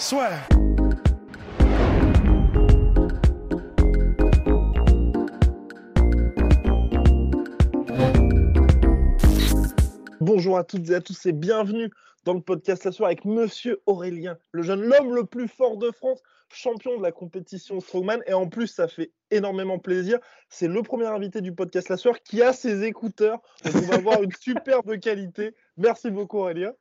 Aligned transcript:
Soit. 0.00 0.30
Bonjour 10.22 10.56
à 10.56 10.64
toutes 10.64 10.88
et 10.88 10.94
à 10.94 11.02
tous 11.02 11.26
et 11.26 11.32
bienvenue 11.32 11.90
dans 12.24 12.32
le 12.32 12.40
podcast 12.40 12.86
La 12.86 12.92
Soirée 12.92 13.12
avec 13.12 13.26
Monsieur 13.26 13.82
Aurélien, 13.84 14.38
le 14.52 14.62
jeune 14.62 14.90
homme 14.90 15.14
le 15.14 15.26
plus 15.26 15.48
fort 15.48 15.76
de 15.76 15.90
France, 15.90 16.22
champion 16.48 16.96
de 16.96 17.02
la 17.02 17.12
compétition 17.12 17.78
Strongman. 17.80 18.22
Et 18.26 18.32
en 18.32 18.48
plus, 18.48 18.68
ça 18.68 18.88
fait 18.88 19.12
énormément 19.30 19.78
plaisir. 19.78 20.18
C'est 20.48 20.68
le 20.68 20.82
premier 20.82 21.08
invité 21.08 21.42
du 21.42 21.54
podcast 21.54 21.90
La 21.90 21.98
Soirée 21.98 22.20
qui 22.24 22.40
a 22.40 22.54
ses 22.54 22.84
écouteurs. 22.84 23.42
Donc 23.66 23.74
on 23.76 23.86
va 23.86 23.96
avoir 23.96 24.22
une 24.22 24.32
superbe 24.40 24.98
qualité. 24.98 25.54
Merci 25.76 26.10
beaucoup 26.10 26.38
Aurélien. 26.38 26.72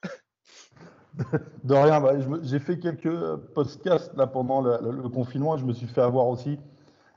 De 1.63 1.73
rien, 1.73 1.99
bah, 2.01 2.13
j'ai 2.43 2.59
fait 2.59 2.79
quelques 2.79 3.35
podcasts 3.53 4.15
là, 4.15 4.27
pendant 4.27 4.61
le, 4.61 4.77
le- 4.81 5.01
le 5.03 5.09
confinement 5.09 5.55
et 5.55 5.59
je 5.59 5.65
me 5.65 5.73
suis 5.73 5.87
fait 5.87 6.01
avoir 6.01 6.27
aussi. 6.27 6.59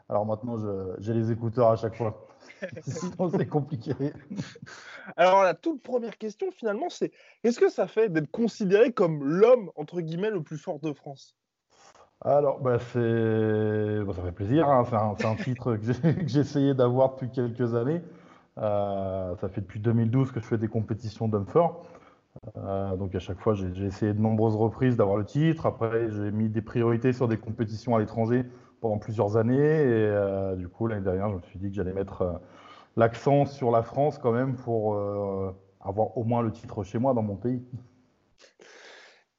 Alors 0.09 0.27
maintenant, 0.27 0.57
j'ai 0.99 1.15
les 1.15 1.31
écouteurs 1.31 1.71
à 1.71 1.77
chaque 1.77 1.95
fois. 1.97 2.27
Sinon, 2.83 3.31
c'est 3.31 3.47
compliqué. 3.47 3.95
Alors 5.17 5.43
la 5.43 5.55
toute 5.55 5.83
première 5.83 6.19
question 6.19 6.51
finalement, 6.51 6.89
c'est 6.89 7.13
qu'est-ce 7.43 7.59
que 7.59 7.69
ça 7.71 7.87
fait 7.87 8.09
d'être 8.09 8.31
considéré 8.31 8.93
comme 8.93 9.25
l'homme 9.25 9.71
entre 9.77 10.01
guillemets 10.01 10.31
le 10.31 10.43
plus 10.43 10.59
fort 10.59 10.81
de 10.81 10.93
France? 10.93 11.37
Alors, 12.25 12.61
bah, 12.61 12.79
c'est... 12.93 14.05
bah, 14.05 14.13
ça 14.15 14.23
fait 14.23 14.33
plaisir. 14.33 14.69
hein. 14.69 14.85
C'est 15.19 15.27
un, 15.27 15.35
titre 15.35 15.77
que 15.77 15.93
j'ai 15.93 16.15
que 16.15 16.29
j'ai 16.29 16.41
essayé 16.41 16.75
d'avoir 16.75 17.13
depuis 17.13 17.31
quelques 17.31 17.75
années. 17.75 18.03
Euh, 18.59 19.35
ça 19.41 19.49
fait 19.49 19.61
depuis 19.63 19.81
2012 19.81 20.31
que 20.31 20.41
je 20.41 20.45
fais 20.47 20.59
des 20.59 20.69
compétitions 20.69 21.27
d'hommes 21.27 21.47
forts. 21.47 21.85
Euh, 22.57 22.97
donc 22.97 23.15
à 23.15 23.19
chaque 23.21 23.41
fois, 23.41 23.55
j'ai 23.55 23.85
essayé 23.85 24.13
de 24.13 24.21
nombreuses 24.21 24.57
reprises 24.57 24.97
d'avoir 24.97 25.17
le 25.17 25.25
titre. 25.25 25.67
Après, 25.67 26.11
j'ai 26.11 26.31
mis 26.33 26.49
des 26.49 26.63
priorités 26.63 27.13
sur 27.13 27.29
des 27.29 27.39
compétitions 27.39 27.95
à 27.97 28.01
l'étranger 28.01 28.45
pendant 28.81 28.99
plusieurs 28.99 29.37
années. 29.37 29.57
Et 29.57 30.07
euh, 30.09 30.57
du 30.57 30.69
coup, 30.69 30.87
l'année 30.87 31.05
dernière, 31.05 31.31
je 31.31 31.37
me 31.37 31.43
suis 31.43 31.59
dit 31.59 31.69
que 31.71 31.75
j'allais 31.75 31.93
mettre 31.93 32.23
euh, 32.23 32.33
l'accent 32.97 33.47
sur 33.47 33.71
la 33.71 33.83
France 33.83 34.19
quand 34.19 34.33
même 34.33 34.57
pour 34.57 34.97
avoir 35.81 36.17
au 36.17 36.25
moins 36.25 36.43
le 36.43 36.53
titre 36.53 36.83
chez 36.85 36.99
moi 36.99 37.15
dans 37.15 37.23
mon 37.23 37.37
pays. 37.37 37.63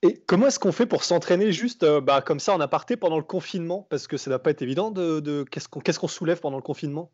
Et 0.02 0.22
comment 0.28 0.48
est-ce 0.48 0.60
qu'on 0.60 0.74
fait 0.74 0.86
pour 0.86 1.04
s'entraîner 1.04 1.52
juste 1.54 1.86
bah, 2.02 2.22
comme 2.22 2.40
ça 2.40 2.54
en 2.54 2.60
aparté 2.60 2.98
pendant 2.98 3.18
le 3.18 3.24
confinement? 3.24 3.88
Parce 3.90 4.08
que 4.08 4.18
ça 4.18 4.30
ne 4.30 4.34
doit 4.34 4.44
pas 4.44 4.50
être 4.50 4.62
évident 4.62 4.92
de, 4.92 5.20
de- 5.22 5.44
qu'est-ce 5.44 5.70
qu'on 5.70 5.80
qu'est-ce 5.80 6.00
qu'on 6.00 6.10
soulève 6.10 6.42
pendant 6.42 6.58
le 6.58 6.64
confinement? 6.64 7.12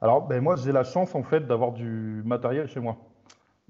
Alors, 0.00 0.26
ben, 0.26 0.42
moi, 0.42 0.56
j'ai 0.56 0.72
la 0.72 0.84
chance 0.84 1.14
en 1.14 1.22
fait 1.22 1.46
d'avoir 1.46 1.72
du 1.72 2.22
matériel 2.24 2.66
chez 2.68 2.80
moi. 2.80 2.96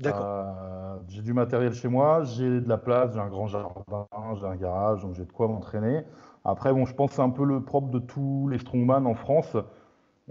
D'accord. 0.01 0.27
Euh, 0.27 0.97
j'ai 1.09 1.23
du 1.23 1.33
matériel 1.35 1.73
chez 1.75 1.89
moi, 1.89 2.25
j'ai 2.25 2.61
de 2.61 2.69
la 2.69 2.79
place, 2.79 3.13
j'ai 3.13 3.21
un 3.21 3.29
grand 3.29 3.47
jardin, 3.47 4.07
j'ai 4.39 4.47
un 4.47 4.57
garage, 4.57 5.03
donc 5.03 5.15
j'ai 5.15 5.25
de 5.25 5.33
quoi 5.33 5.47
m'entraîner. 5.49 6.05
Après, 6.45 6.73
bon, 6.73 6.87
je 6.87 6.95
pense 6.95 7.11
que 7.11 7.17
c'est 7.17 7.23
un 7.23 7.31
peu 7.31 7.45
le 7.45 7.63
propre 7.63 7.89
de 7.91 7.99
tous 7.99 8.49
les 8.49 8.59
strongman 8.59 9.07
en 9.07 9.15
France. 9.15 9.57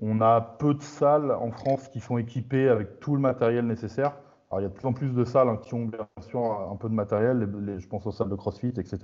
On 0.02 0.22
a 0.22 0.42
peu 0.42 0.74
de 0.74 0.82
salles 0.82 1.32
en 1.32 1.52
France 1.52 1.88
qui 1.90 2.00
sont 2.00 2.18
équipées 2.18 2.70
avec 2.70 3.00
tout 3.00 3.16
le 3.16 3.22
matériel 3.22 3.66
nécessaire. 3.68 4.18
Alors, 4.50 4.62
il 4.62 4.64
y 4.64 4.66
a 4.66 4.70
de 4.70 4.74
plus 4.74 4.88
en 4.88 4.94
plus 4.94 5.14
de 5.14 5.24
salles 5.24 5.50
hein, 5.50 5.58
qui 5.62 5.76
ont 5.76 5.86
bien 5.86 6.08
sûr 6.22 6.40
un 6.42 6.76
peu 6.76 6.90
de 6.90 6.96
matériel, 6.96 7.40
les- 7.40 7.74
les- 7.74 7.80
je 7.80 7.88
pense 7.88 8.08
aux 8.08 8.12
salles 8.12 8.30
de 8.30 8.36
CrossFit, 8.36 8.70
etc. 8.70 8.98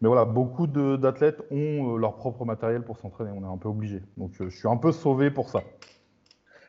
Mais 0.00 0.08
voilà, 0.08 0.24
beaucoup 0.24 0.66
d'athlètes 0.66 1.40
ont 1.52 1.94
euh, 1.94 1.96
leur 1.98 2.16
propre 2.16 2.44
matériel 2.44 2.82
pour 2.82 2.96
s'entraîner. 2.96 3.30
On 3.32 3.42
est 3.48 3.52
un 3.52 3.58
peu 3.58 3.68
obligé. 3.68 4.02
Donc, 4.16 4.32
euh, 4.40 4.50
je 4.50 4.56
suis 4.58 4.68
un 4.68 4.76
peu 4.76 4.90
sauvé 4.90 5.30
pour 5.30 5.50
ça. 5.50 5.60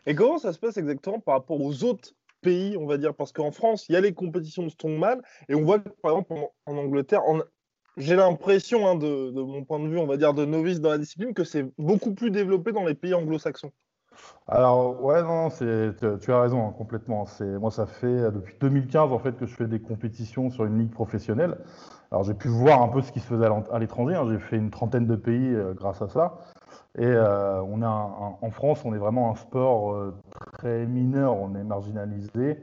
Et 0.06 0.14
comment 0.14 0.38
ça 0.38 0.54
se 0.54 0.60
passe 0.60 0.78
exactement 0.78 1.20
par 1.20 1.36
rapport 1.36 1.60
aux 1.60 1.84
autres 1.84 2.14
pays, 2.44 2.78
on 2.78 2.86
va 2.86 2.98
dire 2.98 3.16
Parce 3.16 3.32
qu'en 3.32 3.52
France, 3.52 3.90
il 3.90 3.94
y 3.94 3.96
a 3.96 4.02
les 4.02 4.14
compétitions 4.14 4.64
de 4.64 4.70
strongman 4.70 5.22
et 5.50 5.56
on 5.56 5.64
voit 5.64 5.80
par 6.02 6.12
exemple 6.12 6.34
en, 6.66 6.78
Angleterre, 6.78 7.22
j'ai 7.98 8.16
l'impression, 8.16 8.88
hein, 8.88 8.96
de, 8.96 9.32
mon 9.32 9.64
point 9.64 9.80
de 9.80 9.88
vue, 9.88 9.98
on 9.98 10.08
va 10.08 10.18
dire 10.18 10.34
de 10.34 10.46
novice 10.46 10.82
dans 10.82 10.90
la 10.90 10.98
discipline, 10.98 11.34
que 11.34 11.44
c'est 11.44 11.66
beaucoup 11.78 12.14
plus 12.14 12.32
développé 12.32 12.72
dans 12.72 12.84
les 12.84 12.96
pays 12.96 13.14
anglo-saxons. 13.14 13.72
Alors, 14.48 15.04
ouais, 15.04 15.22
non, 15.24 15.50
tu, 15.50 15.66
tu 16.22 16.32
as 16.32 16.42
raison, 16.42 16.68
hein, 16.68 16.74
complètement. 16.78 17.26
Moi, 17.40 17.72
ça 17.72 17.86
fait 17.86 18.08
euh, 18.08 18.32
depuis 18.32 18.56
2015, 18.60 19.12
en 19.12 19.20
fait, 19.20 19.38
que 19.38 19.46
je 19.46 19.56
fais 19.56 19.68
des 19.68 19.80
compétitions 19.80 20.50
sur 20.50 20.66
une 20.66 20.80
ligue 20.80 20.92
professionnelle. 20.92 21.58
Alors, 22.12 22.24
j'ai 22.24 22.34
pu 22.34 22.48
voir 22.48 22.82
un 22.82 22.90
peu 22.90 23.02
ce 23.02 23.12
qui 23.12 23.20
se 23.20 23.26
faisait 23.26 23.48
à 23.72 23.80
l'étranger. 23.80 24.16
hein. 24.16 24.28
J'ai 24.30 24.40
fait 24.40 24.58
une 24.58 24.70
trentaine 24.70 25.08
de 25.08 25.16
pays 25.16 25.54
euh, 25.56 25.74
grâce 25.74 26.02
à 26.02 26.08
ça. 26.08 26.38
Et 27.00 27.06
euh, 27.06 27.62
on 27.64 27.82
un- 27.82 28.38
en 28.42 28.52
France, 28.52 28.86
on 28.86 28.94
est 28.94 28.98
vraiment 29.00 29.32
un 29.32 29.36
sport 29.36 29.94
euh, 29.94 30.14
très 30.54 30.86
mineur, 30.86 31.36
on 31.36 31.56
est 31.56 31.64
marginalisé. 31.64 32.60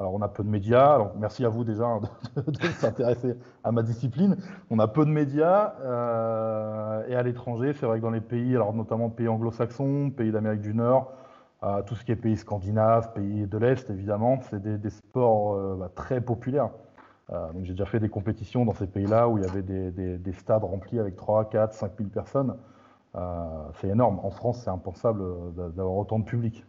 Alors, 0.00 0.14
on 0.14 0.22
a 0.22 0.28
peu 0.28 0.42
de 0.44 0.48
médias. 0.48 0.94
Alors, 0.94 1.12
merci 1.16 1.44
à 1.44 1.48
vous 1.48 1.64
déjà 1.64 1.84
hein, 1.84 2.00
de, 2.46 2.66
s'intéresser 2.78 3.36
à 3.64 3.70
ma 3.72 3.82
discipline. 3.82 4.36
On 4.70 4.78
a 4.80 4.88
peu 4.88 5.04
de 5.04 5.10
médias. 5.10 5.74
euh, 5.82 7.06
et 7.08 7.14
à 7.14 7.22
l'étranger, 7.22 7.72
c'est 7.74 7.86
vrai 7.86 7.98
que 7.98 8.02
dans 8.02 8.10
les 8.10 8.20
pays, 8.20 8.54
alors 8.54 8.74
notamment 8.74 9.10
pays 9.10 9.28
anglo-saxons, 9.28 10.10
pays 10.10 10.32
d'Amérique 10.32 10.60
du 10.62 10.74
Nord, 10.74 11.12
tout 11.86 11.96
ce 11.96 12.04
qui 12.04 12.12
est 12.12 12.16
pays 12.16 12.36
scandinaves, 12.36 13.12
pays 13.12 13.46
de 13.46 13.58
l'Est, 13.58 13.90
évidemment, 13.90 14.40
c'est 14.50 14.62
des, 14.62 14.90
sports 14.90 15.76
bah, 15.76 15.90
très 15.94 16.20
populaires. 16.20 16.70
Donc 17.30 17.64
j'ai 17.64 17.72
déjà 17.72 17.86
fait 17.86 17.98
des 18.00 18.08
compétitions 18.08 18.64
dans 18.64 18.74
ces 18.74 18.86
pays-là 18.86 19.28
où 19.28 19.38
il 19.38 19.44
y 19.44 19.46
avait 19.46 19.62
des 19.62 20.32
stades 20.32 20.62
remplis 20.64 21.00
avec 21.00 21.16
3, 21.16 21.48
4, 21.50 21.74
5 21.74 21.92
000 21.98 22.10
personnes. 22.10 22.56
Euh, 23.14 23.68
c'est 23.80 23.88
énorme. 23.88 24.20
En 24.22 24.30
France, 24.30 24.62
c'est 24.64 24.70
impensable 24.70 25.22
euh, 25.22 25.50
d'a- 25.50 25.68
d'avoir 25.70 25.96
autant 25.96 26.18
de 26.18 26.24
public. 26.24 26.64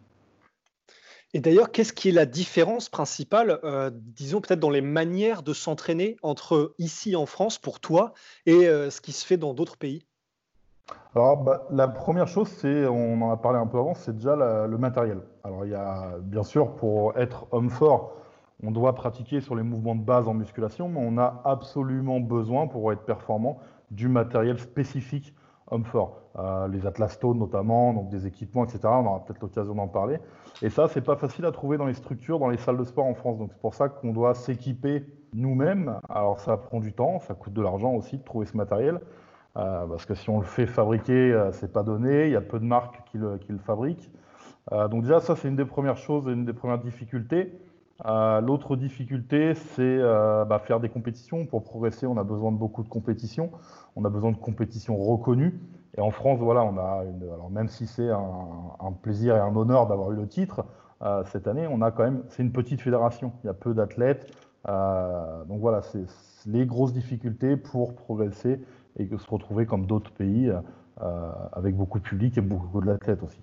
Et 1.34 1.42
d'ailleurs, 1.42 1.72
qu'est-ce 1.72 1.94
qui 1.94 2.10
est 2.10 2.14
la 2.14 2.26
différence 2.26 2.90
principale, 2.90 3.60
euh, 3.64 3.92
disons 3.94 4.42
peut-être 4.42 4.60
dans 4.60 4.72
les 4.72 4.82
manières 4.82 5.44
de 5.44 5.54
s'entraîner 5.54 6.16
entre 6.24 6.74
ici 6.80 7.16
en 7.16 7.28
France 7.28 7.60
pour 7.60 7.80
toi 7.80 8.14
et 8.48 8.68
euh, 8.68 8.90
ce 8.90 9.00
qui 9.00 9.12
se 9.12 9.26
fait 9.26 9.38
dans 9.38 9.54
d'autres 9.54 9.78
pays? 9.78 10.08
Alors, 11.16 11.38
bah, 11.38 11.68
la 11.72 11.88
première 11.88 12.28
chose, 12.28 12.48
c'est, 12.48 12.86
on 12.88 13.22
en 13.22 13.32
a 13.32 13.38
parlé 13.38 13.60
un 13.60 13.68
peu 13.68 13.78
avant, 13.78 13.94
c'est 13.94 14.16
déjà 14.16 14.36
la- 14.36 14.68
le 14.68 14.78
matériel. 14.78 15.22
Alors, 15.44 15.66
il 15.66 15.72
y 15.72 15.76
a, 15.76 16.18
bien 16.20 16.44
sûr, 16.44 16.76
pour 16.76 17.18
être 17.18 17.48
homme 17.52 17.70
fort, 17.70 18.16
on 18.64 18.72
doit 18.72 18.94
pratiquer 18.94 19.42
sur 19.42 19.56
les 19.56 19.64
mouvements 19.64 19.96
de 19.96 20.04
base 20.04 20.28
en 20.28 20.34
musculation, 20.34 20.90
mais 20.90 21.00
on 21.02 21.18
a 21.18 21.42
absolument 21.46 22.20
besoin, 22.20 22.68
pour 22.68 22.92
être 22.92 23.04
performant, 23.04 23.60
du 23.92 24.08
matériel 24.08 24.60
spécifique 24.60 25.34
homme 25.68 25.86
fort. 25.86 26.19
Euh, 26.40 26.68
les 26.68 26.88
Atlas 26.88 27.12
Stone 27.12 27.38
notamment, 27.38 27.94
donc 27.94 28.10
des 28.10 28.26
équipements, 28.26 28.64
etc. 28.64 28.80
On 28.86 29.06
aura 29.06 29.26
peut-être 29.26 29.42
l'occasion 29.42 29.76
d'en 29.76 29.88
parler. 29.88 30.20
Et 30.62 30.70
ça, 30.70 30.88
c'est 30.88 31.02
pas 31.02 31.16
facile 31.16 31.46
à 31.46 31.52
trouver 31.52 31.78
dans 31.78 31.86
les 31.86 31.94
structures, 31.94 32.40
dans 32.40 32.50
les 32.50 32.58
salles 32.58 32.78
de 32.78 32.84
sport 32.84 33.06
en 33.06 33.14
France. 33.14 33.38
Donc, 33.38 33.52
c'est 33.52 33.62
pour 33.62 33.76
ça 33.76 33.90
qu'on 33.90 34.14
doit 34.14 34.34
s'équiper 34.34 35.06
nous-mêmes. 35.34 36.00
Alors, 36.10 36.40
ça 36.40 36.58
prend 36.58 36.80
du 36.80 36.94
temps, 36.94 37.20
ça 37.20 37.34
coûte 37.34 37.54
de 37.54 37.62
l'argent 37.62 37.94
aussi 37.94 38.18
de 38.18 38.24
trouver 38.24 38.46
ce 38.46 38.56
matériel. 38.56 39.00
Euh, 39.58 39.88
parce 39.88 40.06
que 40.06 40.14
si 40.14 40.30
on 40.30 40.40
le 40.40 40.46
fait 40.46 40.68
fabriquer, 40.68 41.34
euh, 41.34 41.52
c'est 41.52 41.74
pas 41.74 41.84
donné. 41.84 42.28
Il 42.28 42.32
y 42.32 42.36
a 42.36 42.42
peu 42.42 42.60
de 42.60 42.66
marques 42.66 43.02
qui 43.12 43.18
le, 43.18 43.40
fabriquent. 43.66 44.10
Euh, 44.72 44.88
donc 44.88 45.04
déjà, 45.04 45.20
ça 45.20 45.36
c'est 45.36 45.48
une 45.48 45.56
des 45.56 45.66
premières 45.66 45.98
choses, 45.98 46.28
une 46.28 46.46
des 46.46 46.54
premières 46.54 46.80
difficultés. 46.80 47.54
L'autre 48.06 48.78
difficulté, 48.78 49.56
c'est 49.56 49.98
bah, 49.98 50.62
faire 50.64 50.80
des 50.80 50.88
compétitions. 50.88 51.46
Pour 51.46 51.66
progresser, 51.66 52.08
on 52.08 52.16
a 52.16 52.24
besoin 52.24 52.54
de 52.54 52.58
beaucoup 52.58 52.82
de 52.82 52.88
compétitions. 52.88 53.52
On 53.98 54.06
a 54.06 54.10
besoin 54.10 54.32
de 54.32 54.38
compétitions 54.38 54.96
reconnues. 54.96 55.60
Et 55.98 56.02
en 56.02 56.12
France, 56.12 56.40
voilà, 56.40 56.64
on 56.64 56.78
a 56.78 57.04
une, 57.04 57.24
alors 57.24 57.50
même 57.50 57.68
si 57.68 57.88
c'est 57.88 58.10
un, 58.10 58.92
plaisir 59.02 59.36
et 59.36 59.40
un 59.40 59.56
honneur 59.56 59.88
d'avoir 59.88 60.12
eu 60.12 60.16
le 60.16 60.28
titre 60.28 60.66
euh, 61.02 61.24
cette 61.32 61.48
année, 61.48 61.68
on 61.68 61.82
a 61.82 61.92
quand 61.92 62.04
même, 62.04 62.24
c'est 62.30 62.44
une 62.44 62.52
petite 62.52 62.82
fédération. 62.82 63.32
Il 63.44 63.48
y 63.48 63.50
a 63.50 63.54
peu 63.54 63.74
d'athlètes. 63.74 64.30
Euh, 64.68 65.44
donc 65.46 65.62
voilà, 65.62 65.82
c'est 65.82 66.06
les 66.46 66.66
grosses 66.66 66.94
difficultés 66.94 67.58
pour 67.58 67.96
progresser 67.96 68.60
et 68.98 69.08
se 69.08 69.30
retrouver 69.30 69.66
comme 69.66 69.86
d'autres 69.86 70.12
pays 70.12 70.50
euh, 70.50 71.32
avec 71.54 71.76
beaucoup 71.76 72.00
de 72.00 72.04
public 72.04 72.38
et 72.38 72.42
beaucoup 72.42 72.82
d'athlètes 72.82 73.24
aussi. 73.24 73.40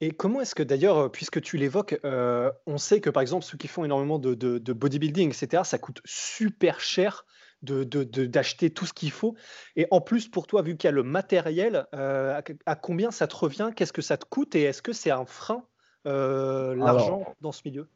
Et 0.00 0.12
comment 0.12 0.40
est-ce 0.40 0.54
que 0.54 0.62
d'ailleurs, 0.62 1.12
puisque 1.12 1.42
tu 1.42 1.58
l'évoques, 1.58 2.00
on 2.02 2.78
sait 2.78 3.02
que 3.02 3.10
par 3.10 3.20
exemple 3.20 3.44
ceux 3.44 3.58
qui 3.58 3.68
font 3.68 3.84
énormément 3.84 4.18
de 4.18 4.72
bodybuilding, 4.72 5.28
etc., 5.28 5.62
ça 5.64 5.76
coûte 5.76 6.00
super 6.06 6.80
cher 6.80 7.26
de, 7.62 7.84
de- 7.84 8.04
de- 8.04 8.26
d'acheter 8.26 8.70
tout 8.70 8.86
ce 8.86 8.92
qu'il 8.92 9.10
faut. 9.10 9.34
Et 9.76 9.86
en 9.90 10.00
plus, 10.00 10.28
pour 10.28 10.46
toi, 10.46 10.62
vu 10.62 10.76
qu'il 10.76 10.88
y 10.88 10.92
a 10.92 10.92
le 10.92 11.02
matériel, 11.02 11.86
euh, 11.94 12.38
à, 12.38 12.42
à 12.70 12.74
combien 12.76 13.10
ça 13.10 13.26
te 13.26 13.36
revient? 13.36 13.70
Qu'est-ce 13.74 13.92
que 13.92 14.02
ça 14.02 14.16
te 14.16 14.24
coûte? 14.24 14.54
Et 14.54 14.62
est-ce 14.62 14.82
que 14.82 14.92
c'est 14.92 15.10
un 15.10 15.24
frein, 15.24 15.64
euh, 16.06 16.74
l'argent, 16.74 17.24
dans 17.40 17.52
ce 17.52 17.62
milieu? 17.64 17.88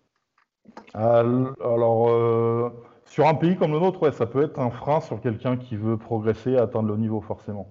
Al- 0.95 1.55
Alors, 1.61 2.11
euh, 2.11 2.71
sur 3.07 3.27
un 3.27 3.35
pays 3.35 3.57
comme 3.57 3.73
le 3.73 3.81
nôtre, 3.81 4.03
ouais, 4.03 4.13
ça 4.13 4.27
peut 4.27 4.43
être 4.43 4.59
un 4.59 4.71
frein 4.71 5.01
sur 5.01 5.21
quelqu'un 5.21 5.57
qui 5.57 5.77
veut 5.77 5.97
progresser, 5.97 6.57
atteindre 6.57 6.89
le 6.89 6.97
niveau 6.97 7.21
forcément. 7.21 7.69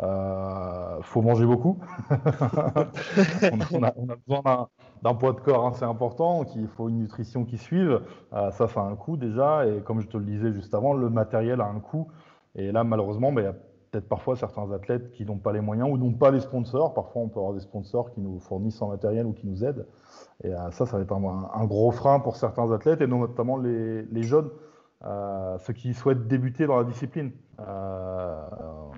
Euh, 0.00 1.02
faut 1.02 1.20
manger 1.20 1.44
beaucoup. 1.44 1.78
on, 2.10 3.82
a, 3.82 3.92
besoin 4.26 4.68
d'un 5.02 5.14
poids 5.14 5.32
de 5.32 5.40
corps 5.40 5.66
assez 5.66 5.84
important, 5.84 6.44
il 6.56 6.66
faut 6.68 6.88
une 6.88 7.00
nutrition 7.00 7.44
qui 7.44 7.58
suive. 7.58 8.00
Euh, 8.32 8.50
ça, 8.52 8.68
ça 8.68 8.80
a 8.80 8.84
un 8.84 8.96
coût 8.96 9.16
déjà. 9.16 9.66
Et 9.66 9.80
comme 9.82 10.00
je 10.00 10.08
te 10.08 10.16
le 10.16 10.24
disais 10.24 10.52
juste 10.52 10.74
avant, 10.74 10.94
le 10.94 11.10
matériel 11.10 11.60
a 11.60 11.66
un 11.66 11.80
coût. 11.80 12.08
Et 12.54 12.72
là, 12.72 12.84
malheureusement, 12.84 13.32
ben, 13.32 13.42
il 13.42 13.44
y 13.44 13.48
a 13.48 13.54
peut-être 13.90 14.08
parfois 14.08 14.36
certains 14.36 14.70
athlètes 14.72 15.10
qui 15.10 15.26
n'ont 15.26 15.36
pas 15.36 15.52
les 15.52 15.60
moyens 15.60 15.90
ou 15.90 15.98
n'ont 15.98 16.14
pas 16.14 16.30
les 16.30 16.40
sponsors. 16.40 16.94
Parfois, 16.94 17.22
on 17.22 17.28
peut 17.28 17.38
avoir 17.38 17.52
des 17.52 17.60
sponsors 17.60 18.10
qui 18.12 18.20
nous 18.20 18.38
fournissent 18.40 18.80
en 18.80 18.88
matériel 18.88 19.26
ou 19.26 19.34
qui 19.34 19.46
nous 19.46 19.62
aident. 19.62 19.86
Et 20.42 20.54
euh, 20.54 20.70
ça, 20.70 20.86
ça 20.86 20.96
va 20.96 21.02
être 21.02 21.12
un, 21.12 21.64
gros 21.66 21.90
frein 21.90 22.18
pour 22.20 22.36
certains 22.36 22.70
athlètes, 22.72 23.02
et 23.02 23.06
notamment 23.06 23.58
les, 23.58 24.02
les 24.04 24.22
jeunes. 24.22 24.48
Euh, 25.04 25.58
ceux 25.58 25.72
qui 25.72 25.94
souhaitent 25.94 26.28
débuter 26.28 26.66
dans 26.66 26.76
la 26.76 26.84
discipline. 26.84 27.32
Euh, 27.58 28.40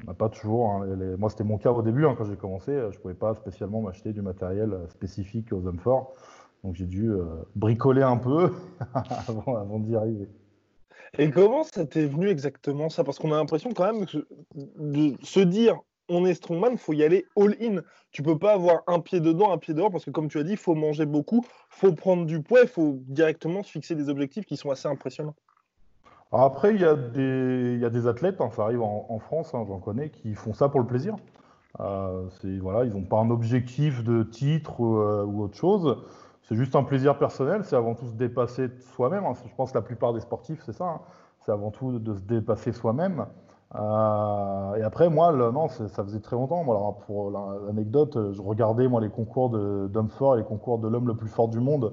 on 0.03 0.07
n'a 0.07 0.15
pas 0.15 0.29
toujours. 0.29 0.71
Hein, 0.71 0.87
moi, 1.19 1.31
c'était 1.31 1.45
mon 1.45 1.57
cas 1.57 1.71
au 1.71 1.83
début 1.83 2.05
hein, 2.05 2.15
quand 2.17 2.25
j'ai 2.25 2.37
commencé. 2.37 2.73
Je 2.73 2.97
ne 2.97 3.01
pouvais 3.01 3.15
pas 3.15 3.35
spécialement 3.35 3.81
m'acheter 3.81 4.13
du 4.13 4.21
matériel 4.21 4.77
spécifique 4.89 5.53
aux 5.53 5.67
hommes 5.67 5.79
forts. 5.79 6.15
Donc 6.63 6.75
j'ai 6.77 6.87
dû 6.87 7.11
euh, 7.11 7.25
bricoler 7.55 8.03
un 8.03 8.17
peu 8.17 8.53
avant, 8.95 9.79
d'y 9.79 9.95
arriver. 9.95 10.29
Et 11.19 11.31
comment 11.31 11.63
ça 11.63 11.85
t'est 11.85 12.07
venu 12.07 12.29
exactement 12.29 12.89
ça? 12.89 13.05
Parce 13.05 13.19
qu'on 13.19 13.33
a 13.33 13.37
l'impression 13.37 13.71
quand 13.73 13.93
même 13.93 14.07
de 14.55 15.15
se 15.23 15.41
dire 15.41 15.79
on 16.09 16.27
est 16.27 16.35
strongman, 16.35 16.73
il 16.73 16.79
faut 16.79 16.93
y 16.93 17.03
aller 17.03 17.25
all-in. 17.37 17.83
Tu 18.13 18.23
peux 18.23 18.39
pas 18.39 18.53
avoir 18.53 18.83
un 18.87 19.01
pied 19.01 19.21
dedans, 19.21 19.53
un 19.53 19.59
pied 19.59 19.73
dehors, 19.73 19.91
parce 19.91 20.05
que 20.05 20.11
comme 20.11 20.29
tu 20.29 20.39
as 20.39 20.43
dit, 20.43 20.53
il 20.53 20.59
faut 20.59 20.75
manger 20.75 21.07
beaucoup, 21.07 21.45
il 21.47 21.77
faut 21.77 21.93
prendre 21.93 22.27
du 22.27 22.43
poids, 22.43 22.63
il 22.63 22.69
faut 22.69 22.99
directement 23.07 23.63
se 23.63 23.71
fixer 23.71 23.95
des 23.95 24.09
objectifs 24.09 24.45
qui 24.45 24.57
sont 24.57 24.71
assez 24.71 24.89
impressionnants 24.89 25.37
après, 26.33 26.75
il 26.75 26.81
y, 26.81 26.85
a 26.85 26.97
des, 26.97 27.79
y 27.81 27.85
a 27.85 27.91
des 27.91 28.07
athlètes, 28.07 28.41
hein, 28.41 28.51
ça 28.51 28.63
arrive 28.63 28.83
en, 28.83 29.19
France, 29.19 29.55
hein, 29.55 29.65
j'en 29.69 29.79
connais, 29.79 30.11
qui 30.11 30.35
font 30.35 30.53
ça 30.53 30.69
pour 30.69 30.81
le 30.81 30.87
plaisir. 30.87 31.17
Euh, 31.81 32.29
voilà, 32.61 32.85
ils 32.85 32.93
n'ont 32.93 33.05
pas 33.05 33.19
un 33.19 33.31
objectif 33.31 34.03
de 34.05 34.23
titre 34.23 34.83
euh, 34.83 35.25
ou 35.25 35.43
autre 35.43 35.57
chose. 35.57 35.97
C'est 36.43 36.57
juste 36.57 36.77
un 36.77 36.83
plaisir 36.83 37.19
personnel, 37.19 37.65
c'est 37.65 37.77
avant 37.77 37.95
tout 37.95 38.07
se 38.07 38.15
dépasser 38.15 38.69
soi-même. 38.95 39.25
Hein. 39.25 39.33
Je 39.47 39.55
pense 39.55 39.71
que 39.73 39.79
la 39.79 39.83
plupart 39.83 40.13
des 40.13 40.21
sportifs, 40.21 40.63
c'est 40.65 40.73
ça. 40.73 41.01
C'est 41.41 41.53
avant 41.53 41.71
tout 41.71 41.99
de 41.99 42.15
se 42.15 42.23
dépasser 42.23 42.73
soi-même. 42.73 43.27
Euh, 43.77 44.75
et 44.75 44.83
après, 44.83 45.09
moi, 45.09 45.33
non, 45.33 45.69
ça 45.69 46.05
faisait 46.05 46.21
très 46.21 46.37
longtemps. 46.37 46.63
Alors, 46.63 46.99
pour 47.07 47.31
l'anecdote, 47.31 48.33
je 48.33 48.43
regardais 48.43 48.89
moi 48.89 49.01
les 49.01 49.11
concours 49.11 49.51
d'hommes 49.51 50.11
forts 50.11 50.35
et 50.35 50.39
les 50.39 50.45
concours 50.45 50.79
de 50.79 50.89
l'homme 50.89 51.09
le 51.09 51.17
plus 51.17 51.29
fort 51.29 51.49
du 51.49 51.61
monde 51.61 51.93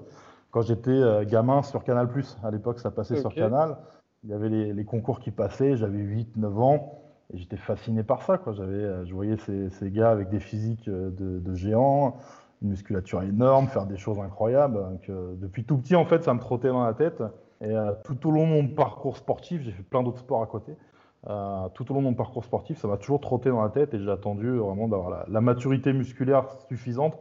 quand 0.51 0.62
j'étais 0.62 0.92
euh, 0.92 1.24
gamin 1.25 1.63
sur 1.63 1.84
Canal+. 1.84 2.07
À 2.44 2.51
l'époque, 2.51 2.80
ça 2.80 2.92
passait 2.92 3.19
sur 3.19 3.34
Canal 3.34 3.77
il 4.24 4.30
y 4.30 4.34
avait 4.34 4.50
les, 4.50 4.86
concours 4.86 5.20
qui 5.20 5.32
passaient, 5.32 5.76
j'avais 5.76 5.98
8-9 5.98 6.46
ans, 6.60 7.02
et 7.34 7.38
j'étais 7.38 7.58
fasciné 7.58 8.04
par 8.04 8.22
ça. 8.22 8.38
Quoi. 8.38 8.54
Euh, 8.60 9.04
je 9.06 9.14
voyais 9.14 9.38
ces, 9.38 9.92
gars 9.92 10.12
avec 10.12 10.30
des 10.30 10.40
physiques 10.40 10.88
euh, 10.88 11.10
de, 11.12 11.56
géants, 11.56 12.18
une 12.62 12.70
musculature 12.70 13.24
énorme, 13.24 13.68
faire 13.68 13.88
des 13.88 13.98
choses 13.98 14.20
incroyables. 14.20 15.00
Euh, 15.10 15.34
depuis 15.38 15.64
tout 15.64 15.78
petit, 15.78 15.96
en 15.96 16.06
fait, 16.06 16.24
ça 16.24 16.34
me 16.34 16.40
trottait 16.40 16.68
dans 16.68 16.84
la 16.84 16.94
tête. 16.94 17.24
Et 17.64 17.76
tout 18.04 18.28
au 18.28 18.32
long 18.32 18.48
de 18.48 18.54
mon 18.54 18.68
parcours 18.70 19.18
sportif, 19.18 19.62
j'ai 19.62 19.72
fait 19.72 19.84
plein 19.84 20.02
d'autres 20.02 20.18
sports 20.18 20.42
à 20.42 20.48
côté. 20.48 20.76
tout 21.24 21.92
au 21.92 21.94
long 21.94 22.02
de 22.02 22.08
mon 22.08 22.16
parcours 22.16 22.44
sportif, 22.44 22.80
ça 22.80 22.88
m'a 22.88 22.98
toujours 22.98 23.22
trotté 23.22 23.52
dans 23.52 23.62
la 23.62 23.70
tête 23.70 23.94
et 23.94 24.00
j'ai 24.00 24.10
attendu 24.10 24.58
vraiment 24.58 24.88
d'avoir 24.88 25.30
la, 25.30 25.42
maturité 25.42 25.94
musculaire 25.94 26.50
suffisante 26.68 27.20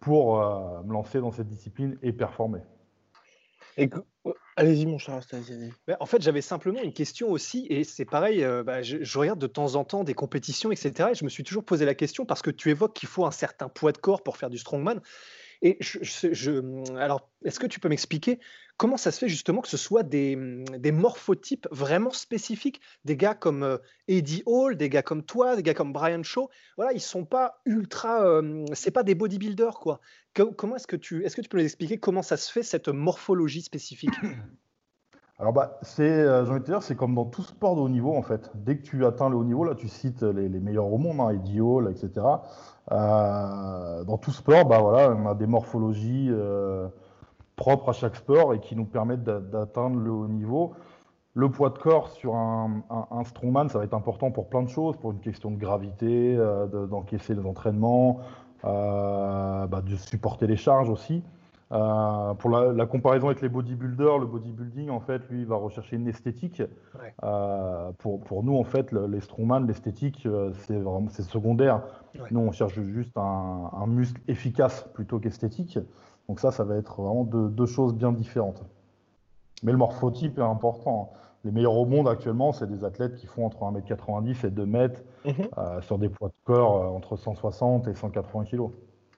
pour 0.00 0.38
me 0.38 0.92
lancer 0.94 1.20
dans 1.20 1.30
cette 1.30 1.48
discipline 1.48 1.98
et 2.02 2.14
performer. 2.14 2.60
Allez-y, 4.56 4.84
mon 4.84 4.98
cher 4.98 5.18
En 5.98 6.06
fait, 6.06 6.20
j'avais 6.20 6.42
simplement 6.42 6.82
une 6.82 6.92
question 6.92 7.30
aussi, 7.30 7.66
et 7.70 7.84
c'est 7.84 8.04
pareil, 8.04 8.44
euh, 8.44 8.62
bah, 8.62 8.82
je, 8.82 9.18
regarde 9.18 9.38
de 9.38 9.46
temps 9.46 9.76
en 9.76 9.84
temps 9.84 10.04
des 10.04 10.12
compétitions, 10.12 10.70
etc. 10.70 11.10
Et 11.12 11.14
je 11.14 11.24
me 11.24 11.30
suis 11.30 11.42
toujours 11.42 11.64
posé 11.64 11.86
la 11.86 11.94
question 11.94 12.26
parce 12.26 12.42
que 12.42 12.50
tu 12.50 12.68
évoques 12.68 12.94
qu'il 12.94 13.08
faut 13.08 13.24
un 13.24 13.30
certain 13.30 13.70
poids 13.70 13.92
de 13.92 13.98
corps 13.98 14.22
pour 14.22 14.36
faire 14.36 14.50
du 14.50 14.58
strongman. 14.58 15.00
Et 15.64 15.76
je, 15.80 16.96
alors, 16.96 17.30
est-ce 17.44 17.60
que 17.60 17.68
tu 17.68 17.78
peux 17.78 17.88
m'expliquer 17.88 18.40
comment 18.76 18.96
ça 18.96 19.12
se 19.12 19.20
fait 19.20 19.28
justement 19.28 19.60
que 19.60 19.68
ce 19.68 19.76
soit 19.76 20.02
des, 20.02 20.34
morphotypes 20.92 21.68
vraiment 21.70 22.10
spécifiques, 22.10 22.80
des 23.04 23.16
gars 23.16 23.34
comme 23.34 23.62
euh, 23.62 23.78
Eddie 24.08 24.42
Hall, 24.44 24.76
des 24.76 24.88
gars 24.88 25.02
comme 25.02 25.22
toi, 25.22 25.54
des 25.54 25.62
gars 25.62 25.74
comme 25.74 25.92
Brian 25.92 26.24
Shaw 26.24 26.50
Voilà, 26.76 26.92
ils 26.92 27.00
sont 27.00 27.24
pas 27.24 27.60
ultra, 27.64 28.26
euh, 28.26 28.64
c'est 28.72 28.90
pas 28.90 29.04
des 29.04 29.14
bodybuilders 29.14 29.78
quoi. 29.78 30.00
comment 30.56 30.74
est-ce 30.74 30.88
que 30.88 30.96
tu, 30.96 31.24
est-ce 31.24 31.36
que 31.36 31.42
tu 31.42 31.48
peux 31.48 31.58
nous 31.58 31.64
expliquer 31.64 31.98
comment 31.98 32.22
ça 32.22 32.36
se 32.36 32.50
fait 32.50 32.64
cette 32.64 32.88
morphologie 32.88 33.62
spécifique? 33.62 34.14
Alors 35.38 35.52
bah, 35.52 35.78
c'est, 35.82 36.02
euh, 36.02 36.44
j'ai 36.44 36.50
envie 36.50 36.60
de 36.60 36.64
te 36.64 36.70
dire, 36.70 36.82
c'est 36.82 36.96
comme 36.96 37.14
dans 37.14 37.24
tout 37.24 37.42
sport 37.42 37.76
de 37.76 37.80
haut 37.80 37.88
niveau 37.88 38.14
en 38.14 38.22
fait. 38.22 38.50
Dès 38.54 38.78
que 38.78 38.82
tu 38.82 39.04
atteins 39.06 39.28
le 39.28 39.36
haut 39.36 39.44
niveau, 39.44 39.64
là, 39.64 39.74
tu 39.76 39.88
cites 39.88 40.22
les, 40.22 40.48
meilleurs 40.48 40.92
au 40.92 40.98
monde, 40.98 41.20
hein, 41.20 41.30
Eddie 41.30 41.60
Hall, 41.60 41.88
etc. 41.90 42.26
Euh, 42.90 44.04
dans 44.04 44.18
tout 44.18 44.32
sport, 44.32 44.64
bah 44.64 44.80
voilà, 44.80 45.14
on 45.14 45.26
a 45.26 45.34
des 45.34 45.46
morphologies 45.46 46.28
euh, 46.30 46.88
propres 47.56 47.90
à 47.90 47.92
chaque 47.92 48.16
sport 48.16 48.54
et 48.54 48.60
qui 48.60 48.74
nous 48.74 48.84
permettent 48.84 49.24
d'atteindre 49.24 49.96
le 49.96 50.10
haut 50.10 50.26
niveau. 50.26 50.72
Le 51.34 51.48
poids 51.48 51.70
de 51.70 51.78
corps 51.78 52.08
sur 52.08 52.34
un, 52.34 52.82
strongman, 53.24 53.68
ça 53.70 53.78
va 53.78 53.84
être 53.84 53.94
important 53.94 54.30
pour 54.30 54.48
plein 54.48 54.62
de 54.62 54.68
choses, 54.68 54.96
pour 54.98 55.12
une 55.12 55.20
question 55.20 55.50
de 55.50 55.56
gravité, 55.56 56.36
d'encaisser 56.90 57.34
les 57.34 57.46
entraînements, 57.46 58.18
bah, 58.62 59.82
de 59.82 59.96
supporter 59.96 60.46
les 60.46 60.56
charges 60.56 60.90
aussi. 60.90 61.22
Euh, 61.72 62.34
pour 62.34 62.50
la, 62.50 62.86
comparaison 62.86 63.28
avec 63.28 63.40
les 63.40 63.48
bodybuilders, 63.48 64.18
le 64.18 64.26
bodybuilding, 64.26 64.90
en 64.90 65.00
fait, 65.00 65.22
lui, 65.30 65.40
il 65.40 65.46
va 65.46 65.56
rechercher 65.56 65.96
une 65.96 66.06
esthétique. 66.06 66.62
Euh, 67.24 67.90
pour, 67.98 68.20
pour, 68.20 68.42
nous, 68.42 68.56
en 68.56 68.64
fait, 68.64 68.92
les 68.92 69.20
strongman, 69.20 69.66
l'esthétique, 69.66 70.26
euh, 70.26 70.52
c'est 70.52 70.78
vraiment 70.78 71.08
c'est 71.08 71.22
secondaire. 71.22 71.82
Nous, 72.30 72.40
on 72.40 72.52
cherche 72.52 72.78
juste 72.80 73.16
un, 73.16 73.70
un 73.72 73.86
muscle 73.86 74.20
efficace 74.28 74.86
plutôt 74.92 75.18
qu'esthétique. 75.18 75.78
Donc 76.28 76.40
ça, 76.40 76.50
ça 76.50 76.64
va 76.64 76.76
être 76.76 77.00
vraiment 77.00 77.24
deux, 77.24 77.48
deux, 77.48 77.66
choses 77.66 77.94
bien 77.94 78.12
différentes. 78.12 78.62
Mais 79.62 79.72
le 79.72 79.78
morphotype 79.78 80.38
est 80.38 80.42
important. 80.42 81.12
Les 81.44 81.50
meilleurs 81.50 81.76
au 81.76 81.86
monde 81.86 82.06
actuellement, 82.06 82.52
c'est 82.52 82.68
des 82.68 82.84
athlètes 82.84 83.16
qui 83.16 83.26
font 83.26 83.46
entre 83.46 83.60
1m90 83.60 84.46
et 84.46 84.50
2m 84.50 84.92
mhm. 85.24 85.80
sur 85.80 85.98
des 85.98 86.08
poids 86.08 86.28
de 86.28 86.34
corps 86.44 86.94
entre 86.94 87.16
160 87.16 87.88
et 87.88 87.94
180 87.94 88.44
kg. 88.44 88.68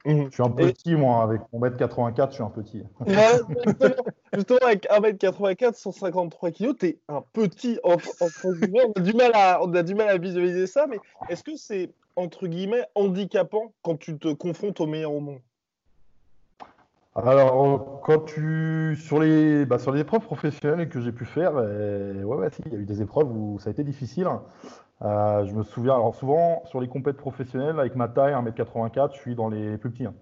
Mhm. 0.05 0.27
Je 0.29 0.35
suis 0.35 0.43
un 0.43 0.51
petit, 0.51 0.95
moi, 0.95 1.23
avec 1.23 1.41
mon 1.53 1.61
mètre 1.61 1.77
84, 1.77 2.31
je 2.31 2.35
suis 2.35 2.43
un 2.43 2.51
petit. 2.51 2.83
justement, 4.35 4.59
avec 4.62 4.87
1m84, 4.91 5.75
153 5.75 6.51
kg, 6.51 6.77
tu 6.79 6.87
es 6.87 6.99
un 7.09 7.23
petit, 7.33 7.79
entre, 7.83 8.53
guillemets. 8.53 8.85
On 8.85 8.93
a, 8.93 9.01
du 9.01 9.15
mal 9.15 9.31
à, 9.35 9.61
on 9.62 9.73
a 9.75 9.83
du 9.83 9.95
mal 9.95 10.09
à 10.09 10.19
visualiser 10.19 10.67
ça, 10.67 10.87
mais 10.87 10.99
est-ce 11.31 11.43
que 11.43 11.57
c'est, 11.57 11.90
entre 12.17 12.47
guillemets, 12.47 12.85
handicapant 12.95 13.73
quand 13.83 13.97
tu 13.97 14.19
te 14.19 14.33
confrontes 14.33 14.81
au 14.81 14.87
meilleur 14.87 15.12
au 15.12 15.21
monde? 15.21 15.40
Alors, 17.14 18.00
quand 18.02 18.25
tu 18.25 18.97
sur 18.97 19.21
les 19.21 19.64
bah, 19.66 19.78
sur 19.78 19.92
les 19.92 20.00
épreuves 20.00 20.23
professionnelles 20.23 20.88
que 20.88 21.00
j'ai 21.00 21.12
pu 21.12 21.25
faire, 21.25 21.52
euh, 21.54 22.23
ouais, 22.25 22.37
ouais, 22.37 22.50
si, 22.50 22.62
il 22.66 22.73
y 22.73 22.76
a 22.76 22.78
eu 22.78 22.85
des 22.85 23.02
épreuves 23.02 23.30
où 23.30 23.59
ça 23.61 23.68
a 23.68 23.73
été 23.73 23.85
difficile. 23.85 24.28
Euh, 25.02 25.44
je 25.44 25.52
me 25.54 25.62
souviens, 25.62 25.94
alors 25.94 26.14
souvent 26.14 26.62
sur 26.66 26.80
les 26.80 26.88
compètes 26.88 27.16
professionnelles, 27.16 27.78
avec 27.78 27.94
ma 27.94 28.09
taille, 28.09 28.33
1m84, 28.33 29.12
je 29.14 29.18
suis 29.21 29.35
dans 29.35 29.49
les 29.49 29.76
plus 29.78 29.90
petits. 29.90 30.06
Hein. 30.06 30.14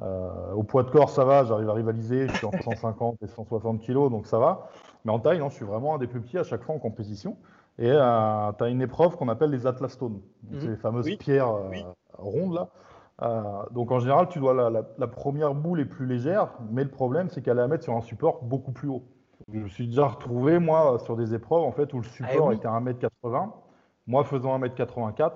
Euh, 0.00 0.52
au 0.52 0.62
poids 0.62 0.82
de 0.82 0.90
corps, 0.90 1.10
ça 1.10 1.24
va, 1.24 1.44
j'arrive 1.44 1.68
à 1.70 1.72
rivaliser, 1.72 2.28
je 2.28 2.36
suis 2.36 2.46
entre 2.46 2.62
150 2.62 3.22
et 3.22 3.26
160 3.26 3.80
kg, 3.80 4.10
donc 4.10 4.26
ça 4.26 4.38
va. 4.38 4.68
Mais 5.04 5.12
en 5.12 5.18
taille, 5.18 5.38
non, 5.38 5.48
je 5.48 5.56
suis 5.56 5.64
vraiment 5.64 5.94
un 5.94 5.98
des 5.98 6.06
plus 6.06 6.20
petits 6.20 6.38
à 6.38 6.44
chaque 6.44 6.62
fois 6.62 6.74
en 6.74 6.78
compétition. 6.78 7.36
Et 7.78 7.90
euh, 7.90 8.52
tu 8.58 8.64
as 8.64 8.68
une 8.68 8.82
épreuve 8.82 9.16
qu'on 9.16 9.28
appelle 9.28 9.50
les 9.50 9.66
Atlas 9.66 9.90
Stones, 9.90 10.20
mhm. 10.50 10.60
c'est 10.60 10.68
les 10.68 10.76
fameuses 10.76 11.16
pierres 11.18 11.52
rondes 12.12 12.54
là. 12.54 12.68
Donc 13.72 13.90
en 13.90 13.98
général, 13.98 14.28
tu 14.28 14.38
dois 14.38 14.54
la, 14.54 14.70
la, 14.96 15.06
première 15.08 15.54
boule 15.54 15.80
est 15.80 15.84
plus 15.84 16.06
légère, 16.06 16.50
mais 16.70 16.84
le 16.84 16.90
problème 16.90 17.28
c'est 17.30 17.42
qu'elle 17.42 17.58
est 17.58 17.62
à 17.62 17.68
mettre 17.68 17.84
sur 17.84 17.94
un 17.94 18.00
support 18.00 18.44
beaucoup 18.44 18.72
plus 18.72 18.88
haut. 18.88 19.02
Je 19.52 19.58
me 19.58 19.68
suis 19.68 19.88
déjà 19.88 20.06
retrouvé 20.06 20.58
moi 20.58 20.98
sur 21.00 21.16
des 21.16 21.34
épreuves 21.34 21.62
en 21.62 21.72
fait 21.72 21.92
où 21.94 21.98
le 21.98 22.06
ah 22.06 22.28
support 22.28 22.52
était 22.52 22.68
à 22.68 22.78
1m80 22.78 23.50
moi, 24.08 24.24
faisant 24.24 24.58
1m84, 24.58 25.32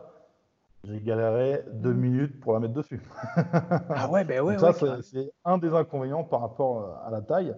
j'ai 0.85 1.01
galéré 1.03 1.63
deux 1.75 1.93
minutes 1.93 2.41
pour 2.41 2.55
la 2.55 2.59
mettre 2.59 2.73
dessus. 2.73 3.03
ah 3.91 4.09
ouais, 4.11 4.25
ben 4.25 4.41
ouais. 4.45 4.59
ça, 4.59 4.73
c'est 5.03 5.31
un 5.45 5.59
des 5.59 5.75
inconvénients 5.75 6.25
par 6.25 6.41
rapport 6.41 6.79
euh, 6.79 7.07
à 7.07 7.11
la 7.11 7.21
taille. 7.21 7.55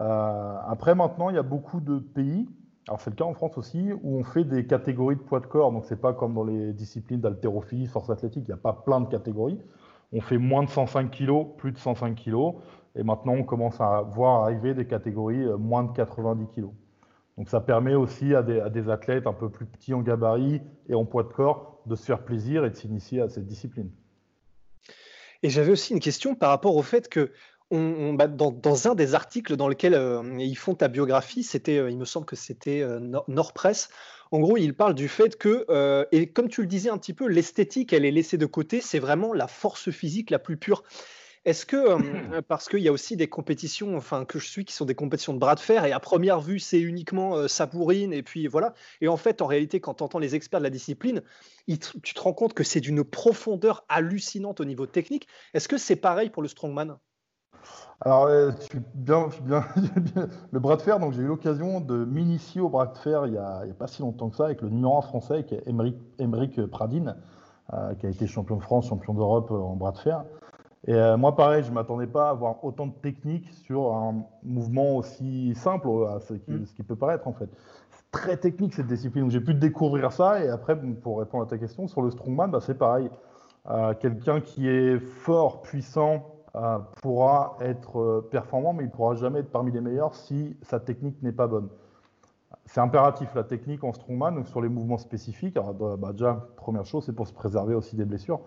Euh, 0.00 0.56
après, 0.66 0.96
maintenant, 0.96 1.30
il 1.30 1.36
y 1.36 1.38
a 1.38 1.44
beaucoup 1.44 1.78
de 1.78 2.00
pays, 2.00 2.48
alors 2.88 3.00
c'est 3.00 3.10
le 3.10 3.16
cas 3.16 3.24
en 3.24 3.34
France 3.34 3.56
aussi, 3.58 3.92
où 4.02 4.18
on 4.18 4.24
fait 4.24 4.44
des 4.44 4.66
catégories 4.66 5.16
de 5.16 5.20
poids 5.20 5.40
de 5.40 5.46
corps. 5.46 5.70
Donc, 5.70 5.84
c'est 5.86 6.00
pas 6.00 6.12
comme 6.12 6.34
dans 6.34 6.44
les 6.44 6.72
disciplines 6.72 7.20
d'haltérophilie, 7.20 7.86
force 7.86 8.10
athlétique, 8.10 8.44
il 8.46 8.50
n'y 8.50 8.54
a 8.54 8.56
pas 8.56 8.72
plein 8.72 9.00
de 9.00 9.08
catégories. 9.08 9.58
On 10.12 10.20
fait 10.20 10.38
moins 10.38 10.64
de 10.64 10.70
105 10.70 11.10
kg, 11.10 11.56
plus 11.56 11.72
de 11.72 11.78
105 11.78 12.16
kg. 12.16 12.54
Et 12.96 13.04
maintenant, 13.04 13.34
on 13.34 13.44
commence 13.44 13.80
à 13.80 14.02
voir 14.02 14.42
arriver 14.42 14.74
des 14.74 14.86
catégories 14.86 15.44
euh, 15.44 15.56
moins 15.56 15.84
de 15.84 15.92
90 15.92 16.46
kg. 16.48 16.70
Donc 17.36 17.48
ça 17.48 17.60
permet 17.60 17.94
aussi 17.94 18.34
à 18.34 18.42
des, 18.42 18.90
athlètes 18.90 19.26
un 19.26 19.32
peu 19.32 19.48
plus 19.48 19.64
petits 19.64 19.94
en 19.94 20.02
gabarit 20.02 20.60
et 20.88 20.94
en 20.94 21.06
poids 21.06 21.22
de 21.22 21.32
corps 21.32 21.80
de 21.86 21.94
se 21.94 22.04
faire 22.04 22.22
plaisir 22.22 22.64
et 22.66 22.70
de 22.70 22.74
s'initier 22.74 23.22
à 23.22 23.28
cette 23.28 23.46
discipline. 23.46 23.90
Et 25.42 25.48
j'avais 25.48 25.72
aussi 25.72 25.94
une 25.94 26.00
question 26.00 26.34
par 26.34 26.50
rapport 26.50 26.76
au 26.76 26.82
fait 26.82 27.08
que 27.08 27.32
bah, 27.70 28.26
dans, 28.26 28.88
un 28.88 28.94
des 28.94 29.14
articles 29.14 29.56
dans 29.56 29.68
lequel 29.68 29.94
ils 30.38 30.56
font 30.56 30.74
ta 30.74 30.88
biographie, 30.88 31.42
c'était, 31.42 31.76
il 31.90 31.96
me 31.96 32.04
semble 32.04 32.26
que 32.26 32.36
c'était 32.36 32.84
Nord 33.28 33.52
Press. 33.52 33.88
En 34.32 34.40
gros, 34.40 34.56
il 34.56 34.74
parle 34.74 34.94
du 34.94 35.08
fait 35.08 35.36
que, 35.36 35.66
et 36.12 36.28
comme 36.28 36.48
tu 36.48 36.62
le 36.62 36.66
disais 36.66 36.90
un 36.90 36.98
petit 36.98 37.14
peu, 37.14 37.26
l'esthétique, 37.28 37.92
elle 37.92 38.04
est 38.04 38.10
laissée 38.10 38.38
de 38.38 38.46
côté. 38.46 38.80
C'est 38.80 38.98
vraiment 38.98 39.32
la 39.32 39.46
force 39.46 39.90
physique 39.90 40.30
la 40.30 40.38
plus 40.38 40.56
pure. 40.56 40.82
Est-ce 41.46 41.64
que, 41.64 41.76
euh, 41.76 42.42
parce 42.48 42.68
qu'il 42.68 42.80
y 42.80 42.88
a 42.88 42.92
aussi 42.92 43.16
des 43.16 43.28
compétitions, 43.28 43.96
enfin 43.96 44.24
que 44.24 44.38
je 44.38 44.46
suis, 44.46 44.64
qui 44.64 44.74
sont 44.74 44.84
des 44.84 44.94
compétitions 44.94 45.32
de 45.32 45.38
bras 45.38 45.54
de 45.54 45.60
fer, 45.60 45.84
et 45.84 45.92
à 45.92 46.00
première 46.00 46.40
vue, 46.40 46.58
c'est 46.58 46.80
uniquement 46.80 47.36
euh, 47.36 47.48
sapourine, 47.48 48.12
et 48.12 48.22
puis 48.22 48.46
voilà. 48.46 48.74
Et 49.00 49.08
en 49.08 49.16
fait, 49.16 49.40
en 49.40 49.46
réalité, 49.46 49.80
quand 49.80 49.94
tu 49.94 50.02
entends 50.02 50.18
les 50.18 50.34
experts 50.34 50.60
de 50.60 50.64
la 50.64 50.70
discipline, 50.70 51.22
tu 51.66 52.14
te 52.14 52.20
rends 52.20 52.34
compte 52.34 52.52
que 52.52 52.64
c'est 52.64 52.80
d'une 52.80 53.04
profondeur 53.04 53.84
hallucinante 53.88 54.60
au 54.60 54.64
niveau 54.64 54.86
technique. 54.86 55.28
Est-ce 55.54 55.68
que 55.68 55.78
c'est 55.78 55.96
pareil 55.96 56.28
pour 56.28 56.42
le 56.42 56.48
strongman? 56.48 56.98
Alors, 58.02 58.28
je 58.28 58.62
suis 58.62 58.80
bien, 58.94 59.28
bien, 59.42 59.64
le 60.52 60.58
bras 60.58 60.76
de 60.76 60.82
fer. 60.82 60.98
Donc, 60.98 61.12
j'ai 61.12 61.20
eu 61.20 61.26
l'occasion 61.26 61.80
de 61.80 62.04
m'initier 62.06 62.62
au 62.62 62.70
bras 62.70 62.86
de 62.86 62.96
fer 62.96 63.26
il 63.26 63.32
n'y 63.32 63.38
a, 63.38 63.58
a, 63.58 63.66
pas 63.78 63.88
si 63.88 64.00
longtemps 64.00 64.30
que 64.30 64.36
ça 64.36 64.46
avec 64.46 64.62
le 64.62 64.70
numéro 64.70 64.96
1 64.96 65.02
français, 65.02 65.44
qui 65.44 65.54
est 65.54 65.62
Émeric 66.18 66.66
Pradine, 66.70 67.16
euh, 67.74 67.94
qui 67.94 68.06
a 68.06 68.08
été 68.08 68.26
champion 68.26 68.56
de 68.56 68.62
France, 68.62 68.88
champion 68.88 69.12
d'Europe 69.12 69.50
en 69.50 69.76
bras 69.76 69.92
de 69.92 69.98
fer. 69.98 70.24
Et 70.86 70.94
euh, 70.94 71.16
moi, 71.16 71.36
pareil, 71.36 71.62
je 71.62 71.68
ne 71.68 71.74
m'attendais 71.74 72.06
pas 72.06 72.28
à 72.28 72.30
avoir 72.30 72.64
autant 72.64 72.86
de 72.86 72.92
technique 72.92 73.50
sur 73.66 73.92
un 73.92 74.24
mouvement 74.42 74.96
aussi 74.96 75.54
simple, 75.54 75.88
euh, 75.88 76.18
ce 76.20 76.34
qui, 76.34 76.52
mm. 76.52 76.66
ce 76.66 76.74
qui 76.74 76.82
peut 76.82 76.96
paraître 76.96 77.28
en 77.28 77.32
fait. 77.32 77.50
C'est 77.90 78.10
très 78.10 78.36
technique 78.38 78.74
cette 78.74 78.86
discipline. 78.86 79.30
J'ai 79.30 79.40
pu 79.40 79.52
découvrir 79.54 80.12
ça. 80.12 80.42
Et 80.42 80.48
après, 80.48 80.76
pour 81.02 81.18
répondre 81.18 81.44
à 81.44 81.46
ta 81.46 81.58
question, 81.58 81.86
sur 81.86 82.00
le 82.00 82.10
strongman, 82.10 82.50
bah, 82.50 82.60
c'est 82.60 82.78
pareil. 82.78 83.10
Euh, 83.68 83.92
quelqu'un 83.94 84.40
qui 84.40 84.68
est 84.68 84.98
fort, 84.98 85.60
puissant, 85.60 86.24
pourra 87.00 87.56
être 87.60 88.28
performant, 88.30 88.72
mais 88.72 88.84
il 88.84 88.86
ne 88.86 88.92
pourra 88.92 89.14
jamais 89.14 89.40
être 89.40 89.50
parmi 89.50 89.70
les 89.72 89.80
meilleurs 89.80 90.14
si 90.14 90.56
sa 90.62 90.80
technique 90.80 91.22
n'est 91.22 91.32
pas 91.32 91.46
bonne. 91.46 91.68
C'est 92.66 92.80
impératif 92.80 93.34
la 93.34 93.44
technique 93.44 93.84
en 93.84 93.92
strongman, 93.92 94.34
donc 94.34 94.48
sur 94.48 94.60
les 94.60 94.68
mouvements 94.68 94.98
spécifiques. 94.98 95.56
Alors, 95.56 95.74
bah, 95.74 96.12
déjà, 96.12 96.48
première 96.56 96.84
chose, 96.84 97.04
c'est 97.04 97.14
pour 97.14 97.26
se 97.26 97.32
préserver 97.32 97.74
aussi 97.74 97.96
des 97.96 98.04
blessures. 98.04 98.40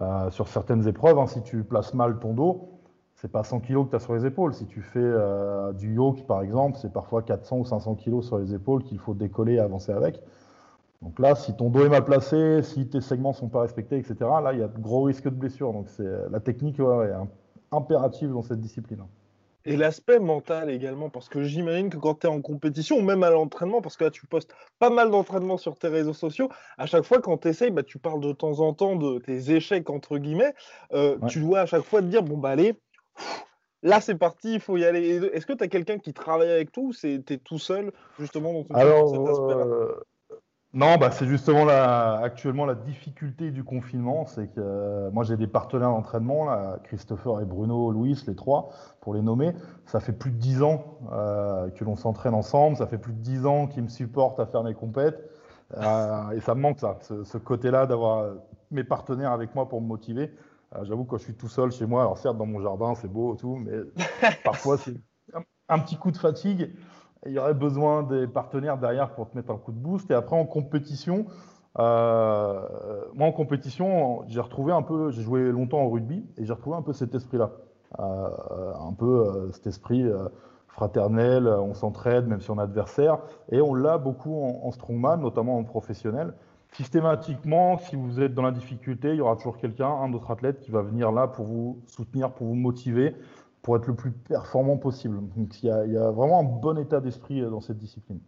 Euh, 0.00 0.30
sur 0.30 0.48
certaines 0.48 0.86
épreuves, 0.88 1.18
hein, 1.18 1.26
si 1.26 1.42
tu 1.42 1.62
places 1.64 1.94
mal 1.94 2.18
ton 2.18 2.34
dos, 2.34 2.78
c'est 3.14 3.30
pas 3.30 3.42
100 3.42 3.60
kg 3.60 3.84
que 3.84 3.90
tu 3.90 3.96
as 3.96 4.00
sur 4.00 4.14
les 4.14 4.26
épaules. 4.26 4.54
Si 4.54 4.66
tu 4.66 4.80
fais 4.80 5.00
euh, 5.00 5.72
du 5.72 5.94
yoke, 5.94 6.26
par 6.26 6.42
exemple, 6.42 6.78
c'est 6.80 6.92
parfois 6.92 7.22
400 7.22 7.58
ou 7.58 7.64
500 7.64 7.96
kg 7.96 8.22
sur 8.22 8.38
les 8.38 8.54
épaules 8.54 8.84
qu'il 8.84 8.98
faut 8.98 9.14
décoller 9.14 9.54
et 9.54 9.60
avancer 9.60 9.92
avec. 9.92 10.22
Donc 11.02 11.18
là, 11.20 11.34
si 11.34 11.54
ton 11.56 11.70
dos 11.70 11.84
est 11.84 11.88
mal 11.88 12.04
placé, 12.04 12.62
si 12.62 12.88
tes 12.88 13.00
segments 13.00 13.32
sont 13.32 13.48
pas 13.48 13.60
respectés, 13.60 13.98
etc., 13.98 14.16
là, 14.42 14.52
il 14.52 14.58
y 14.58 14.62
a 14.62 14.68
de 14.68 14.78
gros 14.78 15.04
risques 15.04 15.24
de 15.24 15.30
blessure. 15.30 15.72
Donc 15.72 15.88
c'est 15.88 16.08
la 16.30 16.40
technique 16.40 16.80
est 16.80 17.12
impérative 17.70 18.32
dans 18.32 18.42
cette 18.42 18.60
discipline. 18.60 19.04
Et 19.64 19.76
l'aspect 19.76 20.18
mental 20.18 20.70
également, 20.70 21.10
parce 21.10 21.28
que 21.28 21.42
j'imagine 21.42 21.90
que 21.90 21.98
quand 21.98 22.20
tu 22.20 22.26
es 22.26 22.30
en 22.30 22.40
compétition, 22.40 22.96
ou 22.96 23.02
même 23.02 23.22
à 23.22 23.30
l'entraînement, 23.30 23.82
parce 23.82 23.96
que 23.96 24.04
là 24.04 24.10
tu 24.10 24.26
postes 24.26 24.54
pas 24.78 24.88
mal 24.88 25.10
d'entraînement 25.10 25.58
sur 25.58 25.78
tes 25.78 25.88
réseaux 25.88 26.14
sociaux, 26.14 26.48
à 26.78 26.86
chaque 26.86 27.04
fois 27.04 27.20
quand 27.20 27.38
tu 27.38 27.48
essayes, 27.48 27.70
bah, 27.70 27.82
tu 27.82 27.98
parles 27.98 28.20
de 28.20 28.32
temps 28.32 28.60
en 28.60 28.72
temps 28.72 28.96
de 28.96 29.18
tes 29.18 29.54
échecs, 29.54 29.90
entre 29.90 30.16
guillemets, 30.16 30.54
euh, 30.94 31.18
tu 31.28 31.40
dois 31.40 31.60
à 31.60 31.66
chaque 31.66 31.84
fois 31.84 32.00
te 32.00 32.06
dire, 32.06 32.22
bon 32.22 32.38
bah 32.38 32.50
allez, 32.50 32.80
là 33.82 34.00
c'est 34.00 34.14
parti, 34.14 34.54
il 34.54 34.60
faut 34.60 34.76
y 34.78 34.84
aller. 34.84 35.16
Est-ce 35.34 35.44
que 35.44 35.52
tu 35.52 35.64
as 35.64 35.68
quelqu'un 35.68 35.98
qui 35.98 36.14
travaille 36.14 36.50
avec 36.50 36.72
toi 36.72 36.84
ou 36.84 36.92
tu 36.94 37.22
es 37.28 37.38
tout 37.38 37.58
seul 37.58 37.92
justement 38.18 38.54
dans, 38.54 38.64
Alors, 38.74 39.10
cet 39.10 39.26
aspect-là? 39.26 39.66
euh, 39.66 39.94
non, 40.74 40.98
bah 40.98 41.10
c'est 41.10 41.26
justement 41.26 41.64
la, 41.64 42.18
actuellement 42.18 42.66
la 42.66 42.74
difficulté 42.74 43.50
du 43.50 43.64
confinement, 43.64 44.26
c'est 44.26 44.48
que 44.48 44.60
euh, 44.60 45.10
moi 45.12 45.24
j'ai 45.24 45.38
des 45.38 45.46
partenaires 45.46 45.88
d'entraînement, 45.88 46.76
Christopher 46.84 47.40
et 47.40 47.46
Bruno, 47.46 47.90
Louis, 47.90 48.22
les 48.26 48.36
trois, 48.36 48.68
pour 49.00 49.14
les 49.14 49.22
nommer. 49.22 49.54
Ça 49.86 49.98
fait 49.98 50.12
plus 50.12 50.30
de 50.30 50.36
dix 50.36 50.62
ans 50.62 50.98
euh, 51.10 51.70
que 51.70 51.84
l'on 51.84 51.96
s'entraîne 51.96 52.34
ensemble, 52.34 52.76
ça 52.76 52.86
fait 52.86 52.98
plus 52.98 53.14
de 53.14 53.20
dix 53.20 53.46
ans 53.46 53.66
qu'ils 53.66 53.82
me 53.82 53.88
supportent 53.88 54.40
à 54.40 54.46
faire 54.46 54.62
mes 54.62 54.74
compètes, 54.74 55.30
euh, 55.78 56.30
et 56.32 56.40
ça 56.40 56.54
me 56.54 56.60
manque 56.60 56.80
ça, 56.80 56.98
ce, 57.00 57.38
côté-là 57.38 57.86
d'avoir 57.86 58.34
mes 58.70 58.84
partenaires 58.84 59.32
avec 59.32 59.54
moi 59.54 59.70
pour 59.70 59.80
me 59.80 59.86
motiver. 59.86 60.34
J'avoue 60.82 61.04
quand 61.04 61.16
je 61.16 61.24
suis 61.24 61.34
tout 61.34 61.48
seul 61.48 61.72
chez 61.72 61.86
moi, 61.86 62.02
alors 62.02 62.18
certes 62.18 62.36
dans 62.36 62.44
mon 62.44 62.60
jardin 62.60 62.94
c'est 62.94 63.10
beau 63.10 63.34
et 63.34 63.38
tout, 63.38 63.56
mais 63.56 63.72
parfois 64.44 64.76
c'est 64.76 65.00
un 65.70 65.78
petit 65.78 65.96
coup 65.96 66.10
de 66.10 66.18
fatigue 66.18 66.74
il 67.26 67.32
y 67.32 67.38
aurait 67.38 67.54
besoin 67.54 68.02
des 68.02 68.26
partenaires 68.26 68.78
derrière 68.78 69.10
pour 69.10 69.28
te 69.28 69.36
mettre 69.36 69.50
un 69.50 69.56
coup 69.56 69.72
de 69.72 69.78
boost. 69.78 70.10
Et 70.10 70.14
après, 70.14 70.36
en 70.36 70.44
compétition, 70.46 71.26
euh, 71.78 72.60
moi, 73.14 73.28
en 73.28 73.32
compétition, 73.32 74.24
j'ai 74.26 74.40
retrouvé 74.40 74.72
un 74.72 74.82
peu, 74.82 75.10
j'ai 75.10 75.22
joué 75.22 75.50
longtemps 75.50 75.82
au 75.82 75.90
rugby 75.90 76.24
et 76.36 76.44
j'ai 76.44 76.52
retrouvé 76.52 76.76
un 76.76 76.82
peu 76.82 76.92
cet 76.92 77.14
esprit-là. 77.14 77.50
Euh, 77.98 78.74
un 78.80 78.92
peu 78.92 79.06
euh, 79.06 79.52
cet 79.52 79.66
esprit 79.66 80.04
fraternel, 80.68 81.48
on 81.48 81.72
s'entraide 81.74 82.26
même 82.26 82.40
si 82.40 82.50
on 82.50 82.58
est 82.58 82.62
adversaire. 82.62 83.18
Et 83.50 83.60
on 83.60 83.74
l'a 83.74 83.98
beaucoup 83.98 84.42
en, 84.42 84.66
en, 84.66 84.70
strongman, 84.70 85.20
notamment 85.20 85.58
en 85.58 85.64
professionnel. 85.64 86.34
Systématiquement, 86.72 87.78
si 87.78 87.96
vous 87.96 88.20
êtes 88.20 88.34
dans 88.34 88.42
la 88.42 88.50
difficulté, 88.50 89.10
il 89.10 89.16
y 89.16 89.20
aura 89.20 89.36
toujours 89.36 89.56
quelqu'un, 89.56 89.88
un 89.88 90.12
autre 90.12 90.30
athlète 90.30 90.60
qui 90.60 90.70
va 90.70 90.82
venir 90.82 91.10
là 91.12 91.26
pour 91.26 91.46
vous 91.46 91.80
soutenir, 91.86 92.30
pour 92.32 92.46
vous 92.46 92.54
motiver 92.54 93.16
pour 93.62 93.76
être 93.76 93.86
le 93.86 93.94
plus 93.94 94.12
performant 94.12 94.76
possible. 94.76 95.20
Donc 95.36 95.62
il 95.62 95.66
y 95.66 95.70
a, 95.70 96.10
vraiment 96.10 96.40
un 96.40 96.44
bon 96.44 96.78
état 96.78 97.00
d'esprit 97.00 97.40
euh, 97.40 97.50
dans 97.50 97.60
cette 97.60 97.78
discipline. 97.78 98.20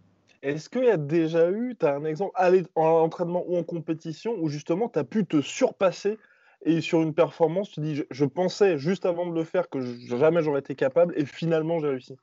Est-ce 0.42 0.70
qu'il 0.70 0.84
y 0.84 0.90
a 0.90 0.96
déjà 0.96 1.50
eu, 1.50 1.76
tu 1.78 1.86
as 1.86 1.94
un 1.94 2.04
exemple 2.04 2.32
en 2.74 3.02
entraînement 3.02 3.44
ou 3.46 3.56
en 3.56 3.62
compétition 3.62 4.34
où 4.40 4.48
justement 4.48 4.88
tu 4.88 4.98
as 4.98 5.04
pu 5.04 5.26
te 5.26 5.40
surpasser 5.40 6.18
et 6.62 6.80
sur 6.80 7.02
une 7.02 7.14
performance, 7.14 7.70
tu 7.70 7.80
dis 7.80 8.02
je, 8.10 8.24
pensais 8.24 8.78
juste 8.78 9.06
avant 9.06 9.26
de 9.26 9.34
le 9.34 9.44
faire 9.44 9.68
que 9.68 9.80
jamais 9.80 10.42
j'aurais 10.42 10.60
été 10.60 10.74
capable 10.74 11.14
et 11.16 11.24
finalement 11.24 11.78
j'ai 11.78 11.88
réussi? 11.88 12.16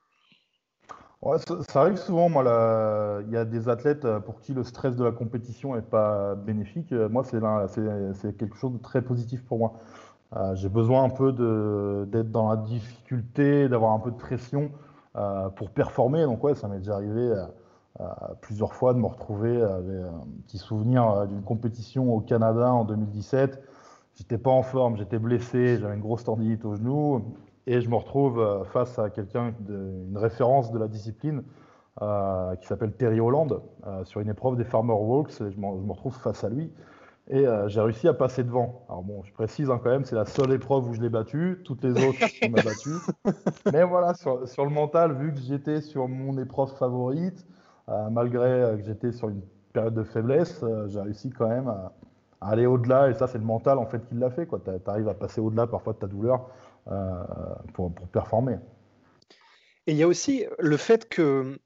Ouais, 1.23 1.37
ça, 1.39 1.81
arrive 1.81 1.97
souvent. 1.97 2.29
Moi, 2.29 2.43
il 3.27 3.33
y 3.33 3.37
a 3.37 3.45
des 3.45 3.69
athlètes 3.69 4.05
euh, 4.05 4.19
pour 4.19 4.39
qui 4.39 4.53
le 4.53 4.63
stress 4.63 4.95
de 4.95 5.03
la 5.03 5.11
compétition 5.11 5.75
n'est 5.75 5.81
pas 5.81 6.35
bénéfique. 6.35 6.91
Euh, 6.91 7.09
moi, 7.09 7.23
c'est 7.23 8.37
quelque 8.37 8.55
chose 8.55 8.73
de 8.73 8.77
très 8.77 9.01
positif 9.01 9.43
pour 9.43 9.57
moi. 9.57 9.79
Euh, 10.35 10.55
j'ai 10.55 10.69
besoin 10.69 11.03
un 11.03 11.09
peu 11.09 11.31
d'être 12.05 12.31
dans 12.31 12.49
la 12.49 12.57
difficulté, 12.57 13.69
d'avoir 13.69 13.93
un 13.93 13.99
peu 13.99 14.11
de 14.11 14.17
pression 14.17 14.71
euh, 15.15 15.49
pour 15.49 15.69
performer. 15.69 16.23
Donc 16.23 16.43
ouais, 16.43 16.55
ça 16.55 16.67
m'est 16.67 16.79
déjà 16.79 16.95
arrivé 16.95 17.33
euh, 17.99 18.05
plusieurs 18.41 18.73
fois 18.73 18.93
de 18.93 18.99
me 18.99 19.07
retrouver 19.07 19.61
avec 19.61 20.03
un 20.03 20.27
petit 20.45 20.57
souvenir 20.57 21.27
d'une 21.27 21.43
compétition 21.43 22.13
au 22.13 22.19
Canada 22.19 22.71
en 22.71 22.83
2017. 22.83 23.61
J'étais 24.15 24.37
pas 24.37 24.51
en 24.51 24.63
forme, 24.63 24.97
j'étais 24.97 25.19
blessé, 25.19 25.77
j'avais 25.77 25.95
une 25.95 26.01
grosse 26.01 26.23
tendinite 26.23 26.65
au 26.65 26.75
genou 26.75 27.23
et 27.67 27.81
je 27.81 27.89
me 27.89 27.95
retrouve 27.95 28.65
face 28.71 28.97
à 28.97 29.09
quelqu'un, 29.09 29.53
une 29.69 30.17
référence 30.17 30.71
de 30.71 30.79
la 30.79 30.87
discipline 30.87 31.43
qui 31.99 32.67
s'appelle 32.67 32.93
Terry 32.93 33.19
Holland 33.19 33.61
sur 34.03 34.21
une 34.21 34.29
épreuve 34.29 34.55
des 34.55 34.63
Farmer 34.63 34.93
Walks. 34.93 35.41
Et 35.41 35.51
je, 35.51 35.59
me 35.59 35.91
retrouve 35.91 36.15
face 36.15 36.43
à 36.43 36.49
lui 36.49 36.71
et 37.29 37.45
euh, 37.45 37.67
j'ai 37.67 37.81
réussi 37.81 38.07
à 38.07 38.13
passer 38.13 38.43
devant. 38.43 38.85
Alors 38.87 39.03
bon, 39.03 39.21
je 39.23 39.33
précise 39.33 39.69
hein, 39.69 39.79
quand 39.83 39.89
même, 39.89 40.05
c'est 40.05 40.15
la 40.15 40.25
seule 40.25 40.51
épreuve 40.53 40.87
où 40.87 40.93
je 40.93 41.01
l'ai 41.01 41.09
battu. 41.09 41.61
Toutes 41.65 41.83
les 41.83 41.91
autres, 41.91 42.19
on 42.43 42.49
m'a 42.49 42.61
battu. 42.61 42.89
Mais 43.73 43.83
voilà, 43.83 44.13
sur, 44.13 44.47
sur, 44.47 44.63
le 44.63 44.71
mental, 44.71 45.13
vu 45.13 45.33
que 45.33 45.39
j'étais 45.39 45.81
sur 45.81 46.07
mon 46.07 46.37
épreuve 46.37 46.73
favorite, 46.77 47.45
euh, 47.89 48.09
malgré 48.09 48.47
euh, 48.47 48.77
que 48.77 48.83
j'étais 48.83 49.11
sur 49.11 49.27
une 49.27 49.41
période 49.73 49.93
de 49.93 50.03
faiblesse, 50.03 50.63
j'ai 50.87 51.01
réussi 51.01 51.29
quand 51.29 51.49
même 51.49 51.67
à, 51.67 51.91
aller 52.39 52.65
au-delà. 52.65 53.09
Et 53.09 53.13
ça, 53.13 53.27
c'est 53.27 53.39
le 53.39 53.43
mental 53.43 53.77
en 53.77 53.85
fait 53.85 54.07
qui 54.07 54.15
l'a 54.15 54.29
fait. 54.29 54.47
Tu 54.47 54.71
arrives 54.89 55.09
à 55.09 55.13
passer 55.13 55.41
au-delà 55.41 55.67
parfois 55.67 55.93
de 55.93 55.99
ta 55.99 56.07
douleur 56.07 56.49
pour, 57.73 57.93
pour 57.93 58.07
performer. 58.07 58.57
Et 59.85 59.91
il 59.91 59.97
y 59.97 60.03
a 60.03 60.07
aussi 60.07 60.45
le 60.59 60.77
fait 60.77 61.09
que, 61.09 61.59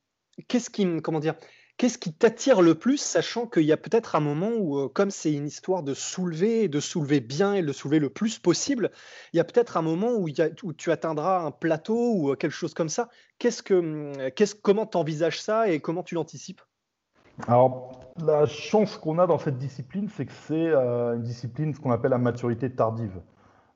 qu'est-ce 0.48 0.70
qui, 0.72 1.01
comment 1.01 1.20
dire, 1.20 1.36
Qu'est-ce 1.78 1.98
qui 1.98 2.13
t'attire 2.13 2.62
le 2.62 2.75
plus, 2.75 2.98
sachant 2.98 3.48
qu'il 3.48 3.63
y 3.63 3.72
a 3.72 3.78
peut-être 3.78 4.16
un 4.16 4.20
moment 4.20 4.51
où, 4.58 4.78
euh, 4.78 4.88
comme 4.88 5.10
c'est 5.10 5.34
une 5.34 5.48
histoire 5.48 5.84
de 5.84 5.94
soulever, 5.94 6.68
de 6.68 6.80
soulever 6.80 7.20
bien 7.20 7.54
et 7.54 7.62
de 7.62 7.68
le 7.68 7.74
soulever 7.74 8.00
le 8.00 8.10
plus 8.10 8.40
possible, 8.40 8.92
il 9.34 9.38
y 9.38 9.40
a 9.40 9.44
peut-être 9.44 9.78
un 9.78 9.82
moment 9.82 10.12
où, 10.12 10.30
tu 10.30 10.92
atteindras 10.92 11.44
un 11.44 11.51
plateau 11.51 12.13
ou 12.13 12.32
euh, 12.32 12.36
quelque 12.36 12.54
chose 12.54 12.74
comme 12.74 12.90
ça. 12.90 13.10
Qu'est-ce 13.40 13.63
que, 13.63 13.74
hum, 13.74 14.13
comment 14.62 14.86
tu 14.86 14.98
envisages 14.98 15.42
ça 15.42 15.70
et 15.70 15.80
comment 15.80 16.04
tu 16.04 16.16
l'anticipes? 16.16 16.62
Alors, 17.48 18.13
la 18.24 18.46
chance 18.46 18.98
qu'on 18.98 19.18
a 19.18 19.25
dans 19.25 19.40
cette 19.40 19.58
discipline, 19.58 20.08
c'est 20.16 20.25
que 20.25 20.34
c'est 20.48 20.68
euh, 20.68 21.16
une 21.16 21.24
discipline, 21.24 21.74
ce 21.74 21.80
qu'on 21.80 21.92
appelle 21.92 22.12
la 22.12 22.20
maturité 22.20 22.70
tardive. 22.72 23.20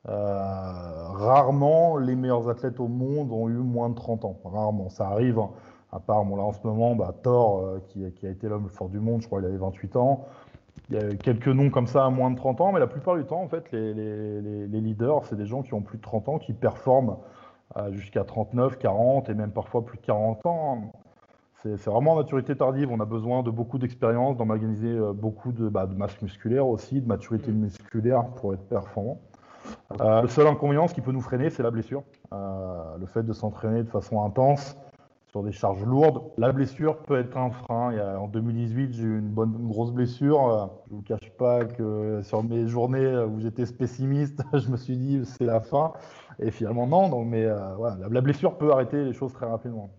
rarement 0.06 1.98
les 1.98 2.16
meilleurs 2.16 2.48
athlètes 2.50 2.80
au 2.80 2.88
monde 2.88 3.32
ont 3.32 3.50
eu 3.50 3.54
moins 3.54 3.90
de 3.90 3.96
30 3.96 4.26
ans. 4.26 4.40
Rarement. 4.44 4.90
Ça 4.90 5.08
arrive. 5.08 5.40
À 5.96 6.00
part, 6.00 6.26
bon, 6.26 6.36
là 6.36 6.44
en 6.44 6.52
ce 6.52 6.60
moment, 6.64 6.94
bah, 6.96 7.14
Thor, 7.24 7.62
euh, 7.62 7.80
qui, 7.88 8.06
a 8.06 8.30
été 8.30 8.50
l'homme 8.50 8.64
le 8.64 8.70
fort 8.70 8.90
du 8.90 9.00
monde, 9.00 9.22
je 9.22 9.28
crois 9.28 9.40
qu'il 9.40 9.48
avait 9.48 9.58
28 9.58 9.96
ans. 9.96 10.26
Il 10.90 10.96
y 10.96 11.00
a 11.00 11.16
quelques 11.16 11.48
noms 11.48 11.70
comme 11.70 11.88
ça 11.88 12.06
à 12.06 12.10
moins 12.10 12.30
de 12.30 12.36
30 12.36 12.62
ans, 12.62 12.72
mais 12.74 12.80
la 12.80 12.88
plupart 12.88 13.16
du 13.16 13.24
temps, 13.24 13.42
en 13.42 13.48
fait, 13.48 13.72
les, 13.72 14.68
leaders, 14.68 15.26
c'est 15.26 15.38
des 15.38 15.46
gens 15.46 15.64
qui 15.64 15.74
ont 15.74 15.82
plus 15.82 15.98
de 15.98 16.04
30 16.04 16.30
ans, 16.30 16.38
qui 16.38 16.54
performent 16.54 17.16
euh, 17.78 17.92
jusqu'à 17.94 18.24
39, 18.26 18.78
40 18.78 19.30
et 19.30 19.34
même 19.34 19.52
parfois 19.52 19.86
plus 19.86 19.98
de 19.98 20.04
40 20.04 20.46
ans. 20.46 20.94
C'est 21.64 21.86
vraiment 21.86 22.16
maturité 22.16 22.56
tardive. 22.56 22.92
On 22.92 23.00
a 23.00 23.06
besoin 23.06 23.42
de 23.42 23.50
beaucoup 23.50 23.80
d'expérience, 23.80 24.38
d'emmaganiser 24.38 24.92
euh, 24.92 25.14
beaucoup 25.14 25.52
de, 25.52 25.70
bah, 25.70 25.88
de, 25.88 25.96
masse 25.96 26.22
musculaire 26.22 26.68
aussi, 26.68 27.02
de 27.02 27.08
maturité 27.08 27.52
musculaire 27.52 28.26
pour 28.36 28.54
être 28.54 28.68
performant. 28.68 29.20
le 29.98 30.28
seul 30.28 30.46
inconvénient, 30.46 30.88
ce 30.88 30.94
qui 30.94 31.02
peut 31.02 31.14
nous 31.14 31.22
freiner, 31.22 31.50
c'est 31.50 31.64
la 31.64 31.72
blessure. 31.72 32.04
le 32.32 33.06
fait 33.08 33.24
de 33.24 33.34
s'entraîner 33.34 33.82
de 33.82 33.90
façon 33.90 34.24
intense, 34.24 34.78
sur 35.36 35.44
des 35.44 35.52
charges 35.52 35.84
lourdes. 35.84 36.22
La 36.38 36.54
blessure 36.54 36.96
peut 37.00 37.20
être 37.20 37.36
un 37.36 37.50
frein. 37.50 38.16
En 38.16 38.30
2018, 38.30 38.94
j'ai 38.94 39.04
eu 39.04 39.20
une 39.20 39.28
bonne 39.28 39.68
grosse 39.68 39.92
blessure. 39.92 40.72
Je 40.88 40.94
ne 40.94 40.98
vous 40.98 41.04
cache 41.04 41.30
pas 41.38 41.66
que 41.66 42.22
sur 42.24 42.42
mes 42.42 42.70
journées 42.70 43.18
où 43.18 43.42
j'étais 43.42 43.66
pessimiste, 43.66 44.42
je 44.54 44.70
me 44.70 44.78
suis 44.78 44.96
dit 44.96 45.26
c'est 45.26 45.44
la 45.44 45.60
fin. 45.60 45.92
Et 46.40 46.52
finalement 46.52 46.88
non. 46.88 47.26
Mais 47.26 47.46
voilà, 47.76 48.08
la 48.10 48.22
blessure 48.22 48.58
peut 48.58 48.72
arrêter 48.72 49.04
les 49.04 49.12
choses 49.12 49.34
très 49.34 49.46
rapidement. 49.46 49.90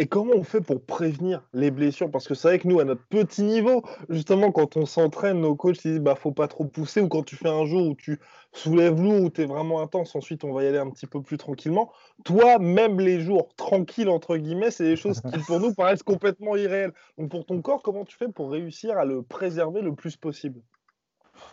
Et 0.00 0.06
comment 0.06 0.34
on 0.36 0.44
fait 0.44 0.60
pour 0.60 0.80
prévenir 0.80 1.42
les 1.52 1.72
blessures? 1.72 2.08
Parce 2.08 2.28
que 2.28 2.34
c'est 2.34 2.46
vrai 2.46 2.58
que 2.60 2.68
nous, 2.68 2.78
à 2.78 2.84
notre 2.84 3.04
petit 3.08 3.42
niveau, 3.42 3.82
justement, 4.08 4.52
quand 4.52 4.76
on 4.76 4.86
s'entraîne, 4.86 5.40
nos 5.40 5.56
coachs 5.56 5.82
disent 5.82 5.98
bah 5.98 6.14
faut 6.14 6.30
pas 6.30 6.46
trop 6.46 6.64
pousser, 6.64 7.00
ou 7.00 7.08
quand 7.08 7.24
tu 7.24 7.34
fais 7.34 7.48
un 7.48 7.66
jour 7.66 7.88
où 7.88 7.94
tu 7.96 8.20
soulèves 8.52 9.02
lourd, 9.02 9.24
où 9.24 9.30
tu 9.30 9.42
es 9.42 9.46
vraiment 9.46 9.82
intense, 9.82 10.14
ensuite 10.14 10.44
on 10.44 10.52
va 10.52 10.62
y 10.62 10.68
aller 10.68 10.78
un 10.78 10.88
petit 10.90 11.08
peu 11.08 11.20
plus 11.20 11.36
tranquillement. 11.36 11.90
Toi, 12.24 12.60
même 12.60 13.00
les 13.00 13.20
jours 13.20 13.48
tranquilles, 13.56 14.08
entre 14.08 14.36
guillemets, 14.36 14.70
c'est 14.70 14.84
des 14.84 14.96
choses 14.96 15.20
qui 15.20 15.38
pour 15.40 15.58
nous 15.58 15.74
paraissent 15.74 16.04
complètement 16.04 16.54
irréelles. 16.54 16.92
Donc 17.18 17.30
pour 17.30 17.44
ton 17.44 17.60
corps, 17.60 17.82
comment 17.82 18.04
tu 18.04 18.16
fais 18.16 18.28
pour 18.28 18.52
réussir 18.52 18.96
à 18.98 19.04
le 19.04 19.22
préserver 19.22 19.82
le 19.82 19.96
plus 19.96 20.16
possible? 20.16 20.60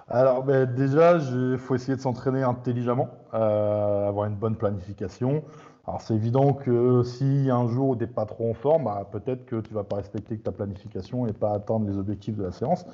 Alors 0.08 0.44
ben, 0.44 0.72
déjà, 0.72 1.18
il 1.18 1.58
faut 1.58 1.74
essayer 1.74 1.96
de 1.96 2.02
s'entraîner 2.02 2.44
intelligemment, 2.44 3.10
euh, 3.34 4.08
avoir 4.08 4.28
une 4.28 4.36
bonne 4.36 4.56
planification. 4.56 5.44
Alors 5.88 6.01
c'est 6.01 6.15
évident 6.15 6.54
que 6.54 7.04
si 7.04 7.50
un 7.51 7.68
jour 7.68 7.96
tu 7.96 8.04
n'es 8.04 8.08
pas 8.08 8.25
trop 8.25 8.50
en 8.50 8.54
forme, 8.54 8.86
bah, 8.86 9.08
peut-être 9.12 9.46
que 9.46 9.62
tu 9.62 9.74
vas 9.74 9.84
pas 9.84 9.98
respecter 9.98 10.38
ta 10.38 10.51
planification 10.51 11.27
et 11.27 11.34
pas 11.34 11.54
atteindre 11.54 11.88
les 11.88 11.98
objectifs 11.98 12.36
de 12.36 12.44
la 12.44 12.51
séance. 12.51 12.86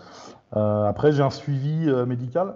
Euh, 0.55 0.83
après 0.83 1.13
j'ai 1.13 1.23
un 1.23 1.29
suivi 1.29 1.87
euh, 1.87 2.05
médical, 2.05 2.55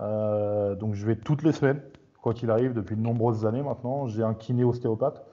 euh, 0.00 0.74
donc 0.74 0.94
je 0.94 1.06
vais 1.06 1.14
toutes 1.16 1.44
les 1.44 1.52
semaines, 1.52 1.80
quoi 2.22 2.34
qu'il 2.34 2.50
arrive, 2.50 2.74
depuis 2.74 2.96
de 2.96 3.00
nombreuses 3.00 3.46
années 3.46 3.62
maintenant. 3.62 4.08
J'ai 4.08 4.24
un 4.24 4.34
kiné 4.34 4.64
ostéopathe 4.64 5.24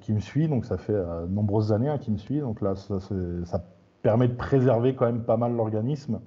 qui 0.00 0.12
me 0.12 0.18
suit, 0.18 0.48
donc 0.48 0.64
ça 0.64 0.76
fait 0.76 0.94
de 0.94 1.26
nombreuses 1.28 1.72
années 1.72 1.88
hein, 1.88 1.98
qui 1.98 2.10
me 2.10 2.16
suit, 2.16 2.40
donc 2.40 2.60
là 2.62 2.74
ça, 2.74 3.64
permet 4.02 4.28
de 4.28 4.34
préserver 4.34 4.94
quand 4.94 5.06
même 5.06 5.22
pas 5.22 5.36
mal 5.36 5.54
l'organisme 5.54 6.20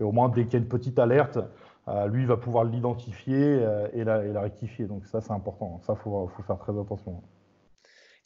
et 0.00 0.02
au 0.02 0.12
moins 0.12 0.28
dès 0.28 0.44
qu'il 0.44 0.54
y 0.54 0.56
a 0.56 0.58
une 0.60 0.68
petite 0.68 0.98
alerte, 0.98 1.36
euh, 1.36 1.42
lui 2.08 2.24
va 2.24 2.36
pouvoir 2.36 2.64
l'identifier 2.64 3.36
euh, 3.36 3.88
et, 3.92 4.04
la, 4.04 4.40
rectifier. 4.40 4.86
Donc 4.86 5.06
ça, 5.06 5.20
c'est 5.20 5.32
important. 5.32 5.80
Ça, 5.86 5.94
il 5.96 6.02
faut, 6.02 6.30
faire 6.46 6.58
très 6.58 6.78
attention. 6.78 7.22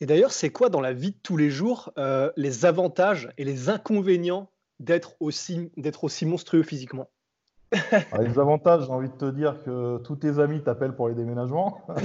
Et 0.01 0.07
d'ailleurs, 0.07 0.33
c'est 0.33 0.51
quoi 0.51 0.69
dans 0.69 0.81
la 0.81 0.93
vie 0.93 1.13
de 1.13 1.19
tous 1.23 1.37
les 1.37 1.51
jours 1.51 1.93
euh, 1.99 2.31
les 2.37 2.67
avantages 2.67 3.31
et 3.39 3.45
les 3.45 3.69
inconvénients 3.69 4.51
d'être 4.81 5.15
aussi, 5.21 5.71
aussi 6.03 6.27
monstrueux 6.27 6.63
physiquement? 6.63 7.09
Ah, 8.13 8.23
Les 8.23 8.39
avantages, 8.39 8.87
j'ai 8.87 8.93
envie 8.93 9.09
de 9.09 9.15
te 9.15 9.31
dire 9.31 9.63
que 9.65 9.99
tous 9.99 10.17
tes 10.17 10.39
amis 10.39 10.63
t'appellent 10.63 10.95
pour 10.95 11.09
les 11.09 11.15
déménagements. 11.15 11.81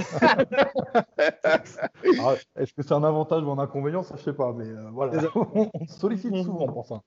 Ah, 2.22 2.34
est-ce 2.56 2.72
que 2.72 2.82
c'est 2.82 2.92
un 2.92 3.04
avantage 3.04 3.44
ou 3.44 3.50
un 3.50 3.58
inconvénient? 3.58 4.02
Ça, 4.02 4.14
je 4.16 4.22
sais 4.22 4.32
pas. 4.32 4.52
Mais 4.52 4.66
voilà, 4.92 5.22
on, 5.34 5.70
sollicite 5.86 6.34
souvent 6.36 6.66
pour 6.66 6.86
ça. 6.86 7.02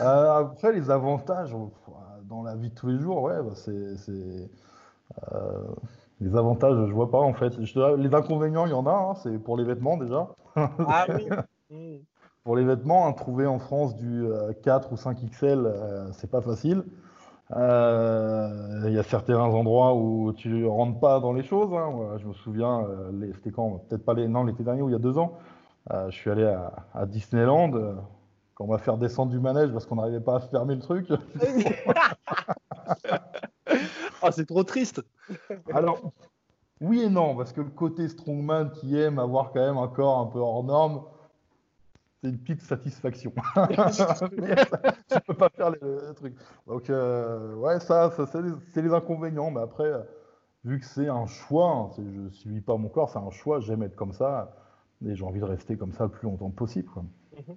après, 0.00 0.72
les 0.72 0.90
avantages, 0.90 1.54
dans 2.32 2.42
la 2.42 2.56
vie 2.56 2.70
de 2.70 2.74
tous 2.74 2.88
les 2.88 2.98
jours, 2.98 3.22
ouais, 3.22 3.42
bah, 3.42 3.52
c'est. 3.54 3.70
Euh, 5.34 5.74
les 6.20 6.36
avantages, 6.36 6.86
je 6.86 6.92
vois 6.92 7.10
pas 7.10 7.18
en 7.18 7.34
fait. 7.34 7.58
les 7.58 8.14
inconvénients, 8.14 8.64
il 8.64 8.70
y 8.70 8.74
en 8.74 8.86
a, 8.86 8.92
hein, 8.92 9.14
c'est 9.16 9.38
pour 9.38 9.56
les 9.56 9.64
vêtements 9.64 9.96
déjà. 9.96 10.28
Ah 10.56 11.06
oui 11.08 11.28
mm. 11.70 12.02
Pour 12.44 12.56
les 12.56 12.64
vêtements, 12.64 13.06
hein, 13.06 13.12
trouver 13.12 13.46
en 13.46 13.58
France 13.58 13.94
du 13.96 14.24
4 14.62 14.88
euh, 14.88 14.94
ou 14.94 14.96
5 14.96 15.18
XL, 15.30 15.66
euh, 15.66 16.08
c'est 16.12 16.30
pas 16.30 16.40
facile. 16.40 16.84
Il 17.50 18.92
y 18.92 18.98
a 18.98 19.02
certains 19.02 19.38
endroits 19.38 19.94
où 19.94 20.32
tu 20.32 20.64
rentres 20.64 20.98
pas 20.98 21.20
dans 21.20 21.34
les 21.34 21.42
choses. 21.42 21.72
Hein. 21.74 22.16
je 22.18 22.26
me 22.26 22.32
souviens, 22.32 22.86
c'était 23.34 23.50
quand 23.50 23.82
Peut-être 23.88 24.04
pas 24.04 24.14
les, 24.14 24.26
non, 24.26 24.44
l'été 24.44 24.62
dernier 24.62 24.80
ou 24.80 24.88
il 24.88 24.92
y 24.92 24.96
a 24.96 24.98
deux 24.98 25.18
ans. 25.18 25.34
je 25.90 26.14
suis 26.14 26.30
allé 26.30 26.44
à, 26.44 26.72
à 26.94 27.04
Disneyland 27.04 27.72
on 28.58 28.66
va 28.66 28.78
faire 28.78 28.96
descendre 28.98 29.32
du 29.32 29.40
manège 29.40 29.72
parce 29.72 29.86
qu'on 29.86 29.96
n'arrivait 29.96 30.20
pas 30.20 30.36
à 30.36 30.40
fermer 30.40 30.74
le 30.74 30.80
truc. 30.80 31.08
ah, 34.22 34.30
c'est 34.32 34.46
trop 34.46 34.64
triste. 34.64 35.02
Alors, 35.72 36.12
oui 36.80 37.02
et 37.02 37.08
non, 37.08 37.36
parce 37.36 37.52
que 37.52 37.60
le 37.60 37.70
côté 37.70 38.08
strongman 38.08 38.70
qui 38.70 38.98
aime 38.98 39.18
avoir 39.18 39.52
quand 39.52 39.60
même 39.60 39.78
un 39.78 39.88
corps 39.88 40.18
un 40.18 40.26
peu 40.26 40.38
hors 40.38 40.64
norme, 40.64 41.02
c'est 42.22 42.30
une 42.30 42.38
petite 42.38 42.62
satisfaction. 42.62 43.32
tu 43.56 45.20
peux 45.26 45.34
pas 45.34 45.48
faire 45.48 45.70
le 45.70 46.12
truc. 46.14 46.36
Donc, 46.66 46.88
euh, 46.88 47.54
ouais, 47.56 47.80
ça, 47.80 48.12
c'est 48.72 48.82
les, 48.82 48.92
inconvénients. 48.92 49.50
Mais 49.50 49.60
après, 49.60 49.90
vu 50.64 50.78
que 50.78 50.86
c'est 50.86 51.08
un 51.08 51.26
choix, 51.26 51.68
hein, 51.68 51.90
je 51.96 52.20
ne 52.20 52.30
suis 52.30 52.60
pas 52.60 52.76
mon 52.76 52.88
corps, 52.88 53.10
c'est 53.10 53.18
un 53.18 53.30
choix, 53.30 53.58
j'aime 53.58 53.82
être 53.82 53.96
comme 53.96 54.12
ça. 54.12 54.54
Et 55.04 55.16
j'ai 55.16 55.24
envie 55.24 55.40
de 55.40 55.44
rester 55.44 55.76
comme 55.76 55.92
ça 55.92 56.04
le 56.04 56.10
plus 56.10 56.28
longtemps 56.28 56.50
possible. 56.50 56.88
Mhm. 57.36 57.56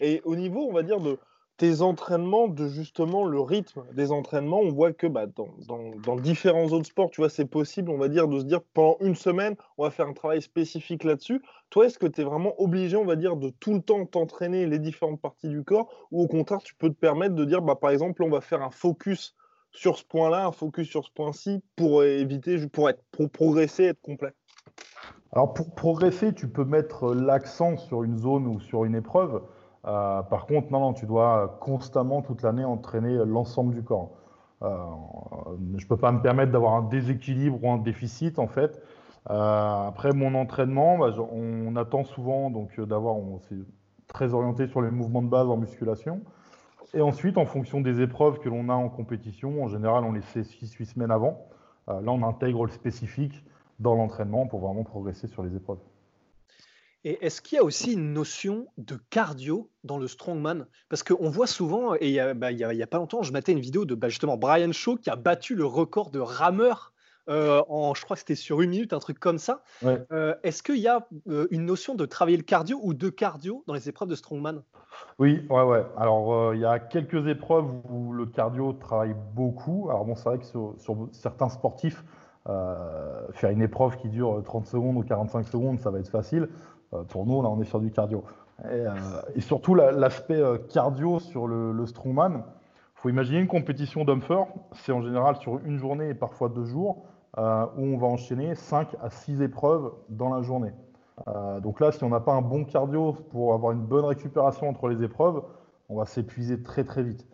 Et 0.00 0.20
au 0.24 0.36
niveau, 0.36 0.66
on 0.68 0.72
va 0.72 0.82
dire, 0.82 1.00
de 1.00 1.18
tes 1.56 1.80
entraînements, 1.80 2.48
de 2.48 2.68
justement 2.68 3.24
le 3.24 3.40
rythme 3.40 3.82
des 3.94 4.12
entraînements, 4.12 4.60
on 4.60 4.70
voit 4.72 4.92
que 4.92 5.06
bah, 5.06 5.24
dans, 5.26 6.16
différents 6.16 6.66
autres 6.66 6.86
sports, 6.86 7.10
tu 7.10 7.22
vois, 7.22 7.30
c'est 7.30 7.46
possible, 7.46 7.90
on 7.90 7.96
va 7.96 8.08
dire, 8.08 8.28
de 8.28 8.38
se 8.40 8.44
dire 8.44 8.60
pendant 8.74 8.98
une 9.00 9.14
semaine, 9.14 9.56
on 9.78 9.84
va 9.84 9.90
faire 9.90 10.06
un 10.06 10.12
travail 10.12 10.42
spécifique 10.42 11.02
là-dessus. 11.02 11.40
Toi, 11.70 11.86
est-ce 11.86 11.98
que 11.98 12.06
tu 12.06 12.20
es 12.20 12.24
vraiment 12.24 12.52
obligé, 12.60 12.96
on 12.96 13.06
va 13.06 13.16
dire, 13.16 13.36
de 13.36 13.48
tout 13.48 13.72
le 13.72 13.80
temps 13.80 14.04
t'entraîner 14.04 14.66
les 14.66 14.78
différentes 14.78 15.20
parties 15.20 15.48
du 15.48 15.64
corps, 15.64 15.88
ou 16.10 16.22
au 16.22 16.26
contraire, 16.26 16.60
tu 16.62 16.74
peux 16.74 16.90
te 16.90 16.98
permettre 16.98 17.34
de 17.34 17.44
dire, 17.44 17.62
bah, 17.62 17.74
par 17.74 17.90
exemple, 17.90 18.22
on 18.22 18.30
va 18.30 18.42
faire 18.42 18.62
un 18.62 18.70
focus 18.70 19.34
sur 19.72 19.96
ce 19.96 20.04
point-là, 20.04 20.46
un 20.46 20.52
focus 20.52 20.88
sur 20.88 21.04
ce 21.04 21.10
point-ci, 21.10 21.62
pour 21.74 22.04
éviter, 22.04 22.66
pour, 22.68 22.90
être, 22.90 23.02
pour 23.12 23.30
progresser, 23.30 23.84
être 23.84 24.00
complet? 24.02 24.32
Alors 25.32 25.52
pour 25.52 25.74
progresser, 25.74 26.32
tu 26.32 26.48
peux 26.48 26.64
mettre 26.64 27.14
l'accent 27.14 27.76
sur 27.76 28.02
une 28.04 28.16
zone 28.16 28.46
ou 28.46 28.60
sur 28.60 28.84
une 28.84 28.94
épreuve. 28.94 29.42
Euh, 29.86 30.22
par 30.22 30.46
contre, 30.46 30.70
non, 30.72 30.80
non, 30.80 30.92
tu 30.92 31.06
dois 31.06 31.58
constamment 31.60 32.22
toute 32.22 32.42
l'année 32.42 32.64
entraîner 32.64 33.24
l'ensemble 33.24 33.74
du 33.74 33.82
corps. 33.82 34.10
Euh, 34.62 34.68
je 35.76 35.84
ne 35.84 35.88
peux 35.88 35.96
pas 35.96 36.12
me 36.12 36.20
permettre 36.20 36.50
d'avoir 36.50 36.74
un 36.74 36.82
déséquilibre 36.82 37.62
ou 37.62 37.70
un 37.70 37.78
déficit 37.78 38.38
en 38.38 38.48
fait. 38.48 38.82
Euh, 39.30 39.88
après 39.88 40.12
mon 40.12 40.34
entraînement, 40.34 40.98
bah, 40.98 41.10
on 41.32 41.76
attend 41.76 42.04
souvent 42.04 42.50
donc 42.50 42.80
d'avoir, 42.80 43.16
on 43.16 43.38
s'est 43.40 43.56
très 44.08 44.34
orienté 44.34 44.66
sur 44.66 44.82
les 44.82 44.90
mouvements 44.90 45.22
de 45.22 45.28
base 45.28 45.48
en 45.48 45.56
musculation. 45.56 46.20
Et 46.94 47.02
ensuite, 47.02 47.36
en 47.36 47.46
fonction 47.46 47.80
des 47.80 48.00
épreuves 48.00 48.38
que 48.38 48.48
l'on 48.48 48.68
a 48.68 48.74
en 48.74 48.88
compétition, 48.88 49.62
en 49.62 49.68
général, 49.68 50.04
on 50.04 50.12
les 50.12 50.22
sait 50.22 50.42
6-8 50.42 50.84
semaines 50.94 51.10
avant. 51.10 51.46
là, 51.88 52.00
on 52.06 52.22
intègre 52.22 52.64
le 52.64 52.70
spécifique 52.70 53.44
dans 53.80 53.94
l'entraînement 53.94 54.46
pour 54.46 54.60
vraiment 54.60 54.84
progresser 54.84 55.26
sur 55.26 55.42
les 55.42 55.54
épreuves. 55.56 55.80
Et 57.08 57.24
est-ce 57.24 57.40
qu'il 57.40 57.54
y 57.54 57.60
a 57.60 57.62
aussi 57.62 57.92
une 57.92 58.12
notion 58.12 58.66
de 58.78 58.98
cardio 59.10 59.70
dans 59.84 59.96
le 59.96 60.08
strongman? 60.08 60.66
Parce 60.88 61.04
qu'on 61.04 61.30
voit 61.30 61.46
souvent, 61.46 61.94
et 61.94 62.08
il 62.08 62.20
n'y 62.20 62.34
bah, 62.34 62.48
a, 62.48 62.86
pas 62.88 62.96
longtemps, 62.96 63.22
je 63.22 63.32
mettais 63.32 63.52
une 63.52 63.60
vidéo 63.60 63.84
de 63.84 63.94
bah, 63.94 64.08
justement 64.08 64.36
Brian 64.36 64.72
Shaw 64.72 64.96
qui 64.96 65.08
a 65.08 65.14
battu 65.14 65.54
le 65.54 65.64
record 65.64 66.10
de 66.10 66.18
rameur 66.18 66.92
euh, 67.28 67.62
en, 67.68 67.94
je 67.94 68.02
crois 68.02 68.16
que 68.16 68.20
c'était 68.20 68.34
sur 68.34 68.60
une 68.60 68.70
minute, 68.70 68.92
un 68.92 68.98
truc 68.98 69.20
comme 69.20 69.38
ça. 69.38 69.62
Euh, 69.84 70.34
est-ce 70.42 70.64
qu'il 70.64 70.78
y 70.78 70.88
a 70.88 71.06
euh, 71.28 71.46
une 71.52 71.64
notion 71.64 71.94
de 71.94 72.06
travailler 72.06 72.36
le 72.36 72.42
cardio 72.42 72.80
ou 72.82 72.92
de 72.92 73.08
cardio 73.08 73.62
dans 73.68 73.74
les 73.74 73.88
épreuves 73.88 74.08
de 74.08 74.16
strongman? 74.16 74.64
Oui, 75.20 75.46
ouais, 75.48 75.62
ouais. 75.62 75.86
Alors, 75.96 76.54
il 76.54 76.60
y 76.60 76.66
a 76.66 76.80
quelques 76.80 77.28
épreuves 77.28 77.70
où 77.88 78.14
le 78.14 78.26
cardio 78.26 78.72
travaille 78.72 79.14
beaucoup. 79.32 79.90
Alors, 79.90 80.04
bon, 80.06 80.16
c'est 80.16 80.28
vrai 80.28 80.38
que 80.38 80.44
sur, 80.44 80.74
sur 80.78 81.08
certains 81.12 81.50
sportifs, 81.50 82.04
faire 82.46 83.50
une 83.50 83.62
épreuve 83.62 83.96
qui 83.96 84.08
dure 84.08 84.42
30 84.44 84.66
secondes 84.66 84.96
ou 84.96 85.02
45 85.02 85.46
secondes, 85.46 85.78
ça 85.78 85.90
va 85.90 86.00
être 86.00 86.10
facile. 86.10 86.48
Euh, 86.96 87.02
pour 87.04 87.26
nous, 87.26 87.42
là, 87.42 87.48
on 87.48 87.60
est 87.60 87.64
sur 87.64 87.80
du 87.80 87.90
cardio. 87.90 88.24
Et, 88.64 88.68
euh, 88.68 88.90
surtout, 89.38 89.74
l'aspect 89.74 90.40
euh, 90.40 90.58
cardio 90.58 91.18
sur 91.18 91.46
le, 91.46 91.86
strongman, 91.86 92.36
il 92.36 93.00
faut 93.00 93.08
imaginer 93.08 93.40
une 93.40 93.48
compétition 93.48 94.04
d'humper, 94.04 94.46
c'est 94.72 94.92
en 94.92 95.02
général 95.02 95.36
sur 95.36 95.58
une 95.64 95.78
journée 95.78 96.10
et 96.10 96.14
parfois 96.14 96.48
deux 96.48 96.64
jours, 96.64 97.04
où 97.36 97.82
on 97.82 97.98
va 97.98 98.06
enchaîner 98.06 98.54
5 98.54 98.96
à 99.02 99.10
6 99.10 99.42
épreuves 99.42 99.92
dans 100.08 100.34
la 100.34 100.40
journée. 100.40 100.72
donc 101.62 101.80
là, 101.80 101.92
si 101.92 102.02
on 102.02 102.08
n'a 102.08 102.20
pas 102.20 102.32
un 102.32 102.40
bon 102.40 102.64
cardio 102.64 103.12
pour 103.12 103.52
avoir 103.52 103.72
une 103.72 103.84
bonne 103.84 104.06
récupération 104.06 104.70
entre 104.70 104.88
les 104.88 105.04
épreuves, 105.04 105.42
on 105.90 105.98
va 105.98 106.06
s'épuiser 106.06 106.62
très 106.62 106.84
très 106.84 107.02
vite. 107.02 107.26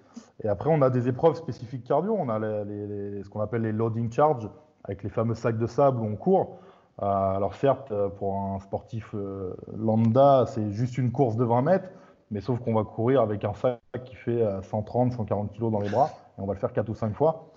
Et 0.43 0.49
après, 0.49 0.71
on 0.73 0.83
a 0.83 0.91
des 0.91 1.07
épreuves 1.07 1.37
spécifiques 1.37 1.85
cardio, 1.85 2.17
on 2.19 2.29
a 2.29 2.41
ce 2.41 3.29
qu'on 3.29 3.41
appelle 3.41 3.63
les 3.63 3.71
loading 3.71 4.11
charge, 4.11 4.51
avec 4.83 5.05
les 5.05 5.11
fameux 5.11 5.37
sacs 5.37 5.59
de 5.59 5.67
sable 5.69 6.01
où 6.01 6.05
on 6.05 6.17
court. 6.17 6.59
Euh, 7.03 7.07
alors 7.07 7.55
certes, 7.57 7.91
euh, 7.91 8.09
pour 8.09 8.39
un 8.39 8.61
sportif 8.61 9.11
euh, 9.15 9.55
lambda, 9.77 10.45
c'est 10.47 10.71
juste 10.71 10.99
une 10.99 11.11
course 11.11 11.37
de 11.37 11.45
20 11.45 11.63
mètres, 11.63 11.89
mais 12.31 12.41
sauf 12.41 12.61
qu'on 12.61 12.75
va 12.75 12.85
courir 12.85 13.23
avec 13.23 13.45
un 13.45 13.55
sac 13.55 13.81
qui 14.05 14.15
fait 14.15 14.45
130, 14.63 15.13
140 15.13 15.53
kg 15.53 15.71
dans 15.73 15.81
les 15.81 15.91
bras, 15.91 16.11
et 16.39 16.41
on 16.41 16.47
va 16.47 16.55
le 16.55 16.61
faire 16.61 16.73
4 16.73 16.89
ou 16.89 16.95
5 16.95 17.15
fois. 17.15 17.53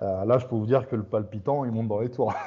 là, 0.00 0.38
je 0.38 0.46
peux 0.46 0.56
vous 0.56 0.66
dire 0.66 0.88
que 0.88 0.96
le 0.96 1.04
palpitant, 1.04 1.64
il 1.64 1.72
monte 1.72 1.88
dans 1.88 2.00
les 2.00 2.10
tours. 2.10 2.34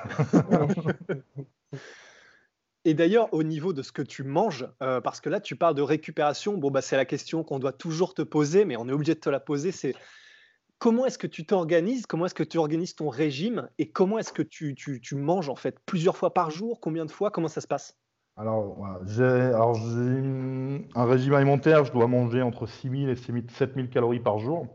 Et 2.86 2.94
d'ailleurs, 2.94 3.34
au 3.34 3.44
niveau 3.44 3.74
de 3.74 3.82
ce 3.82 3.92
que 3.92 4.02
tu 4.02 4.24
manges, 4.24 4.68
parce 4.80 5.22
que 5.22 5.30
là, 5.30 5.40
tu 5.40 5.56
parles 5.56 5.76
de 5.76 5.82
récupération, 5.82 6.58
bon, 6.58 6.72
bah, 6.72 6.82
c'est 6.82 6.98
la 6.98 7.06
question 7.06 7.44
qu'on 7.44 7.60
doit 7.60 7.72
toujours 7.72 8.14
te 8.14 8.22
poser, 8.22 8.66
mais 8.66 8.76
on 8.76 8.90
est 8.90 8.94
obligé 8.94 9.16
de 9.16 9.20
te 9.20 9.30
la 9.30 9.40
poser, 9.40 9.72
c'est 9.72 9.96
comment 10.80 11.06
est-ce 11.06 11.18
que 11.18 11.28
tu 11.28 11.46
t'organises 11.46 12.06
Comment 12.06 12.26
est-ce 12.26 12.34
que 12.34 12.44
tu 12.44 12.58
organises 12.58 12.96
ton 12.96 13.10
régime 13.10 13.70
Et 13.78 13.92
comment 13.92 14.18
est-ce 14.18 14.34
que 14.34 14.42
tu, 14.42 14.76
manges 15.16 15.50
en 15.50 15.56
fait 15.56 15.78
Plusieurs 15.86 16.18
fois 16.18 16.34
par 16.34 16.50
jour 16.50 16.80
Combien 16.80 17.06
de 17.06 17.12
fois 17.12 17.30
Comment 17.30 17.48
ça 17.48 17.62
se 17.62 17.68
passe? 17.68 17.98
Alors, 18.38 18.78
j'ai 19.06 19.26
un 19.26 21.06
régime 21.06 21.34
alimentaire, 21.34 21.84
je 21.84 21.92
dois 21.92 22.08
manger 22.08 22.42
entre 22.42 22.68
6000 22.68 23.10
et 23.10 23.16
7000 23.16 23.90
calories 23.90 24.22
par 24.22 24.40
jour. 24.40 24.68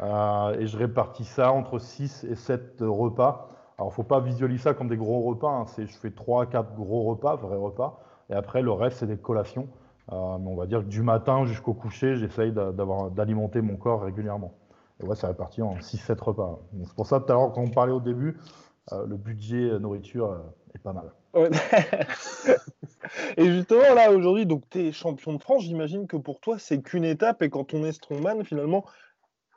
Euh, 0.00 0.58
et 0.58 0.66
je 0.66 0.78
répartis 0.78 1.24
ça 1.24 1.52
entre 1.52 1.78
6 1.78 2.24
et 2.24 2.34
7 2.34 2.76
repas. 2.80 3.50
Alors, 3.76 3.88
il 3.88 3.92
ne 3.92 3.94
faut 3.94 4.04
pas 4.04 4.20
visualiser 4.20 4.62
ça 4.62 4.74
comme 4.74 4.88
des 4.88 4.96
gros 4.96 5.22
repas. 5.22 5.50
Hein. 5.50 5.66
Je 5.76 5.98
fais 5.98 6.10
3 6.10 6.46
4 6.46 6.74
gros 6.76 7.02
repas, 7.04 7.36
vrais 7.36 7.56
repas. 7.56 8.00
Et 8.30 8.34
après, 8.34 8.62
le 8.62 8.72
reste, 8.72 8.98
c'est 8.98 9.06
des 9.06 9.18
collations. 9.18 9.68
Euh, 10.10 10.14
on 10.14 10.56
va 10.56 10.64
dire 10.64 10.80
que 10.80 10.88
du 10.88 11.02
matin 11.02 11.44
jusqu'au 11.44 11.74
coucher, 11.74 12.16
j'essaye 12.16 12.52
d'alimenter 12.52 13.60
mon 13.60 13.76
corps 13.76 14.02
régulièrement. 14.02 14.54
Et 15.00 15.04
ouais, 15.04 15.14
c'est 15.16 15.26
réparti 15.26 15.62
en 15.62 15.76
6-7 15.76 16.20
repas. 16.20 16.60
C'est 16.84 16.94
pour 16.94 17.06
ça, 17.06 17.20
tout 17.20 17.32
à 17.32 17.34
l'heure, 17.34 17.52
quand 17.52 17.62
on 17.62 17.70
parlait 17.70 17.92
au 17.92 18.00
début, 18.00 18.36
euh, 18.92 19.06
le 19.06 19.16
budget 19.16 19.78
nourriture 19.78 20.40
est 20.74 20.78
pas 20.78 20.92
mal. 20.92 21.12
et 23.36 23.44
justement, 23.44 23.94
là, 23.94 24.10
aujourd'hui, 24.10 24.46
donc 24.46 24.62
tu 24.70 24.86
es 24.86 24.92
champion 24.92 25.34
de 25.34 25.38
France. 25.38 25.62
J'imagine 25.62 26.06
que 26.06 26.16
pour 26.16 26.40
toi, 26.40 26.58
c'est 26.58 26.80
qu'une 26.82 27.04
étape. 27.04 27.42
Et 27.42 27.50
quand 27.50 27.74
on 27.74 27.84
est 27.84 27.92
strongman, 27.92 28.44
finalement, 28.44 28.84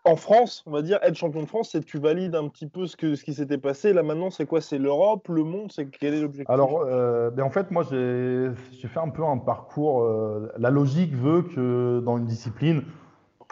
en 0.04 0.16
France, 0.16 0.64
on 0.66 0.72
va 0.72 0.82
dire, 0.82 1.00
être 1.04 1.16
champion 1.16 1.42
de 1.44 1.48
France, 1.48 1.70
c'est 1.72 1.86
tu 1.86 2.00
valides 2.00 2.36
un 2.36 2.48
petit 2.48 2.68
peu 2.68 2.88
ce, 2.88 2.96
que, 2.96 3.16
ce 3.16 3.24
qui 3.24 3.34
s'était 3.34 3.58
passé. 3.58 3.94
Là, 3.94 4.04
maintenant, 4.04 4.32
c'est 4.32 4.46
quoi? 4.46 4.62
C'est 4.62 4.80
l'Europe, 4.80 5.28
le 5.28 5.44
monde? 5.44 5.72
C'est 5.72 5.86
quel 5.88 6.14
est 6.14 6.22
l'objectif? 6.22 6.50
Alors, 6.50 6.82
euh, 6.82 7.30
ben, 7.30 7.44
en 7.44 7.52
fait, 7.52 7.70
moi, 7.72 7.84
j'ai 7.84 8.88
fait 8.88 9.00
un 9.00 9.10
peu 9.10 9.24
un 9.24 9.38
parcours. 9.38 10.04
Euh, 10.04 10.52
la 10.58 10.72
logique 10.72 11.14
veut 11.14 11.44
que 11.44 12.02
dans 12.04 12.18
une 12.18 12.26
discipline, 12.26 12.84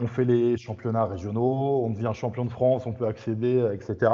on 0.01 0.07
fait 0.07 0.25
les 0.25 0.57
championnats 0.57 1.05
régionaux, 1.05 1.83
on 1.85 1.89
devient 1.89 2.11
champion 2.13 2.45
de 2.45 2.51
France, 2.51 2.85
on 2.85 2.93
peut 2.93 3.07
accéder, 3.07 3.69
etc. 3.73 4.11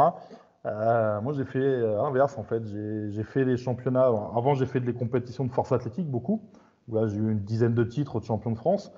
Euh, 0.65 1.21
moi, 1.21 1.33
j'ai 1.33 1.45
fait 1.45 1.79
l'inverse, 1.81 2.37
en 2.37 2.43
fait. 2.43 2.63
J'ai 2.65 3.23
fait 3.23 3.45
les 3.45 3.57
championnats. 3.57 4.07
Avant, 4.07 4.55
j'ai 4.55 4.65
fait 4.65 4.79
des 4.79 4.93
compétitions 4.93 5.45
de 5.45 5.51
force 5.51 5.71
athlétique, 5.71 6.09
beaucoup. 6.09 6.41
Là, 6.91 7.07
j'ai 7.07 7.17
eu 7.17 7.31
une 7.31 7.39
dizaine 7.39 7.73
de 7.73 7.83
titres 7.83 8.19
de 8.19 8.25
champion 8.25 8.51
de 8.51 8.57
France. 8.57 8.91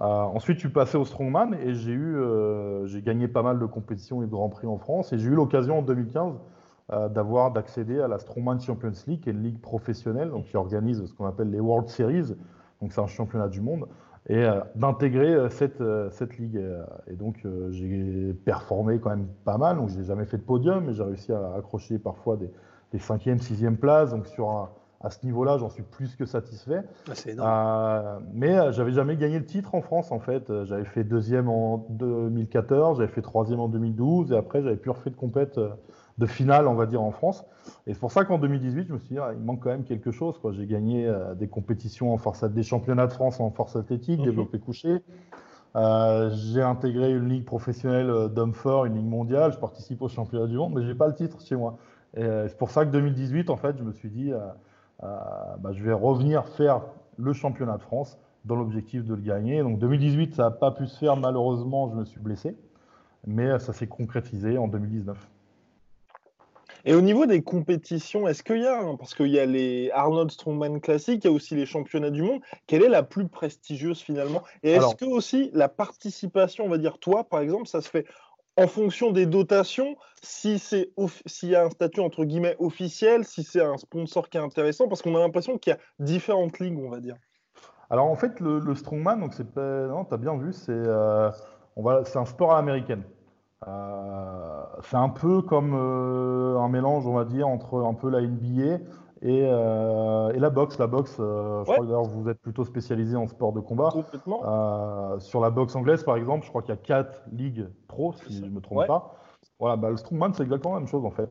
Euh, 0.00 0.04
ensuite, 0.04 0.56
je 0.56 0.60
suis 0.60 0.72
passé 0.72 0.96
au 0.96 1.04
Strongman 1.04 1.54
et 1.54 1.74
j'ai 1.74 1.92
eu, 1.92 2.16
euh, 2.16 2.86
j'ai 2.86 3.02
gagné 3.02 3.28
pas 3.28 3.42
mal 3.42 3.58
de 3.58 3.66
compétitions 3.66 4.22
et 4.22 4.26
de 4.26 4.30
grands 4.30 4.48
prix 4.48 4.66
en 4.66 4.78
France. 4.78 5.12
Et 5.12 5.18
j'ai 5.18 5.28
eu 5.28 5.34
l'occasion 5.34 5.78
en 5.78 5.82
2015 5.82 6.40
euh, 6.92 7.08
d'avoir 7.08 7.52
d'accéder 7.52 8.00
à 8.00 8.08
la 8.08 8.18
Strongman 8.18 8.58
Champions 8.60 8.92
League, 9.06 9.20
qui 9.20 9.28
est 9.28 9.32
une 9.32 9.42
ligue 9.42 9.60
professionnelle, 9.60 10.30
donc 10.30 10.46
qui 10.46 10.56
organise 10.56 11.04
ce 11.04 11.12
qu'on 11.14 11.26
appelle 11.26 11.50
les 11.50 11.60
World 11.60 11.88
Series. 11.88 12.34
Donc 12.80 12.92
c'est 12.92 13.00
un 13.00 13.06
championnat 13.06 13.48
du 13.48 13.60
monde 13.60 13.86
et 14.28 14.46
d'intégrer 14.76 15.50
cette, 15.50 15.82
cette 16.10 16.38
ligue. 16.38 16.60
Et 17.08 17.14
donc 17.14 17.44
j'ai 17.70 18.34
performé 18.44 19.00
quand 19.00 19.10
même 19.10 19.26
pas 19.44 19.58
mal. 19.58 19.76
Donc 19.76 19.88
j'ai 19.88 20.04
jamais 20.04 20.26
fait 20.26 20.38
de 20.38 20.42
podium, 20.42 20.84
mais 20.86 20.92
j'ai 20.92 21.02
réussi 21.02 21.32
à 21.32 21.54
accrocher 21.56 21.98
parfois 21.98 22.36
des, 22.36 22.50
des 22.92 22.98
5e, 22.98 23.40
6e 23.42 23.76
places. 23.76 24.10
Donc 24.10 24.28
sur 24.28 24.50
un, 24.50 24.70
à 25.02 25.10
ce 25.10 25.24
niveau-là, 25.24 25.58
j'en 25.58 25.68
suis 25.68 25.82
plus 25.82 26.14
que 26.14 26.24
satisfait. 26.24 26.82
Ah. 27.38 27.98
Euh, 27.98 28.18
mais 28.32 28.56
euh, 28.56 28.72
j'avais 28.72 28.92
jamais 28.92 29.16
gagné 29.16 29.38
le 29.38 29.44
titre 29.44 29.74
en 29.74 29.82
France, 29.82 30.12
en 30.12 30.20
fait. 30.20 30.48
Euh, 30.48 30.64
j'avais 30.64 30.84
fait 30.84 31.02
deuxième 31.02 31.48
en 31.48 31.86
2014, 31.90 32.98
j'avais 32.98 33.12
fait 33.12 33.22
troisième 33.22 33.58
en 33.58 33.68
2012, 33.68 34.32
et 34.32 34.36
après, 34.36 34.62
j'avais 34.62 34.76
plus 34.76 34.90
refait 34.90 35.10
de 35.10 35.16
compète 35.16 35.58
de 36.22 36.26
finale, 36.26 36.66
on 36.66 36.74
va 36.74 36.86
dire, 36.86 37.02
en 37.02 37.10
France. 37.10 37.44
Et 37.86 37.94
c'est 37.94 38.00
pour 38.00 38.12
ça 38.12 38.24
qu'en 38.24 38.38
2018, 38.38 38.88
je 38.88 38.92
me 38.92 38.98
suis 38.98 39.14
dit, 39.14 39.18
ah, 39.18 39.32
il 39.34 39.40
manque 39.40 39.60
quand 39.60 39.70
même 39.70 39.84
quelque 39.84 40.10
chose. 40.10 40.34
J'ai 40.52 40.66
gagné 40.66 41.12
des 41.36 41.48
compétitions 41.48 42.12
en 42.12 42.18
force, 42.18 42.44
des 42.44 42.62
championnats 42.62 43.06
de 43.06 43.12
France 43.12 43.40
en 43.40 43.50
force 43.50 43.76
athlétique, 43.76 44.22
développé 44.22 44.58
couché. 44.58 45.02
j'ai 45.74 46.62
intégré 46.62 47.12
une 47.12 47.28
ligue 47.28 47.44
professionnelle 47.44 48.28
d'hommes 48.34 48.54
forts, 48.54 48.86
une 48.86 48.96
ligue 48.96 49.06
mondiale. 49.06 49.52
Je 49.52 49.58
participe 49.58 50.02
au 50.02 50.08
championnat 50.08 50.46
du 50.46 50.56
monde, 50.56 50.74
mais 50.74 50.84
j'ai 50.84 50.94
pas 50.94 51.08
le 51.08 51.14
titre 51.14 51.40
chez 51.40 51.56
moi. 51.56 51.76
Et 52.16 52.24
c'est 52.48 52.58
pour 52.58 52.70
ça 52.70 52.84
que 52.84 52.90
2018, 52.90 53.50
en 53.50 53.56
fait, 53.56 53.76
je 53.78 53.82
me 53.82 53.92
suis 53.92 54.10
dit, 54.10 54.32
euh, 55.02 55.06
bah, 55.58 55.72
je 55.72 55.82
vais 55.82 55.92
revenir 55.92 56.46
faire 56.46 56.82
le 57.18 57.32
championnat 57.32 57.76
de 57.76 57.82
France 57.82 58.18
dans 58.44 58.56
l'objectif 58.56 59.04
de 59.04 59.14
le 59.14 59.20
gagner. 59.20 59.62
Donc 59.62 59.78
2018, 59.78 60.34
ça 60.34 60.44
n'a 60.44 60.50
pas 60.50 60.70
pu 60.70 60.86
se 60.86 60.98
faire, 60.98 61.16
malheureusement, 61.16 61.90
je 61.90 61.96
me 61.96 62.04
suis 62.04 62.20
blessé, 62.20 62.56
mais 63.26 63.58
ça 63.58 63.72
s'est 63.72 63.86
concrétisé 63.86 64.58
en 64.58 64.68
2019. 64.68 65.28
Et 66.84 66.94
au 66.94 67.00
niveau 67.00 67.26
des 67.26 67.42
compétitions, 67.42 68.26
est-ce 68.26 68.42
qu'il 68.42 68.62
y 68.62 68.66
a, 68.66 68.80
hein, 68.80 68.96
parce 68.98 69.14
qu'il 69.14 69.28
y 69.28 69.38
a 69.38 69.46
les 69.46 69.90
Arnold 69.92 70.30
Strongman 70.30 70.80
classiques, 70.80 71.24
il 71.24 71.28
y 71.28 71.30
a 71.30 71.32
aussi 71.32 71.54
les 71.54 71.66
championnats 71.66 72.10
du 72.10 72.22
monde, 72.22 72.40
quelle 72.66 72.82
est 72.82 72.88
la 72.88 73.02
plus 73.02 73.28
prestigieuse 73.28 74.00
finalement? 74.00 74.42
Et 74.62 74.72
est-ce 74.72 74.96
que 74.96 75.04
aussi 75.04 75.50
la 75.54 75.68
participation, 75.68 76.64
on 76.64 76.68
va 76.68 76.78
dire 76.78 76.98
toi 76.98 77.24
par 77.24 77.40
exemple, 77.40 77.68
ça 77.68 77.80
se 77.80 77.88
fait 77.88 78.06
en 78.56 78.66
fonction 78.66 79.12
des 79.12 79.26
dotations, 79.26 79.96
si 80.22 80.58
c'est 80.58 80.90
s'il 81.26 81.50
y 81.50 81.56
a 81.56 81.64
un 81.64 81.70
statut 81.70 82.00
entre 82.00 82.24
guillemets 82.24 82.56
officiel, 82.58 83.24
si 83.24 83.44
c'est 83.44 83.62
un 83.62 83.78
sponsor 83.78 84.28
qui 84.28 84.36
est 84.36 84.40
intéressant, 84.40 84.88
parce 84.88 85.02
qu'on 85.02 85.16
a 85.16 85.20
l'impression 85.20 85.58
qu'il 85.58 85.72
y 85.72 85.74
a 85.74 85.78
différentes 85.98 86.58
ligues, 86.58 86.78
on 86.78 86.90
va 86.90 87.00
dire. 87.00 87.16
Alors 87.88 88.06
en 88.06 88.16
fait, 88.16 88.40
le, 88.40 88.74
strongman, 88.74 89.20
donc 89.20 89.34
c'est 89.34 89.50
pas, 89.52 89.86
non, 89.86 90.04
t'as 90.04 90.16
bien 90.16 90.36
vu, 90.36 90.52
c'est 90.52 90.72
euh, 90.72 91.30
on 91.76 91.82
va, 91.82 92.04
c'est 92.04 92.18
un 92.18 92.24
sport 92.24 92.52
à 92.52 92.56
l'américaine. 92.56 93.04
Euh, 93.68 94.62
c'est 94.82 94.96
un 94.96 95.08
peu 95.08 95.42
comme 95.42 95.74
euh, 95.74 96.58
un 96.58 96.68
mélange, 96.68 97.06
on 97.06 97.14
va 97.14 97.24
dire, 97.24 97.48
entre 97.48 97.84
un 97.84 97.94
peu 97.94 98.10
la 98.10 98.20
NBA 98.20 98.80
euh, 99.24 100.32
et, 100.32 100.38
la 100.38 100.50
boxe, 100.50 100.78
la 100.78 100.88
boxe, 100.88 101.14
je 101.18 101.62
crois 101.62 101.78
que 101.78 102.08
vous 102.08 102.28
êtes 102.28 102.40
plutôt 102.40 102.64
spécialisé 102.64 103.16
en 103.16 103.28
sport 103.28 103.52
de 103.52 103.60
combat. 103.60 103.92
Euh, 104.26 105.18
sur 105.20 105.40
la 105.40 105.50
boxe 105.50 105.76
anglaise, 105.76 106.02
par 106.02 106.16
exemple, 106.16 106.44
je 106.44 106.50
crois 106.50 106.62
qu'il 106.62 106.74
y 106.74 106.78
a 106.78 106.80
quatre 106.80 107.22
ligues 107.30 107.68
pro, 107.86 108.12
si 108.12 108.36
je 108.36 108.44
ne 108.44 108.50
me 108.50 108.60
trompe 108.60 108.86
pas. 108.86 109.14
Voilà, 109.60 109.76
bah, 109.76 109.90
le 109.90 109.96
Strongman, 109.96 110.32
c'est 110.34 110.42
exactement 110.42 110.74
la 110.74 110.80
même 110.80 110.88
chose 110.88 111.04
en 111.04 111.10
fait. 111.10 111.30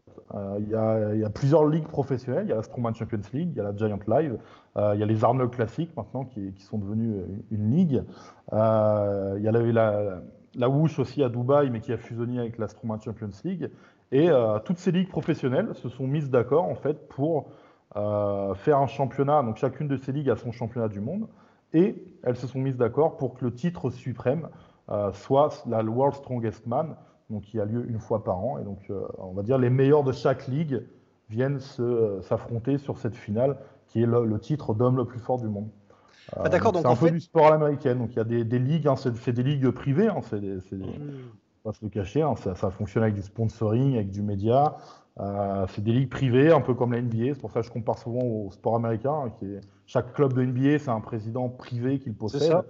Il 0.60 0.70
y, 0.70 0.76
a 0.76 1.30
plusieurs 1.30 1.66
ligues 1.66 1.88
professionnelles. 1.88 2.46
Il 2.46 2.50
y 2.50 2.54
a 2.54 2.58
la 2.58 2.64
Strongman 2.64 2.94
Champions 2.94 3.22
League, 3.34 3.50
il 3.52 3.58
y 3.58 3.60
a 3.60 3.64
la 3.64 3.76
Giant 3.76 4.00
Live, 4.08 4.38
il 4.78 5.00
y 5.00 5.04
a 5.04 5.06
les 5.06 5.24
Arnold 5.26 5.52
Classics 5.52 5.94
maintenant 5.98 6.24
qui, 6.24 6.54
sont 6.60 6.78
devenus 6.78 7.14
une, 7.52 7.72
ligue. 7.72 8.04
Il 8.54 8.56
y 8.56 9.48
a 9.48 9.52
la, 9.52 9.60
la, 9.60 10.22
la 10.56 10.70
Woosh 10.70 11.00
aussi 11.00 11.24
à 11.24 11.30
Dubaï, 11.30 11.70
mais 11.70 11.80
qui 11.80 11.94
a 11.94 11.98
fusionné 11.98 12.40
avec 12.40 12.58
la 12.58 12.68
Strongman 12.68 13.02
Champions 13.02 13.30
League. 13.44 13.70
Et 14.12 14.30
toutes 14.66 14.78
ces 14.78 14.92
ligues 14.92 15.08
professionnelles 15.08 15.74
se 15.76 15.88
sont 15.88 16.06
mises 16.06 16.30
d'accord 16.30 16.66
en 16.66 16.76
fait 16.76 17.08
pour 17.08 17.48
euh, 17.98 18.54
faire 18.54 18.78
un 18.78 18.88
championnat. 18.88 19.44
Donc 19.44 19.58
chacune 19.58 19.88
de 19.88 19.98
ces 19.98 20.12
ligues 20.14 20.30
a 20.30 20.38
son 20.38 20.52
championnat 20.52 20.88
du 20.88 21.02
monde. 21.02 21.28
Et 21.74 22.04
elles 22.24 22.38
se 22.38 22.48
sont 22.48 22.60
mises 22.60 22.78
d'accord 22.78 23.18
pour 23.18 23.34
que 23.34 23.46
le 23.46 23.54
titre 23.54 23.90
suprême 23.90 24.48
euh, 24.90 25.12
soit 25.12 25.64
la 25.68 25.84
World 25.84 26.16
Strongest 26.16 26.68
Man, 26.68 26.96
donc 27.30 27.44
qui 27.44 27.60
a 27.60 27.66
lieu 27.66 27.90
une 27.90 28.00
fois 28.00 28.24
par 28.24 28.38
an. 28.40 28.58
Et 28.60 28.64
donc, 28.64 28.80
euh, 28.90 29.06
on 29.18 29.34
va 29.34 29.44
dire, 29.44 29.58
les 29.58 29.70
meilleurs 29.70 30.04
de 30.04 30.12
chaque 30.12 30.48
ligue 30.48 30.84
viennent 31.30 31.60
s'affronter 31.60 32.78
sur 32.78 32.98
cette 32.98 33.16
finale, 33.16 33.58
qui 33.88 34.02
est 34.02 34.06
le, 34.06 34.40
titre 34.40 34.74
d'homme 34.74 34.98
le 34.98 35.06
plus 35.06 35.20
fort 35.20 35.40
du 35.40 35.48
monde. 35.48 35.70
Ah, 36.36 36.50
D'accord, 36.50 36.72
donc 36.72 36.84
c'est 36.84 36.88
un 36.88 36.96
peu 36.96 37.12
du 37.12 37.20
sport 37.20 37.48
à 37.48 37.52
l'américaine. 37.52 38.00
Donc 38.00 38.12
il 38.12 38.18
y 38.18 38.20
a 38.20 38.24
des, 38.24 38.60
ligues, 38.60 38.88
hein, 38.88 38.96
c'est 38.96 39.34
des 39.34 39.44
ligues 39.44 39.70
privées, 39.72 40.08
hein, 40.08 40.22
c'est 40.30 40.40
hmm. 40.40 41.32
pas 41.64 41.74
se 41.74 41.84
le 41.84 41.90
cacher, 41.90 42.22
hein, 42.22 42.36
ça, 42.36 42.56
ça, 42.56 42.70
fonctionne 42.72 43.04
avec 43.04 43.16
du 43.16 43.22
sponsoring, 43.22 43.96
avec 43.96 44.12
du 44.12 44.22
média. 44.22 44.78
Euh, 45.20 45.66
c'est 45.70 45.84
des 45.84 45.92
ligues 45.92 46.10
privées, 46.10 46.52
un 46.52 46.62
peu 46.62 46.74
comme 46.74 46.94
la 46.94 47.02
NBA. 47.02 47.34
C'est 47.34 47.42
pour 47.42 47.52
ça 47.52 47.62
que 47.62 47.68
je 47.68 47.72
compare 47.72 47.98
souvent 47.98 48.24
au 48.24 48.52
sport 48.52 48.76
américain. 48.76 49.14
Hein, 49.26 49.32
qui 49.38 49.46
est... 49.46 49.62
Chaque 49.86 50.14
club 50.14 50.34
de 50.34 50.44
NBA, 50.44 50.80
c'est 50.80 50.90
un 50.90 51.02
président 51.02 51.50
privé 51.50 52.00
qui 52.00 52.10
le 52.10 52.16
possède. 52.16 52.64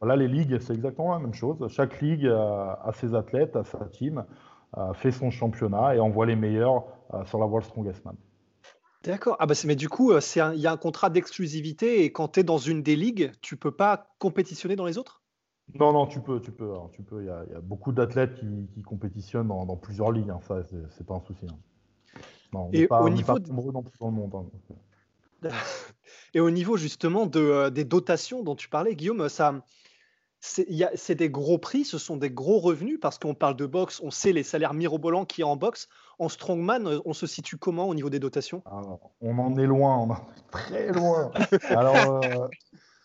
Voilà, 0.00 0.14
les 0.14 0.28
ligues, 0.28 0.58
c'est 0.60 0.74
exactement 0.74 1.12
la 1.12 1.18
même 1.18 1.34
chose. 1.34 1.56
Chaque 1.68 2.00
ligue 2.00 2.26
a, 2.26 2.90
ses 2.92 3.14
athlètes, 3.14 3.56
a 3.56 3.64
sa 3.64 3.86
team, 3.86 4.24
fait 4.94 5.10
son 5.10 5.30
championnat 5.30 5.96
et 5.96 6.00
envoie 6.00 6.26
les 6.26 6.36
meilleurs 6.36 6.84
euh, 7.14 7.24
sur 7.24 7.38
la 7.38 7.46
World 7.46 7.66
Strongest 7.66 8.04
Man. 8.04 8.16
D'accord. 9.04 9.36
Ah 9.38 9.46
bah 9.46 9.54
mais 9.64 9.76
du 9.76 9.88
coup, 9.88 10.12
euh, 10.12 10.20
il 10.54 10.60
y 10.60 10.66
a 10.66 10.72
un 10.72 10.76
contrat 10.76 11.08
d'exclusivité 11.10 12.04
et 12.04 12.12
quand 12.12 12.28
tu 12.28 12.40
es 12.40 12.42
dans 12.42 12.58
une 12.58 12.82
des 12.82 12.96
ligues, 12.96 13.32
tu 13.40 13.56
peux 13.56 13.70
pas 13.70 14.08
compétitionner 14.18 14.76
dans 14.76 14.86
les 14.86 14.98
autres? 14.98 15.22
Non, 15.74 15.92
non, 15.92 16.06
tu 16.06 16.20
peux, 16.20 16.40
tu 16.40 16.50
peux. 16.50 16.72
tu 16.92 17.02
peux. 17.02 17.22
Il 17.22 17.26
y, 17.26 17.30
a 17.30 17.60
beaucoup 17.60 17.92
d'athlètes 17.92 18.34
qui, 18.74 18.82
compétitionnent 18.82 19.48
dans, 19.48 19.76
plusieurs 19.76 20.12
ligues. 20.12 20.30
Hein. 20.30 20.40
Ça, 20.48 20.62
c'est 20.90 21.06
pas 21.06 21.14
un 21.14 21.20
souci. 21.20 21.46
Hein. 22.54 22.68
et 22.72 22.88
au 22.90 23.08
niveau 23.08 23.34
le 23.36 24.10
monde. 24.10 24.34
Hein, 24.34 24.46
et 26.34 26.40
au 26.40 26.50
niveau 26.50 26.76
justement 26.76 27.26
de, 27.26 27.40
euh, 27.40 27.70
des 27.70 27.84
dotations 27.84 28.42
dont 28.42 28.56
tu 28.56 28.68
parlais, 28.68 28.96
Guillaume, 28.96 29.28
ça, 29.28 29.62
c'est 30.40 31.14
des 31.14 31.30
gros 31.30 31.58
prix, 31.58 31.84
ce 31.84 31.98
sont 31.98 32.16
des 32.16 32.30
gros 32.30 32.58
revenus 32.58 32.98
parce 33.00 33.18
qu'on 33.18 33.34
parle 33.34 33.56
de 33.56 33.66
boxe, 33.66 34.00
on 34.02 34.10
sait 34.10 34.32
les 34.32 34.42
salaires 34.42 34.74
mirobolants 34.74 35.24
qu'il 35.24 35.42
y 35.42 35.44
a 35.44 35.48
en 35.48 35.56
boxe. 35.56 35.88
En 36.18 36.28
strongman, 36.28 36.86
euh, 36.86 36.98
on 37.04 37.12
se 37.12 37.26
situe 37.26 37.56
comment 37.56 37.88
au 37.88 37.94
niveau 37.94 38.10
des 38.10 38.18
dotations? 38.18 38.62
On 39.20 39.38
en 39.38 39.56
est 39.56 39.66
loin, 39.66 39.96
on 39.98 40.10
en 40.10 40.14
est 40.14 40.50
très 40.50 40.92
loin. 40.92 41.30
Alors, 41.70 42.24
euh, 42.24 42.48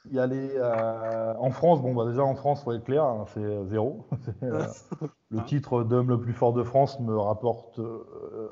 il 0.05 0.15
y 0.15 0.19
a 0.19 0.27
les, 0.27 0.59
en 0.59 1.49
France, 1.51 1.81
bon, 1.81 1.93
bah 1.93 2.05
déjà 2.05 2.23
en 2.23 2.35
France, 2.35 2.63
faut 2.63 2.73
être 2.73 2.83
clair, 2.83 3.03
hein, 3.03 3.25
c'est 3.33 3.65
zéro. 3.67 4.05
le 4.41 5.45
titre 5.45 5.83
d'homme 5.83 6.09
le 6.09 6.19
plus 6.19 6.33
fort 6.33 6.53
de 6.53 6.63
France 6.63 6.99
me 6.99 7.17
rapporte 7.17 7.79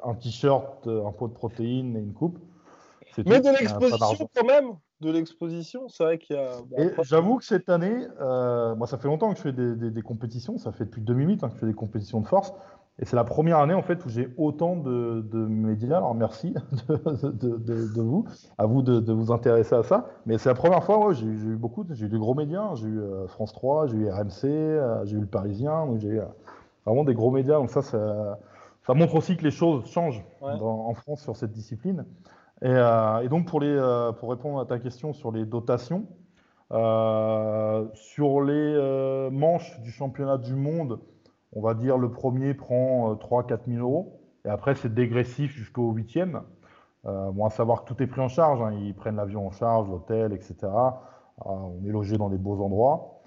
un 0.04 0.16
t-shirt, 0.16 0.88
un 0.88 1.12
pot 1.12 1.28
de 1.28 1.34
protéines 1.34 1.96
et 1.96 2.00
une 2.00 2.14
coupe. 2.14 2.40
Mais 3.26 3.42
de 3.42 3.50
l'exposition 3.50 4.30
quand 4.34 4.46
même 4.46 4.76
de 5.02 5.12
l'exposition. 5.12 5.90
C'est 5.90 6.04
vrai 6.04 6.18
qu'il 6.18 6.36
y 6.36 6.40
a. 6.40 7.04
J'avoue 7.04 7.38
que 7.38 7.44
cette 7.44 7.70
année, 7.70 8.08
euh, 8.22 8.76
moi, 8.76 8.88
ça 8.88 8.98
fait 8.98 9.08
longtemps 9.08 9.32
que 9.32 9.38
je 9.38 9.42
fais 9.42 9.52
des, 9.52 10.02
compétitions. 10.02 10.58
Ça 10.58 10.72
fait 10.72 10.86
depuis 10.86 11.02
2008 11.02 11.44
hein, 11.44 11.50
que 11.50 11.56
je 11.56 11.60
fais 11.60 11.66
des 11.66 11.74
compétitions 11.74 12.22
de 12.22 12.28
force. 12.28 12.54
Et 13.00 13.06
c'est 13.06 13.16
la 13.16 13.24
première 13.24 13.58
année 13.58 13.74
en 13.74 13.82
fait 13.82 14.06
où 14.06 14.10
j'ai 14.10 14.32
autant 14.38 14.76
de, 14.76 15.24
médias. 15.34 15.98
Alors 15.98 16.14
merci 16.14 16.54
de, 16.88 18.02
vous, 18.02 18.26
à 18.58 18.66
vous 18.66 18.82
de, 18.84 19.12
vous 19.12 19.32
intéresser 19.32 19.76
à 19.76 19.84
ça. 19.84 20.08
Mais 20.26 20.38
c'est 20.38 20.50
la 20.50 20.56
première 20.56 20.84
fois, 20.84 21.08
où 21.08 21.14
j'ai 21.14 21.26
eu 21.26 21.56
beaucoup, 21.56 21.84
j'ai 21.90 22.06
eu 22.06 22.10
des 22.10 22.20
gros 22.20 22.36
médias. 22.36 22.76
J'ai 22.76 22.88
eu 22.88 23.00
euh, 23.00 23.28
France 23.28 23.54
3, 23.54 23.88
j'ai 23.88 23.98
eu 23.98 24.10
RMC, 24.10 24.46
euh, 24.46 25.06
j'ai 25.06 25.18
eu 25.18 25.22
le 25.22 25.26
Parisien. 25.26 25.88
Donc 25.88 26.00
j'ai 26.00 26.22
vraiment 26.86 27.04
des 27.04 27.16
gros 27.16 27.32
médias. 27.32 27.56
Donc 27.56 27.72
ça, 27.72 27.82
ça, 27.82 28.94
montre 28.94 29.16
aussi 29.16 29.36
que 29.36 29.44
les 29.44 29.52
choses 29.52 29.86
changent 29.86 30.24
en 30.42 30.94
France 30.94 31.22
sur 31.22 31.36
cette 31.36 31.52
discipline. 31.52 32.06
Euh, 32.64 33.20
et, 33.20 33.30
donc, 33.30 33.48
pour, 33.48 33.60
les, 33.60 33.68
euh, 33.68 34.12
pour 34.12 34.30
répondre 34.30 34.60
à 34.60 34.66
ta 34.66 34.80
question 34.80 35.14
sur 35.14 35.32
les 35.32 35.46
dotations, 35.46 36.06
euh, 36.72 37.86
sur 37.94 38.42
les 38.42 39.30
manches 39.32 39.80
du 39.82 39.92
championnat 39.92 40.38
du 40.38 40.54
monde, 40.54 41.00
on 41.54 41.62
va 41.62 41.74
dire 41.74 41.98
le 41.98 42.12
premier 42.12 42.54
prend 42.54 43.14
3-4 43.16 43.60
000 43.68 43.82
euros. 43.82 44.20
Et 44.46 44.50
après, 44.50 44.76
c'est 44.76 44.94
dégressif 44.94 45.52
jusqu'au 45.52 45.92
huitième. 45.92 46.42
bon, 47.04 47.46
à 47.46 47.50
savoir 47.50 47.84
que 47.84 47.94
tout 47.94 48.02
est 48.02 48.08
pris 48.08 48.22
en 48.22 48.30
charge. 48.30 48.62
Hein. 48.62 48.74
ils 48.74 48.96
prennent 48.96 49.18
l'avion 49.18 49.48
en 49.48 49.52
charge, 49.52 49.90
l'hôtel, 49.90 50.34
etc. 50.34 50.56
on 51.44 51.84
est 51.86 51.92
logé 51.92 52.18
dans 52.18 52.30
des 52.30 52.38
beaux 52.38 52.62
endroits. 52.62 53.22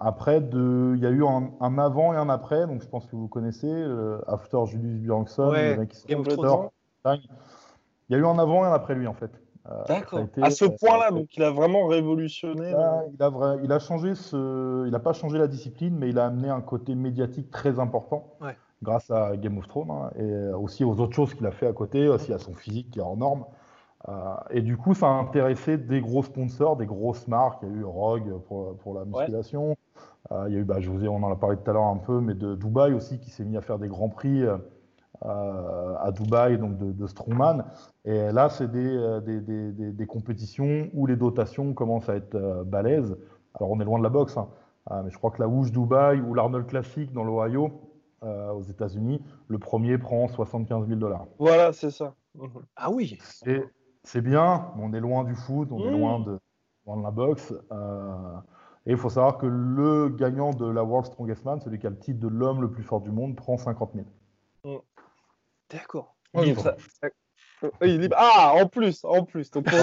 après, 0.00 0.38
il 0.38 0.98
y 0.98 1.06
a 1.06 1.10
eu 1.10 1.24
un, 1.24 1.78
avant 1.78 2.14
et 2.14 2.16
un 2.16 2.30
après. 2.30 2.66
Donc, 2.66 2.80
je 2.80 2.88
pense 2.88 3.06
que 3.06 3.16
vous 3.16 3.28
connaissez, 3.28 3.84
After 4.26 4.64
Julius 4.64 4.98
Bjornsson, 5.00 5.50
ouais, 5.50 5.78
Game 6.08 6.20
of 6.20 6.70
il 8.10 8.14
y 8.14 8.16
a 8.16 8.18
eu 8.18 8.26
un 8.26 8.38
avant 8.38 8.64
et 8.64 8.68
un 8.68 8.72
après 8.72 8.96
lui, 8.96 9.06
en 9.06 9.14
fait. 9.14 9.30
Euh, 9.70 9.84
D'accord. 9.86 10.26
À 10.42 10.50
ce 10.50 10.64
point-là, 10.64 11.12
donc 11.12 11.36
il 11.36 11.42
a 11.44 11.50
vraiment 11.50 11.86
révolutionné. 11.86 12.70
il, 12.70 13.22
a 13.22 13.56
il 13.62 13.72
a 13.72 13.78
changé 13.78 14.16
ce, 14.16 14.84
il 14.86 14.90
n'a 14.90 14.98
pas 14.98 15.12
changé 15.12 15.38
la 15.38 15.46
discipline, 15.46 15.96
mais 15.96 16.08
il 16.08 16.18
a 16.18 16.26
amené 16.26 16.48
un 16.48 16.60
côté 16.60 16.94
médiatique 16.96 17.50
très 17.50 17.78
important. 17.78 18.34
Grâce 18.82 19.10
à 19.10 19.36
Game 19.36 19.58
of 19.58 19.68
Thrones 19.68 19.90
hein, 19.90 20.10
et 20.18 20.54
aussi 20.54 20.84
aux 20.84 20.98
autres 21.00 21.14
choses 21.14 21.34
qu'il 21.34 21.46
a 21.46 21.50
fait 21.50 21.66
à 21.66 21.72
côté, 21.72 22.08
aussi 22.08 22.32
à 22.32 22.38
son 22.38 22.54
physique 22.54 22.90
qui 22.90 22.98
est 22.98 23.02
en 23.02 23.16
norme. 23.16 23.44
Euh, 24.08 24.34
et 24.48 24.62
du 24.62 24.78
coup, 24.78 24.94
ça 24.94 25.06
a 25.06 25.10
intéressé 25.10 25.76
des 25.76 26.00
gros 26.00 26.22
sponsors, 26.22 26.76
des 26.76 26.86
grosses 26.86 27.28
marques. 27.28 27.60
Il 27.62 27.68
y 27.68 27.72
a 27.72 27.74
eu 27.76 27.84
Rogue 27.84 28.40
pour, 28.48 28.76
pour 28.78 28.94
la 28.94 29.04
musculation. 29.04 29.76
Euh, 30.32 30.46
il 30.48 30.54
y 30.54 30.56
a 30.56 30.60
eu, 30.60 30.64
bah, 30.64 30.80
je 30.80 30.88
vous 30.88 31.04
ai, 31.04 31.08
on 31.08 31.22
en 31.22 31.30
a 31.30 31.36
parlé 31.36 31.58
tout 31.58 31.70
à 31.70 31.74
l'heure 31.74 31.84
un 31.84 31.98
peu, 31.98 32.20
mais 32.20 32.32
de 32.32 32.54
Dubaï 32.54 32.94
aussi 32.94 33.20
qui 33.20 33.28
s'est 33.30 33.44
mis 33.44 33.58
à 33.58 33.60
faire 33.60 33.78
des 33.78 33.88
grands 33.88 34.08
prix. 34.08 34.42
Euh, 35.26 35.96
à 36.00 36.12
Dubaï, 36.12 36.56
donc 36.56 36.78
de, 36.78 36.92
de 36.92 37.06
Strongman. 37.06 37.66
Et 38.06 38.32
là, 38.32 38.48
c'est 38.48 38.64
euh, 38.74 39.20
des, 39.20 39.40
des, 39.40 39.70
des, 39.70 39.92
des, 39.92 40.06
compétitions 40.06 40.88
où 40.94 41.04
les 41.04 41.16
dotations 41.16 41.74
commencent 41.74 42.08
à 42.08 42.16
être 42.16 42.36
euh, 42.36 42.64
balèzes. 42.64 43.18
Alors, 43.52 43.70
on 43.70 43.78
est 43.80 43.84
loin 43.84 43.98
de 43.98 44.02
la 44.02 44.08
boxe, 44.08 44.38
hein. 44.38 44.48
mais 45.04 45.10
je 45.10 45.18
crois 45.18 45.30
que 45.30 45.42
la 45.42 45.46
Wouche 45.46 45.72
Dubaï 45.72 46.22
ou 46.22 46.32
l'Arnold 46.32 46.66
Classic 46.66 47.12
dans 47.12 47.24
l'Ohio, 47.24 47.70
aux 48.22 48.62
États-Unis, 48.62 49.22
le 49.48 49.58
premier 49.58 49.96
prend 49.96 50.28
75 50.28 50.86
000 50.86 51.00
dollars. 51.00 51.26
Voilà, 51.38 51.72
c'est 51.72 51.90
ça. 51.90 52.14
Ah 52.76 52.90
oui. 52.90 53.18
C'est 54.04 54.20
bien, 54.20 54.68
mais 54.76 54.84
on 54.84 54.92
est 54.92 55.00
loin 55.00 55.24
du 55.24 55.34
foot, 55.34 55.72
on 55.72 55.86
est 55.86 55.90
loin 55.90 56.20
de, 56.20 56.38
loin 56.86 56.98
de 56.98 57.02
la 57.02 57.10
boxe. 57.10 57.52
et 58.86 58.90
il 58.92 58.96
faut 58.98 59.08
savoir 59.08 59.38
que 59.38 59.46
le 59.46 60.10
gagnant 60.10 60.52
de 60.52 60.66
la 60.66 60.84
World 60.84 61.06
Strongest 61.06 61.44
Man, 61.44 61.60
celui 61.60 61.78
qui 61.78 61.86
a 61.86 61.90
le 61.90 61.98
titre 61.98 62.20
de 62.20 62.28
l'homme 62.28 62.60
le 62.60 62.70
plus 62.70 62.82
fort 62.82 63.00
du 63.00 63.10
monde, 63.10 63.36
prend 63.36 63.56
50 63.56 63.92
000. 63.94 64.06
D'accord. 65.70 66.16
Ah, 68.16 68.54
en 68.54 68.66
plus, 68.66 69.04
en 69.04 69.24
plus. 69.24 69.50
Donc, 69.50 69.64
pour 69.64 69.78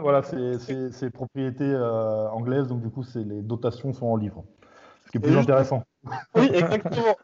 voilà, 0.00 0.22
c'est 0.22 1.10
propriété 1.10 1.64
euh, 1.64 2.28
anglaise, 2.30 2.68
donc 2.68 2.82
du 2.82 2.90
coup, 2.90 3.04
les 3.14 3.42
dotations 3.42 3.92
sont 3.92 4.06
en 4.06 4.16
livres. 4.16 4.44
Ce 5.06 5.10
qui 5.10 5.18
est 5.18 5.20
plus 5.20 5.36
intéressant. 5.36 5.82
Oui, 6.34 6.50
exactement. 6.52 7.16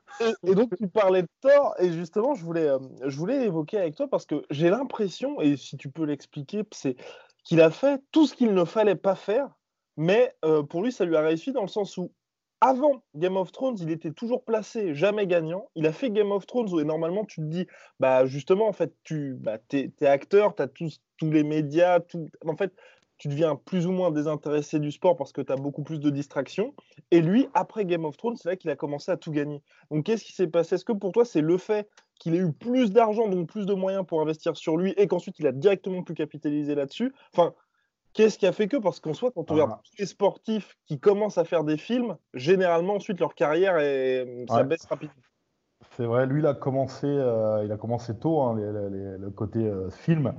Et, 0.43 0.55
donc, 0.55 0.75
tu 0.75 0.89
parlais 0.89 1.21
de 1.23 1.29
Thor, 1.43 1.75
et 1.79 1.93
justement, 1.93 2.35
je 2.35 2.43
voulais, 2.43 2.67
euh, 2.67 2.79
je 3.05 3.15
voulais 3.19 3.45
évoquer 3.45 3.77
avec 3.77 3.95
toi 3.95 4.09
parce 4.09 4.25
que 4.25 4.43
j'ai 4.49 4.71
l'impression, 4.71 5.39
et 5.43 5.59
si 5.59 5.77
tu 5.77 5.91
peux 5.91 6.05
l'expliquer, 6.05 6.63
c'est 6.73 6.97
qu'il 7.45 7.61
a 7.61 7.71
fait 7.71 8.03
tout 8.11 8.27
ce 8.27 8.35
qu'il 8.35 8.55
ne 8.55 8.65
fallait 8.65 8.95
pas 8.95 9.15
faire, 9.15 9.51
mais 9.99 10.35
euh, 10.47 10.63
pour 10.63 10.83
lui, 10.83 10.93
ça 10.93 11.05
lui 11.05 11.15
a 11.15 11.21
réussi 11.21 11.53
dans 11.53 11.61
le 11.61 11.69
sens 11.69 11.99
où 11.99 12.11
avant 12.61 13.03
Game 13.15 13.37
of 13.37 13.53
Thrones, 13.53 13.77
il 13.81 13.91
était 13.91 14.13
toujours 14.13 14.45
placé, 14.45 14.95
jamais 14.95 15.27
gagnant. 15.27 15.69
Il 15.75 15.87
a 15.87 15.93
fait 15.93 16.11
Game 16.11 16.31
of 16.31 16.47
Thrones 16.47 16.73
où 16.73 16.83
normalement 16.83 17.25
tu 17.25 17.41
te 17.41 17.47
dis, 17.47 17.67
bah 17.99 18.27
justement, 18.27 18.69
en 18.69 18.73
fait, 18.73 18.95
tu 19.03 19.35
bah, 19.39 19.59
es, 19.73 19.91
acteur, 20.07 20.55
tu 20.55 20.63
as 20.63 20.69
tous, 20.69 21.01
tous 21.17 21.31
les 21.31 21.43
médias, 21.43 22.01
tout... 22.01 22.29
en 22.47 22.57
fait, 22.57 22.73
tu 23.17 23.29
deviens 23.29 23.55
plus 23.55 23.87
ou 23.87 23.93
moins 23.93 24.11
désintéressé 24.11 24.79
du 24.79 24.91
sport 24.91 25.15
parce 25.17 25.33
que 25.33 25.43
tu 25.43 25.53
as 25.53 25.57
beaucoup 25.57 25.83
plus 25.83 26.01
de 26.01 26.09
distractions. 26.09 26.75
Et 27.11 27.21
lui, 27.21 27.49
après 27.53 27.85
Game 27.85 28.05
of 28.05 28.17
Thrones, 28.17 28.37
c'est 28.37 28.49
là 28.49 28.57
qu'il 28.57 28.71
a 28.71 28.77
commencé 28.77 29.13
à 29.13 29.19
tout 29.19 29.31
gagner. 29.31 29.63
Donc 29.91 30.07
qu'est-ce 30.07 30.25
qui 30.25 30.33
s'est 30.33 30.47
passé? 30.47 30.77
Est-ce 30.77 30.87
que 30.87 30.93
pour 30.93 31.13
toi, 31.13 31.27
c'est 31.27 31.43
le 31.43 31.59
fait 31.59 31.89
qu'il 32.19 32.35
ait 32.35 32.39
eu 32.39 32.53
plus 32.53 32.93
d'argent, 32.93 33.29
donc 33.29 33.49
plus 33.49 33.67
de 33.67 33.75
moyens 33.75 34.07
pour 34.07 34.21
investir 34.23 34.57
sur 34.57 34.77
lui, 34.77 34.95
et 34.97 35.07
qu'ensuite 35.07 35.39
il 35.39 35.47
a 35.47 35.53
directement 35.53 36.03
pu 36.03 36.15
capitaliser 36.15 36.75
là-dessus? 36.75 37.13
Enfin, 37.35 37.55
Qu'est-ce 38.13 38.39
qui 38.39 38.47
a 38.47 38.53
fait 38.53 38.67
que 38.67 38.77
Parce 38.77 39.01
qu'en 39.01 39.15
soi, 39.15 39.31
quand 39.33 39.51
on 39.51 39.55
regarde 39.55 39.73
ah. 39.75 39.81
tous 39.85 39.99
les 39.99 40.07
sportifs 40.07 40.77
qui 40.87 40.99
commencent 40.99 41.39
à 41.39 41.45
faire 41.45 41.65
des 41.65 41.77
films, 41.77 42.17
généralement 42.35 42.95
ensuite 42.95 43.21
leur 43.21 43.35
carrière 43.35 43.79
est... 43.79 44.47
ça 44.49 44.63
baisse 44.65 44.85
rapidement. 44.87 45.15
C'est 45.97 46.05
vrai, 46.05 46.27
lui 46.27 46.41
il 46.41 46.47
a 46.47 46.55
commencé, 46.55 47.07
euh, 47.07 47.65
il 47.65 47.73
a 47.73 47.77
commencé 47.77 48.15
tôt, 48.15 48.41
hein, 48.41 48.55
le 48.57 49.31
côté 49.31 49.61
euh, 49.61 49.91
film, 49.91 50.35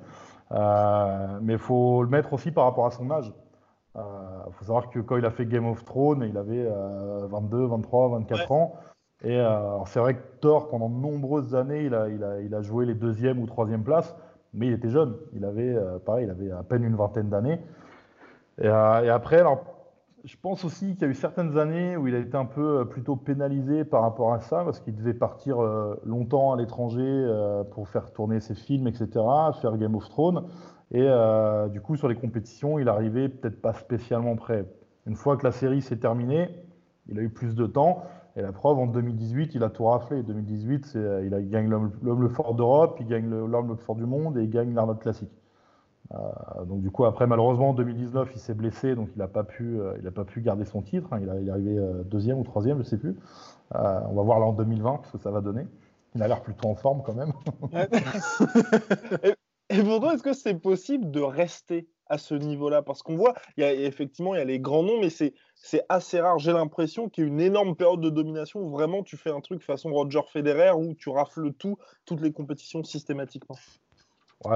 euh, 0.51 1.39
mais 1.41 1.53
il 1.53 1.59
faut 1.59 2.03
le 2.03 2.09
mettre 2.09 2.33
aussi 2.33 2.51
par 2.51 2.65
rapport 2.65 2.85
à 2.85 2.91
son 2.91 3.09
âge. 3.09 3.33
Il 3.95 4.53
faut 4.53 4.65
savoir 4.65 4.89
que 4.89 4.99
quand 4.99 5.17
il 5.17 5.25
a 5.25 5.31
fait 5.31 5.45
Game 5.45 5.65
of 5.67 5.83
Thrones, 5.83 6.23
il 6.23 6.37
avait 6.37 6.65
22, 7.27 7.65
23, 7.65 8.09
24 8.19 8.51
ans. 8.53 8.75
Et 9.21 9.37
c'est 9.85 9.99
vrai 9.99 10.15
que 10.15 10.21
Thor, 10.39 10.69
pendant 10.69 10.87
de 10.87 10.95
nombreuses 10.95 11.55
années, 11.55 11.83
il 11.83 11.93
a, 11.93 12.07
il, 12.07 12.23
a, 12.23 12.39
il 12.39 12.55
a 12.55 12.61
joué 12.61 12.85
les 12.85 12.93
deuxième 12.93 13.39
ou 13.39 13.47
troisième 13.47 13.83
places 13.83 14.15
mais 14.53 14.67
il 14.67 14.73
était 14.73 14.89
jeune. 14.89 15.15
Il 15.33 15.45
avait, 15.45 15.75
euh, 15.75 15.99
pareil, 15.99 16.25
il 16.25 16.31
avait 16.31 16.51
à 16.51 16.63
peine 16.63 16.83
une 16.83 16.95
vingtaine 16.95 17.29
d'années. 17.29 17.59
Et, 18.59 18.67
euh, 18.67 19.13
après, 19.13 19.39
alors, 19.39 19.63
je 20.23 20.35
pense 20.39 20.65
aussi 20.65 20.93
qu'il 20.93 21.01
y 21.01 21.05
a 21.05 21.07
eu 21.07 21.15
certaines 21.15 21.57
années 21.57 21.97
où 21.97 22.07
il 22.07 22.13
a 22.13 22.19
été 22.19 22.35
un 22.35 22.45
peu 22.45 22.79
euh, 22.79 22.85
plutôt 22.85 23.15
pénalisé 23.15 23.85
par 23.85 24.01
rapport 24.03 24.33
à 24.33 24.39
ça, 24.39 24.63
parce 24.63 24.79
qu'il 24.79 24.95
devait 24.95 25.13
partir 25.13 25.57
longtemps 26.05 26.53
à 26.53 26.57
l'étranger 26.57 27.25
pour 27.71 27.87
faire 27.87 28.11
tourner 28.11 28.39
ses 28.39 28.55
films, 28.55 28.87
etc., 28.87 29.09
faire 29.61 29.77
Game 29.77 29.95
of 29.95 30.07
Thrones. 30.09 30.47
Et 30.91 31.07
du 31.71 31.79
coup, 31.81 31.95
sur 31.95 32.09
les 32.09 32.15
compétitions, 32.15 32.77
il 32.77 32.89
arrivait 32.89 33.29
peut-être 33.29 33.61
pas 33.61 33.73
spécialement 33.73 34.35
prêt. 34.35 34.65
Une 35.07 35.15
fois 35.15 35.37
que 35.37 35.45
la 35.45 35.51
série 35.51 35.81
s'est 35.81 35.97
terminée, 35.97 36.49
il 37.07 37.17
a 37.17 37.21
eu 37.21 37.29
plus 37.29 37.55
de 37.55 37.65
temps. 37.65 38.03
Et 38.35 38.41
la 38.41 38.51
preuve, 38.51 38.77
en 38.77 38.87
2018, 38.87 39.55
il 39.55 39.63
a 39.63 39.69
tout 39.69 39.85
raflé. 39.85 40.23
2018, 40.23 40.93
euh, 40.95 41.23
il, 41.25 41.33
a, 41.33 41.41
gagne 41.41 41.69
l'homme 41.69 42.21
le 42.21 42.29
fort 42.29 42.55
d'Europe, 42.55 42.97
il 43.01 43.07
gagne 43.07 43.29
l'homme 43.29 43.67
le 43.67 43.75
fort 43.75 43.95
du 43.95 44.05
monde 44.05 44.37
et 44.37 44.43
il 44.43 44.49
gagne 44.49 44.73
l'Arnold 44.73 44.99
Classique. 44.99 45.31
Euh, 46.13 46.65
donc 46.65 46.81
du 46.81 46.91
coup, 46.91 47.05
après, 47.05 47.27
malheureusement, 47.27 47.69
en 47.69 47.73
2019, 47.73 48.29
il 48.33 48.39
s'est 48.39 48.53
blessé, 48.53 48.95
donc 48.95 49.09
il 49.15 49.19
n'a 49.19 49.27
pas, 49.27 49.43
pu, 49.43 49.79
euh, 49.79 49.97
il 50.01 50.09
pas 50.11 50.23
pu 50.23 50.41
garder 50.41 50.65
son 50.65 50.81
titre. 50.81 51.11
Hein. 51.11 51.19
il, 51.21 51.47
est 51.47 51.51
arrivé 51.51 51.79
deuxième 52.05 52.39
ou 52.39 52.43
troisième, 52.43 52.77
je 52.77 52.83
ne 52.83 52.87
sais 52.87 52.97
plus. 52.97 53.17
on 53.73 54.13
va 54.13 54.23
voir 54.23 54.39
là 54.39 54.45
en 54.45 54.53
2020 54.53 55.01
ce 55.07 55.17
que 55.17 55.23
ça 55.23 55.31
va 55.31 55.41
donner. 55.41 55.67
Il 56.15 56.23
a 56.23 56.27
l'air 56.27 56.41
plutôt 56.41 56.69
en 56.69 56.75
forme 56.75 57.03
quand 57.03 57.13
même. 57.13 57.31
et, 59.23 59.33
et 59.69 59.83
pour 59.83 60.01
toi, 60.01 60.13
est-ce 60.13 60.23
que 60.23 60.33
c'est 60.33 60.55
possible 60.55 61.11
de 61.11 61.21
rester 61.21 61.87
à 62.07 62.17
ce 62.17 62.35
niveau-là? 62.35 62.81
Parce 62.81 63.03
qu'on 63.03 63.15
voit, 63.15 63.33
il 63.55 63.63
effectivement, 63.63 64.35
il 64.35 64.39
y 64.39 64.41
a 64.41 64.45
les 64.45 64.59
grands 64.59 64.83
noms, 64.83 64.99
mais 64.99 65.09
c'est 65.09 65.33
c'est 65.61 65.85
assez 65.89 66.19
rare. 66.19 66.39
J'ai 66.39 66.53
l'impression 66.53 67.07
qu'il 67.07 67.23
y 67.23 67.27
a 67.27 67.29
une 67.29 67.39
énorme 67.39 67.75
période 67.75 68.01
de 68.01 68.09
domination 68.09 68.61
où 68.61 68.69
vraiment 68.69 69.03
tu 69.03 69.15
fais 69.15 69.29
un 69.29 69.41
truc 69.41 69.61
façon 69.61 69.91
Roger 69.91 70.21
Federer 70.27 70.71
où 70.71 70.95
tu 70.95 71.09
rafles 71.09 71.53
tout, 71.53 71.77
toutes 72.05 72.21
les 72.21 72.31
compétitions 72.31 72.83
systématiquement. 72.83 73.55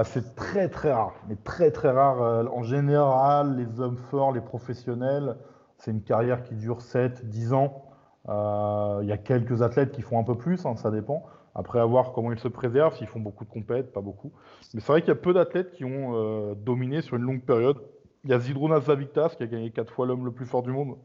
c'est 0.04 0.34
très 0.34 0.68
très 0.68 0.92
rare, 0.92 1.14
mais 1.28 1.36
très 1.36 1.70
très 1.70 1.90
rare. 1.90 2.22
Euh, 2.22 2.44
en 2.52 2.64
général, 2.64 3.56
les 3.56 3.80
hommes 3.80 3.98
forts, 4.10 4.32
les 4.32 4.40
professionnels, 4.40 5.36
c'est 5.78 5.92
une 5.92 6.02
carrière 6.02 6.42
qui 6.42 6.56
dure 6.56 6.82
7, 6.82 7.28
10 7.28 7.52
ans. 7.52 7.84
Euh, 8.28 8.98
il 9.02 9.08
y 9.08 9.12
a 9.12 9.18
quelques 9.18 9.62
athlètes 9.62 9.92
qui 9.92 10.02
font 10.02 10.18
un 10.18 10.24
peu 10.24 10.36
plus, 10.36 10.66
hein, 10.66 10.74
ça 10.74 10.90
dépend. 10.90 11.24
Après, 11.54 11.78
à 11.78 11.84
voir 11.84 12.12
comment 12.12 12.32
ils 12.32 12.38
se 12.40 12.48
préservent, 12.48 12.96
s'ils 12.96 13.06
font 13.06 13.20
beaucoup 13.20 13.44
de 13.44 13.50
compètes, 13.50 13.92
pas 13.92 14.00
beaucoup. 14.00 14.32
Mais 14.74 14.80
c'est 14.80 14.88
vrai 14.88 15.00
qu'il 15.02 15.08
y 15.08 15.12
a 15.12 15.14
peu 15.14 15.32
d'athlètes 15.32 15.70
qui 15.70 15.84
ont 15.84 16.16
euh, 16.16 16.54
dominé 16.54 17.00
sur 17.00 17.16
une 17.16 17.22
longue 17.22 17.42
période. 17.42 17.78
Il 18.24 18.30
y 18.30 18.34
a 18.34 18.38
Zidrunas 18.38 18.80
Zavictas 18.80 19.34
qui 19.36 19.42
a 19.42 19.46
gagné 19.46 19.70
quatre 19.70 19.92
fois 19.92 20.06
l'homme 20.06 20.24
le 20.24 20.32
plus 20.32 20.46
fort 20.46 20.62
du 20.62 20.70
monde, 20.70 20.96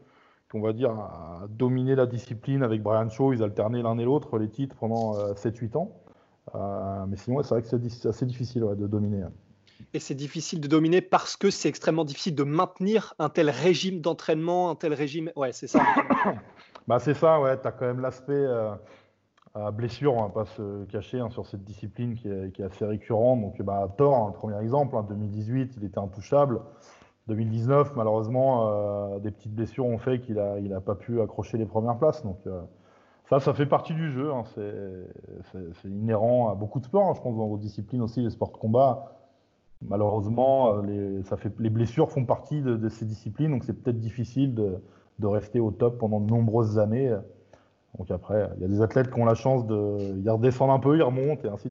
qui, 0.50 0.58
on 0.58 0.62
va 0.62 0.74
dire, 0.74 0.91
a 0.91 1.47
dominé 1.50 1.95
la 1.95 2.06
discipline 2.06 2.63
avec 2.63 2.82
Brian 2.82 3.10
Shaw. 3.10 3.34
Ils 3.34 3.43
alternaient 3.43 3.82
l'un 3.82 3.97
et 3.97 4.04
l'autre 4.04 4.38
les 4.38 4.50
titres 4.50 4.76
pendant 4.76 5.13
7-8 5.34 5.76
euh, 5.76 5.80
ans. 5.80 6.02
Euh, 6.56 7.06
mais 7.08 7.17
sinon, 7.17 7.41
c'est 7.43 7.56
vrai 7.56 7.62
que 7.62 7.67
c'est 7.67 8.08
assez 8.08 8.26
difficile 8.26 8.65
de 8.78 8.88
dominer. 8.88 9.24
Hein. 9.24 9.32
Et 9.93 10.00
c'est 10.00 10.15
difficile 10.15 10.62
de 10.62 10.67
dominer 10.67 11.02
parce 11.02 11.36
que 11.36 11.50
c'est 11.50 11.69
extrêmement 11.69 12.06
difficile 12.06 12.36
de 12.36 12.43
maintenir 12.43 13.13
un 13.19 13.30
tel 13.30 13.50
régime 13.50 14.02
d'entraînement, 14.02 14.69
un 14.69 14.76
tel 14.76 14.93
régime. 14.93 15.32
Ouais, 15.36 15.52
c'est 15.52 15.67
ça. 15.67 15.84
bah, 16.88 17.00
c'est 17.00 17.13
ça, 17.13 17.39
ouais. 17.39 17.60
Tu 17.60 17.67
as 17.67 17.71
quand 17.71 17.86
même 17.86 18.00
l'aspect. 18.00 18.34
Euh, 18.34 18.74
blessure, 19.71 20.13
on 20.13 20.24
va 20.24 20.30
pas 20.30 20.45
se 20.45 20.86
cacher 20.86 21.19
hein, 21.19 21.30
sur 21.30 21.45
cette 21.45 21.63
discipline 21.63 22.15
qui 22.15 22.30
est, 22.30 22.62
assez 22.62 22.86
récurrente. 22.86 23.41
Donc, 23.41 23.62
bah, 23.62 23.93
Thor, 23.97 24.28
un 24.28 24.32
premier 24.32 24.60
exemple, 24.62 24.95
en 24.95 25.00
hein, 25.00 25.06
2018, 25.10 25.74
il 25.78 25.84
était 25.84 26.00
intouchable. 26.00 26.62
2019, 27.28 27.96
malheureusement, 27.96 28.68
euh, 28.68 29.20
des 29.20 29.32
petites 29.32 29.54
blessures 29.54 29.86
ont 29.86 29.98
fait 29.98 30.20
qu'il 30.20 30.36
n'a 30.36 30.60
il 30.60 30.74
a 30.74 30.82
pas 30.82 30.96
pu 30.96 31.22
accrocher 31.22 31.58
les 31.58 31.66
premières 31.66 31.98
places. 31.98 32.24
Donc, 32.24 32.40
euh, 32.48 32.62
ça, 33.30 33.40
ça 33.40 33.54
fait 33.54 33.66
partie 33.66 33.94
du 33.94 34.12
jeu. 34.12 34.32
Hein. 34.34 34.44
C'est 34.54 35.88
inhérent 35.88 36.50
à 36.50 36.56
beaucoup 36.56 36.80
de 36.80 36.86
sports. 36.86 37.14
Je 37.16 37.22
pense 37.22 37.38
dans 37.38 37.48
vos 37.48 37.58
disciplines 37.58 38.02
aussi, 38.02 38.22
les 38.22 38.32
sports 38.32 38.52
de 38.52 38.58
combat. 38.58 39.14
Malheureusement, 39.84 40.76
euh, 40.76 40.82
les, 40.84 41.24
ça 41.24 41.38
fait, 41.38 41.54
les 41.60 41.70
blessures 41.70 42.12
font 42.12 42.26
partie 42.26 42.62
de, 42.62 42.90
ces 42.90 43.06
disciplines. 43.06 43.52
Donc, 43.52 43.64
c'est 43.64 43.74
peut-être 43.82 44.00
difficile 44.00 44.54
de, 44.54 44.82
de, 45.20 45.28
rester 45.28 45.60
au 45.60 45.72
top 45.72 46.00
pendant 46.00 46.20
de 46.20 46.30
nombreuses 46.30 46.80
années. 46.80 47.16
Donc 47.98 48.10
après, 48.10 48.50
il 48.56 48.62
y 48.62 48.66
a 48.66 48.68
des 48.68 48.82
athlètes 48.82 49.12
qui 49.12 49.20
ont 49.20 49.26
la 49.26 49.36
chance 49.36 49.66
de 49.68 50.18
y 50.24 50.30
redescendre 50.30 50.72
un 50.72 50.80
peu, 50.80 50.96
ils 50.98 51.04
remontent 51.04 51.44
et 51.44 51.52
ainsi. 51.52 51.71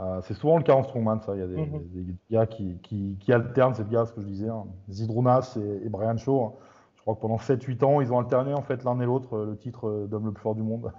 Euh, 0.00 0.20
c'est 0.22 0.34
souvent 0.34 0.56
le 0.56 0.62
cas 0.62 0.72
en 0.74 0.82
strongman, 0.82 1.20
ça. 1.20 1.34
Il 1.34 1.40
y 1.40 1.42
a 1.42 1.46
des, 1.46 1.56
mm 1.56 1.64
-hmm. 1.64 2.06
des 2.06 2.14
gars 2.30 2.46
qui, 2.46 2.78
qui, 2.82 3.16
qui, 3.20 3.32
alternent, 3.32 3.74
c'est 3.74 3.84
le 3.84 3.90
gars, 3.90 4.06
ce 4.06 4.12
que 4.12 4.20
je 4.22 4.26
disais, 4.26 4.48
hein. 4.48 4.64
Zidrounas 4.90 5.56
et, 5.56 5.86
et, 5.86 5.88
Brian 5.88 6.16
Shaw. 6.16 6.44
Hein. 6.44 6.52
Je 6.96 7.02
crois 7.02 7.14
que 7.14 7.20
pendant 7.20 7.38
7-8 7.38 7.84
ans, 7.84 8.00
ils 8.00 8.12
ont 8.12 8.18
alterné 8.18 8.54
en 8.54 8.62
fait 8.62 8.84
l'un 8.84 8.98
et 9.00 9.06
l'autre 9.06 9.38
le 9.50 9.56
titre 9.56 10.06
d'homme 10.10 10.26
le 10.26 10.32
plus 10.32 10.42
fort 10.42 10.54
du 10.54 10.62
monde. 10.62 10.92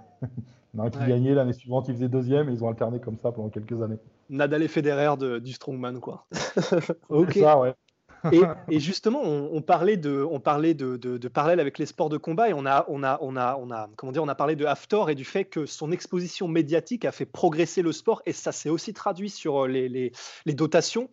Il 0.74 0.78
y 0.78 0.80
en 0.80 0.84
a 0.84 0.86
un 0.86 0.90
qui 0.90 0.98
ouais. 0.98 1.08
gagnait 1.08 1.34
l'année 1.34 1.52
suivante, 1.52 1.88
il 1.88 1.94
faisait 1.94 2.08
deuxième 2.08 2.48
et 2.48 2.52
ils 2.52 2.64
ont 2.64 2.68
alterné 2.68 2.98
comme 2.98 3.18
ça 3.18 3.30
pendant 3.30 3.50
quelques 3.50 3.80
années. 3.82 3.98
Nadal 4.30 4.62
et 4.62 4.68
Federer 4.68 5.16
de, 5.18 5.38
du 5.38 5.52
strongman, 5.52 6.00
quoi. 6.00 6.24
ok. 7.10 7.32
ça, 7.34 7.60
ouais. 7.60 7.74
Et, 8.70 8.80
justement, 8.80 9.22
on, 9.22 9.62
parlait, 9.62 9.96
de, 9.96 10.26
on 10.30 10.40
parlait 10.40 10.74
de, 10.74 10.96
de, 10.96 11.28
parallèle 11.28 11.60
avec 11.60 11.78
les 11.78 11.86
sports 11.86 12.08
de 12.08 12.16
combat 12.16 12.48
et 12.48 12.52
on 12.52 12.66
a, 12.66 12.84
on 12.88 13.02
a, 13.02 13.18
on 13.20 13.36
a, 13.36 13.56
on 13.56 13.70
a, 13.70 13.88
comment 13.96 14.12
dire, 14.12 14.22
on 14.22 14.28
a 14.28 14.34
parlé 14.34 14.56
de 14.56 14.64
Haftor 14.64 15.10
et 15.10 15.14
du 15.14 15.24
fait 15.24 15.44
que 15.44 15.66
son 15.66 15.90
exposition 15.90 16.48
médiatique 16.48 17.04
a 17.04 17.12
fait 17.12 17.26
progresser 17.26 17.82
le 17.82 17.92
sport 17.92 18.22
et 18.26 18.32
ça 18.32 18.52
s'est 18.52 18.70
aussi 18.70 18.92
traduit 18.92 19.30
sur 19.30 19.64
euh, 19.64 19.68
les, 19.68 19.88
les, 19.88 20.12
les 20.46 20.54
dotations. 20.54 21.08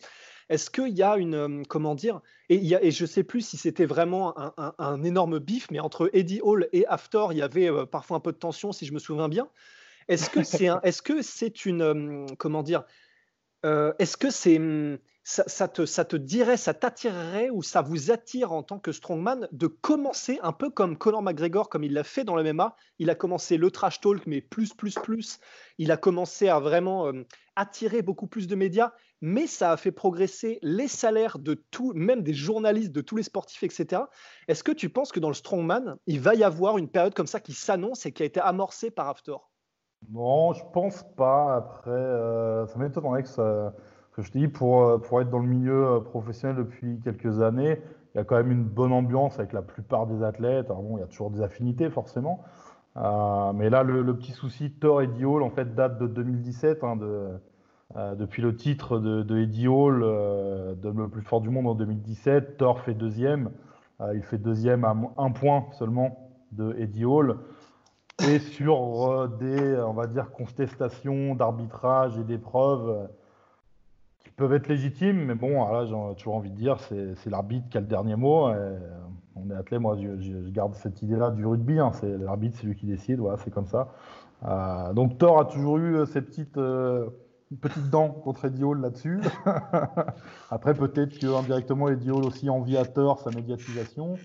Est-ce 0.49 0.71
qu'il 0.71 0.89
y 0.89 1.03
a 1.03 1.17
une, 1.17 1.35
euh, 1.35 1.63
comment 1.67 1.95
dire, 1.95 2.21
et, 2.49 2.55
il 2.55 2.65
y 2.65 2.75
a, 2.75 2.83
et 2.83 2.91
je 2.91 3.03
ne 3.03 3.07
sais 3.07 3.23
plus 3.23 3.41
si 3.41 3.57
c'était 3.57 3.85
vraiment 3.85 4.37
un, 4.39 4.53
un, 4.57 4.73
un, 4.79 5.03
énorme 5.03 5.39
bif, 5.39 5.69
mais 5.71 5.79
entre 5.79 6.09
Eddie 6.13 6.41
Hall 6.41 6.67
et 6.73 6.85
Haftor, 6.87 7.33
il 7.33 7.37
y 7.37 7.41
avait 7.43 7.69
euh, 7.69 7.85
parfois 7.85 8.17
un 8.17 8.19
peu 8.19 8.31
de 8.31 8.37
tension, 8.37 8.71
si 8.71 8.85
je 8.85 8.93
me 8.93 8.99
souviens 8.99 9.29
bien. 9.29 9.47
Est-ce 10.07 10.29
que 10.29 10.43
c'est, 10.43 10.67
est-ce 10.83 11.03
que 11.03 11.21
c'est 11.21 11.65
une, 11.65 12.25
comment 12.37 12.63
dire, 12.63 12.83
euh, 13.65 13.93
est-ce 13.99 14.17
que 14.17 14.29
c'est 14.31 14.59
ça, 15.29 15.67
te, 15.67 15.85
ça 15.85 16.05
te 16.05 16.15
dirait, 16.15 16.57
ça 16.57 16.73
t'attirerait 16.73 17.51
ou 17.51 17.61
ça 17.61 17.83
vous 17.83 18.09
attire 18.09 18.51
en 18.51 18.63
tant 18.63 18.79
que 18.79 18.91
strongman 18.91 19.47
de 19.51 19.67
commencer 19.67 20.39
un 20.41 20.53
peu 20.53 20.71
comme 20.71 20.97
Conor 20.97 21.21
McGregor, 21.21 21.69
comme 21.69 21.83
il 21.83 21.93
l'a 21.93 22.03
fait 22.03 22.23
dans 22.23 22.35
le 22.35 22.51
MMA. 22.51 22.75
Il 22.97 23.11
a 23.11 23.15
commencé 23.15 23.57
le 23.57 23.69
trash 23.69 24.01
talk, 24.01 24.25
mais 24.25 24.41
plus, 24.41 24.73
plus, 24.73 24.95
plus. 24.95 25.39
Il 25.77 25.91
a 25.91 25.97
commencé 25.97 26.49
à 26.49 26.59
vraiment 26.59 27.07
euh, 27.07 27.27
attirer 27.55 28.01
beaucoup 28.01 28.25
plus 28.25 28.47
de 28.47 28.55
médias, 28.55 28.91
mais 29.21 29.45
ça 29.45 29.71
a 29.71 29.77
fait 29.77 29.91
progresser 29.91 30.57
les 30.63 30.87
salaires 30.87 31.37
de 31.37 31.53
tout, 31.69 31.93
même 31.93 32.23
des 32.23 32.33
journalistes, 32.33 32.91
de 32.91 33.01
tous 33.01 33.15
les 33.15 33.23
sportifs, 33.23 33.61
etc. 33.61 34.01
Est-ce 34.47 34.63
que 34.63 34.71
tu 34.71 34.89
penses 34.89 35.11
que 35.11 35.19
dans 35.19 35.29
le 35.29 35.35
strongman, 35.35 35.97
il 36.07 36.19
va 36.19 36.33
y 36.33 36.43
avoir 36.43 36.79
une 36.79 36.89
période 36.89 37.13
comme 37.13 37.27
ça 37.27 37.39
qui 37.39 37.53
s'annonce 37.53 38.07
et 38.07 38.11
qui 38.11 38.23
a 38.23 38.25
été 38.25 38.39
amorcée 38.39 38.89
par 38.89 39.07
After? 39.07 39.35
Non, 40.09 40.53
je 40.53 40.63
pense 40.73 41.03
pas. 41.15 41.57
Après, 41.57 41.91
euh, 41.91 42.65
ça 42.65 42.79
m'étonnerait 42.79 43.21
que 43.21 43.29
ça 43.29 43.75
je 44.21 44.31
te 44.31 44.37
dis, 44.37 44.47
pour, 44.47 44.83
euh, 44.83 44.97
pour 44.97 45.21
être 45.21 45.29
dans 45.29 45.39
le 45.39 45.47
milieu 45.47 45.85
euh, 45.87 45.99
professionnel 45.99 46.57
depuis 46.57 46.99
quelques 47.03 47.41
années, 47.41 47.81
il 48.13 48.17
y 48.17 48.21
a 48.21 48.23
quand 48.23 48.35
même 48.35 48.51
une 48.51 48.63
bonne 48.63 48.91
ambiance 48.91 49.37
avec 49.39 49.53
la 49.53 49.61
plupart 49.61 50.07
des 50.07 50.23
athlètes. 50.23 50.67
Bon, 50.69 50.97
il 50.97 51.01
y 51.01 51.03
a 51.03 51.07
toujours 51.07 51.29
des 51.29 51.41
affinités 51.41 51.89
forcément. 51.89 52.43
Euh, 52.97 53.53
mais 53.53 53.69
là, 53.69 53.83
le, 53.83 54.15
petit 54.15 54.31
souci, 54.31 54.71
Thor 54.71 55.01
Eddie 55.01 55.25
Hall, 55.25 55.43
en 55.43 55.51
fait, 55.51 55.75
date 55.75 55.99
de 55.99 56.07
2017. 56.07 56.83
Hein, 56.83 56.95
de, 56.95 57.29
depuis 58.15 58.43
le 58.43 58.55
titre 58.55 58.99
de, 58.99 59.23
de 59.23 59.37
Eddie 59.39 59.67
Hall, 59.67 60.01
de 60.01 60.89
le 60.89 61.07
plus 61.07 61.23
fort 61.23 61.41
du 61.41 61.49
monde 61.49 61.65
en 61.65 61.73
2017, 61.73 62.57
Thor 62.57 62.81
fait 62.81 62.93
deuxième. 62.93 63.49
il 64.13 64.21
fait 64.21 64.37
deuxième 64.37 64.85
à 64.85 64.95
un 65.17 65.31
point 65.31 65.65
seulement 65.71 66.29
de 66.51 66.75
Eddie 66.77 67.05
Hall. 67.05 67.37
Et 68.27 68.37
sur 68.37 69.27
des, 69.39 69.75
on 69.77 69.93
va 69.93 70.05
dire, 70.05 70.29
contestations 70.31 71.33
d'arbitrage 71.33 72.15
et 72.19 72.23
d'épreuves 72.23 73.09
peuvent 74.39 74.53
être 74.53 74.69
légitimes, 74.69 75.25
mais 75.25 75.35
bon, 75.35 75.69
là, 75.69 75.85
j'ai 75.85 76.15
toujours 76.15 76.35
envie 76.35 76.49
de 76.49 76.55
dire, 76.55 76.79
c'est 76.79 77.29
l'arbitre 77.29 77.67
qui 77.69 77.77
a 77.77 77.81
le 77.81 77.87
dernier 77.87 78.15
mot. 78.15 78.47
on 79.35 79.51
est 79.51 79.53
athlète, 79.53 79.81
moi, 79.81 79.97
je, 79.97 80.49
garde 80.49 80.73
cette 80.75 81.01
idée-là 81.01 81.31
du 81.31 81.45
rugby. 81.45 81.77
Hein, 81.77 81.91
c'est 81.93 82.17
l'arbitre, 82.17 82.57
c'est 82.59 82.65
lui 82.65 82.75
qui 82.75 82.85
décide. 82.85 83.19
Voilà, 83.19 83.37
c'est 83.37 83.51
comme 83.51 83.67
ça. 83.67 83.89
Euh, 84.45 84.93
donc 84.93 85.17
Thor 85.17 85.41
a 85.41 85.45
toujours 85.45 85.77
eu 85.79 85.97
euh, 85.97 86.05
ces 86.05 86.21
petites 86.21 86.57
euh, 86.57 87.09
petites 87.61 87.89
dents 87.89 88.09
contre 88.09 88.45
Eddie 88.45 88.63
Hall 88.63 88.79
là-dessus. 88.79 89.19
Après, 90.49 90.73
peut-être 90.73 91.19
que 91.19 91.27
indirectement, 91.37 91.89
Eddie 91.89 92.11
Hall 92.11 92.23
aussi 92.23 92.49
envie 92.49 92.77
à 92.77 92.85
Thor 92.85 93.19
sa 93.19 93.31
médiatisation. 93.31 94.15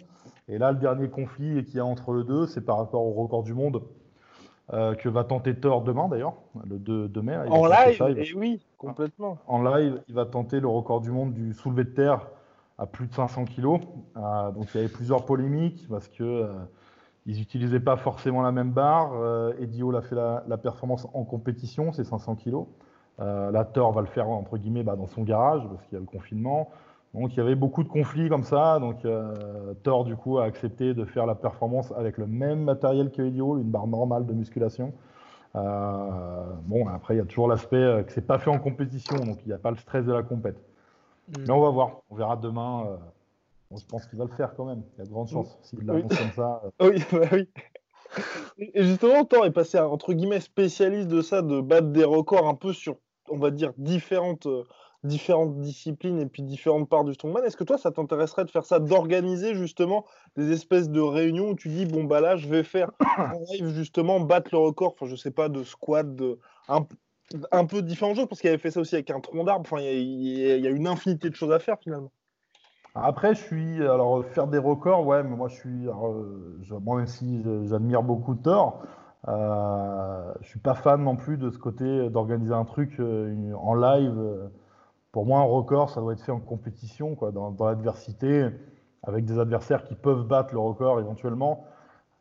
Et 0.47 0.59
là, 0.59 0.73
le 0.73 0.79
dernier 0.79 1.09
conflit 1.09 1.65
qu'il 1.65 1.77
y 1.77 1.81
a 1.81 1.85
entre 1.85 2.13
les 2.15 2.25
deux, 2.25 2.47
c'est 2.47 2.61
par 2.61 2.77
rapport 2.77 3.05
au 3.05 3.13
record 3.13 3.43
du 3.43 3.55
monde 3.55 3.83
euh, 4.73 4.95
que 4.95 5.11
va 5.11 5.25
tenter 5.25 5.55
Thor 5.55 5.83
demain 5.83 6.09
d'ailleurs, 6.09 6.37
le 6.67 6.79
2, 6.79 7.11
mai. 7.21 7.37
En 7.51 7.67
live, 7.67 8.01
et 8.17 8.35
oui, 8.35 8.65
complètement. 8.85 9.39
En 9.47 9.63
live, 9.63 10.03
il 10.09 10.15
va 10.15 10.27
tenter 10.27 10.61
le 10.61 10.69
record 10.69 11.01
du 11.01 11.11
monde 11.11 11.33
du 11.33 11.53
soulevé 11.55 11.85
de 11.85 11.91
terre 11.91 12.29
à 12.79 12.87
plus 12.87 13.07
de 13.07 13.15
500 13.15 13.45
kg. 13.45 13.81
Euh, 14.17 14.51
donc 14.53 14.67
il 14.75 14.77
y 14.77 14.81
avait 14.81 14.93
plusieurs 14.93 15.25
polémiques 15.25 15.87
parce 15.89 16.09
que 16.09 16.25
euh, 16.25 16.53
ils 17.27 17.39
n'utilisaient 17.39 17.81
pas 17.81 17.97
forcément 17.97 18.43
la 18.43 18.53
même 18.53 18.73
barre. 18.73 19.13
Eddie 19.59 19.83
Hall 19.83 19.97
a 19.97 20.03
fait 20.03 20.15
la, 20.15 20.59
performance 20.59 21.07
en 21.15 21.25
compétition, 21.25 21.93
c'est 21.93 22.05
500 22.05 22.37
kg. 22.37 22.65
là, 23.19 23.65
Thor 23.65 23.93
va 23.93 24.03
le 24.03 24.07
faire 24.09 24.29
entre 24.29 24.59
guillemets 24.59 24.83
bah, 24.83 24.97
dans 24.97 25.07
son 25.07 25.23
garage 25.23 25.63
parce 25.69 25.83
qu'il 25.85 25.95
y 25.95 25.97
a 25.97 26.01
le 26.01 26.07
confinement. 26.07 26.71
Donc 27.15 27.33
il 27.35 27.37
y 27.37 27.41
avait 27.41 27.55
beaucoup 27.55 27.85
de 27.85 27.89
conflits 27.89 28.29
comme 28.29 28.43
ça. 28.43 28.79
Donc 28.81 29.05
euh, 29.05 29.73
Thor 29.85 30.05
du 30.05 30.17
coup 30.17 30.39
a 30.39 30.45
accepté 30.45 30.95
de 30.95 31.05
faire 31.05 31.27
la 31.27 31.37
performance 31.37 31.93
avec 31.97 32.19
le 32.19 32.27
même 32.27 32.65
matériel 32.65 33.11
que 33.11 33.23
Hall, 33.41 33.61
une 33.61 33.71
barre 33.71 33.87
normale 33.87 34.27
de 34.27 34.33
musculation. 34.33 34.93
Euh, 35.57 36.45
bon 36.65 36.89
après 36.89 37.15
il 37.15 37.19
y 37.19 37.21
a 37.21 37.25
toujours 37.25 37.47
l'aspect 37.47 37.77
euh, 37.77 38.03
que 38.03 38.11
c'est 38.11 38.27
pas 38.27 38.39
fait 38.39 38.51
en 38.51 38.59
compétition, 38.59 39.17
donc 39.17 39.39
il 39.45 39.49
n'y 39.49 39.53
a 39.53 39.59
pas 39.59 39.71
le 39.71 39.77
stress 39.77 40.05
de 40.05 40.13
la 40.13 40.23
compète. 40.23 40.57
Mm. 41.29 41.45
Mais 41.47 41.51
on 41.51 41.61
va 41.61 41.71
voir, 41.71 42.01
on 42.11 42.17
verra 42.17 42.37
demain. 42.37 42.99
on 43.71 43.77
se 43.77 43.87
pense 43.87 44.07
qu'il 44.07 44.19
va 44.19 44.25
le 44.25 44.33
faire 44.33 44.55
quand 44.57 44.65
même. 44.65 44.83
Il 44.95 44.99
y 44.99 45.03
a 45.03 45.05
de 45.05 45.11
grandes 45.11 45.29
chances 45.29 45.59
s'il 45.63 45.85
l'annonce 45.87 46.17
comme 46.19 46.33
ça. 46.33 46.63
Oui, 46.81 47.03
bah 47.13 47.29
oui. 47.33 47.49
Et 48.59 48.85
justement, 48.85 49.25
Thor 49.25 49.45
est 49.47 49.53
passé 49.53 49.79
entre 49.79 50.13
guillemets 50.13 50.41
spécialiste 50.41 51.09
de 51.09 51.23
ça, 51.23 51.43
de 51.43 51.61
battre 51.61 51.89
des 51.89 52.05
records 52.05 52.49
un 52.49 52.55
peu 52.55 52.73
sur, 52.73 52.97
on 53.29 53.39
va 53.39 53.51
dire, 53.51 53.73
différentes 53.77 54.47
différentes 55.05 55.61
disciplines 55.61 56.19
et 56.19 56.27
puis 56.27 56.43
différentes 56.43 56.89
parts 56.89 57.05
du 57.05 57.15
strongman. 57.15 57.45
Est-ce 57.45 57.57
que 57.57 57.65
toi, 57.65 57.79
ça 57.79 57.91
t'intéresserait 57.91 58.45
de 58.45 58.51
faire 58.51 58.65
ça, 58.65 58.81
d'organiser 58.81 59.55
justement 59.55 60.05
des 60.37 60.51
espèces 60.53 60.91
de 60.91 61.01
réunions 61.01 61.51
où 61.51 61.55
tu 61.55 61.69
dis, 61.69 61.87
bon, 61.87 62.05
bah 62.05 62.21
là, 62.21 62.37
je 62.37 62.49
vais 62.49 62.63
faire 62.63 62.91
un 63.19 63.39
live 63.53 63.69
justement, 63.69 64.21
battre 64.21 64.51
le 64.53 64.59
record, 64.59 64.95
enfin, 64.95 65.07
je 65.07 65.17
sais 65.17 65.31
pas, 65.31 65.49
de 65.49 65.63
squat, 65.63 66.15
de, 66.15 66.39
un, 66.69 66.87
un 67.53 67.67
peu 67.67 67.83
différents 67.83 68.15
choses, 68.15 68.27
parce 68.27 68.41
qu'il 68.41 68.49
avait 68.49 68.59
fait 68.59 68.71
ça 68.71 68.81
aussi 68.81 68.95
avec 68.95 69.11
un 69.11 69.21
tronc 69.21 69.45
d'arbre. 69.45 69.67
Enfin, 69.71 69.83
il 69.83 70.39
y, 70.39 70.67
a 70.67 70.71
une 70.71 70.87
infinité 70.87 71.31
de 71.31 71.35
choses 71.35 71.53
à 71.53 71.59
faire 71.59 71.79
finalement. 71.79 72.11
Après, 72.95 73.35
je 73.35 73.43
suis. 73.43 73.83
Alors, 73.83 74.25
faire 74.25 74.47
des 74.47 74.59
records, 74.59 75.05
ouais, 75.07 75.23
mais 75.23 75.37
moi, 75.37 75.49
je 75.49 75.57
suis. 75.57 75.85
Je, 76.63 76.75
moi, 76.75 76.97
même 76.97 77.07
si 77.07 77.43
j'admire 77.65 78.03
beaucoup 78.03 78.37
Thor, 78.37 78.83
euh, 79.29 80.33
je 80.43 80.49
suis 80.49 80.61
pas 80.61 80.75
fan 80.75 81.03
non 81.03 81.17
plus 81.17 81.39
de 81.39 81.51
ce 81.51 81.59
côté 81.59 82.11
d'organiser 82.11 82.53
un 82.53 82.65
truc 82.65 83.01
euh, 83.01 83.55
en 83.55 83.75
live. 83.75 84.19
Euh, 84.19 84.49
pour 85.15 85.27
moi, 85.27 85.39
un 85.39 85.45
record, 85.45 85.91
ça 85.91 86.01
doit 86.01 86.13
être 86.13 86.23
fait 86.25 86.33
en 86.33 86.41
compétition, 86.41 87.15
quoi, 87.15 87.31
dans, 87.31 87.55
l'adversité, 87.61 88.49
avec 89.05 89.25
des 89.25 89.39
adversaires 89.39 89.85
qui 89.85 89.95
peuvent 89.95 90.27
battre 90.27 90.53
le 90.53 90.59
record 90.59 90.99
éventuellement. 90.99 91.67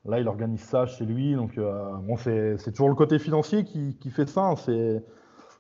Là, 0.06 0.20
il 0.20 0.28
organise 0.28 0.62
ça 0.62 0.86
chez 0.86 1.04
lui. 1.04 1.34
Donc, 1.34 1.58
euh, 1.58 1.92
bon, 2.04 2.18
c'est 2.18 2.72
toujours 2.72 2.90
le 2.90 2.94
côté 2.96 3.18
financier 3.18 3.64
qui, 3.64 4.12
fait 4.12 4.30
ça. 4.30 4.52
Hein. 4.52 4.56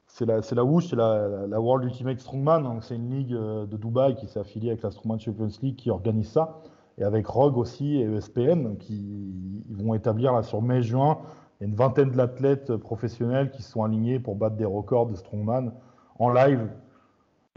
C'est 0.05 0.25
la, 0.27 0.63
WUSH, 0.63 0.89
c'est 0.91 0.95
la, 0.95 1.59
World 1.59 1.85
Ultimate 1.85 2.19
Strongman. 2.19 2.79
C'est 2.81 2.97
une 2.97 3.09
ligue 3.09 3.33
euh, 3.33 3.65
de 3.65 3.77
Dubaï 3.77 4.13
qui 4.13 4.27
s'est 4.27 4.39
affiliée 4.39 4.69
avec 4.69 4.83
la 4.83 4.91
Strongman 4.91 5.19
Champions 5.19 5.49
League 5.63 5.75
qui 5.75 5.89
organise 5.89 6.29
ça. 6.29 6.61
et 6.99 7.03
avec 7.03 7.25
Rogue 7.25 7.57
aussi 7.57 7.95
et 7.95 8.03
ESPN 8.03 8.77
qui 8.77 9.65
vont 9.71 9.95
établir 9.95 10.33
là, 10.33 10.43
sur 10.43 10.61
mai-juin 10.61 11.17
une 11.61 11.73
vingtaine 11.73 12.11
d'athlètes 12.11 12.75
professionnels 12.75 13.49
qui 13.49 13.63
sont 13.63 13.83
alignés 13.83 14.19
pour 14.19 14.35
battre 14.35 14.55
des 14.55 14.65
records 14.65 15.07
de 15.07 15.15
strongman 15.15 15.73
en 16.19 16.29
live. 16.29 16.69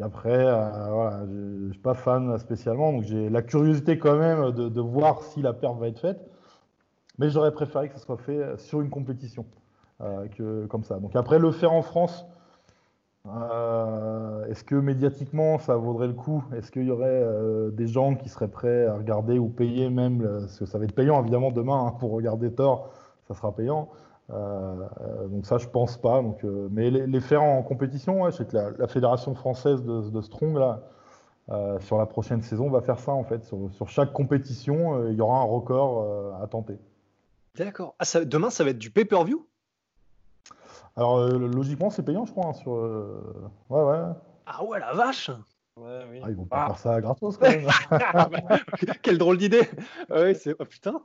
Après, 0.03 0.28
euh, 0.28 0.90
voilà, 0.90 1.24
je 1.24 1.32
ne 1.32 1.72
suis 1.72 1.80
pas 1.80 1.94
fan 1.94 2.36
spécialement, 2.38 2.92
donc 2.92 3.05
j'ai 3.05 3.30
la 3.30 3.40
curiosité 3.40 3.99
quand 3.99 4.16
même 4.16 4.51
de, 4.53 4.80
voir 4.82 5.22
si 5.22 5.40
la 5.40 5.55
perte 5.55 5.78
va 5.78 5.88
être 5.88 5.99
faite. 5.99 6.20
Mais 7.18 7.30
j'aurais 7.30 7.53
préféré 7.53 7.88
que 7.88 7.94
ce 7.94 8.05
soit 8.05 8.18
fait 8.18 8.59
sur 8.59 8.82
une 8.82 8.90
compétition, 8.90 9.47
euh, 10.03 10.28
que, 10.28 10.66
comme 10.66 10.84
ça. 10.84 10.99
Donc 10.99 11.16
après, 11.16 11.38
le 11.38 11.51
faire 11.51 11.72
en 11.72 11.80
France, 11.80 12.26
euh, 13.26 14.44
est-ce 14.49 14.64
que 14.64 14.74
médiatiquement 14.74 15.59
ça 15.59 15.76
vaudrait 15.76 16.09
le 16.09 16.12
coup? 16.12 16.44
Est-ce 16.55 16.70
qu'il 16.70 16.84
y 16.84 16.90
aurait 16.90 17.24
des 17.72 17.86
gens 17.86 18.16
qui 18.16 18.28
seraient 18.28 18.49
prêts 18.49 18.84
à 18.84 18.97
regarder 18.97 19.38
ou 19.38 19.49
payer 19.49 19.88
même, 19.88 20.22
parce 20.22 20.59
que 20.59 20.66
ça 20.66 20.78
va 20.78 20.84
être 20.84 20.94
payant 20.94 21.22
évidemment 21.22 21.51
demain 21.51 21.86
hein, 21.86 21.92
pour 21.99 22.11
regarder 22.11 22.53
Thor, 22.53 22.90
ça 23.28 23.34
sera 23.34 23.57
payant. 23.57 23.88
Euh, 24.31 24.89
euh, 25.01 25.29
donc 25.29 25.47
ça, 25.47 25.59
je 25.59 25.68
pense 25.68 25.97
pas. 25.97 26.22
Donc, 26.22 26.45
euh, 26.45 26.68
mais 26.70 26.91
les, 26.91 27.20
faire 27.20 27.43
en 27.43 27.62
compétition, 27.62 28.22
ouais, 28.22 28.33
je 28.33 28.39
sais 28.39 28.47
que 28.47 28.57
la, 28.57 28.89
fédération 28.89 29.35
française 29.35 29.83
de, 29.83 30.20
Strong 30.20 30.57
là, 30.57 30.83
sur 31.81 31.99
la 31.99 32.07
prochaine 32.07 32.43
saison 32.43 32.70
va 32.70 32.81
faire 32.81 32.99
ça 32.99 33.12
en 33.12 33.24
fait. 33.24 33.45
Sur, 33.45 33.89
chaque 33.89 34.12
compétition, 34.12 35.09
il 35.09 35.14
y 35.14 35.20
aura 35.20 35.39
un 35.39 35.45
record 35.45 36.41
à 36.43 36.47
tenter. 36.47 36.79
D'accord. 37.57 37.95
Ah, 37.99 38.24
demain, 38.24 38.51
ça 38.51 38.64
va 38.64 38.70
être 38.70 38.79
du 38.79 38.91
pay-per-view? 38.91 39.47
Alors 40.97 41.18
logiquement, 41.29 41.91
c'est 41.91 42.03
payant, 42.03 42.24
je 42.24 42.33
crois. 42.33 42.49
Hein, 42.49 42.53
sur, 42.55 42.72
ouais, 42.72 43.83
ouais. 43.83 44.03
Ah 44.47 44.64
ouais, 44.64 44.81
la 44.81 44.93
vache 44.93 45.31
Ouais, 45.77 46.07
oui. 46.11 46.20
ah, 46.22 46.31
ils 46.31 46.37
vont 46.37 46.47
pas 46.47 46.62
ah. 46.62 46.66
faire 46.68 46.79
ça 46.79 47.01
gratos 47.03 47.37
quand 47.39 47.51
même. 47.51 47.68
Quelle 49.03 49.18
drôle 49.18 49.37
d'idée. 49.37 49.68
Ouais, 50.09 50.33
c'est 50.33 50.55
oh, 50.59 50.64
putain. 50.64 51.03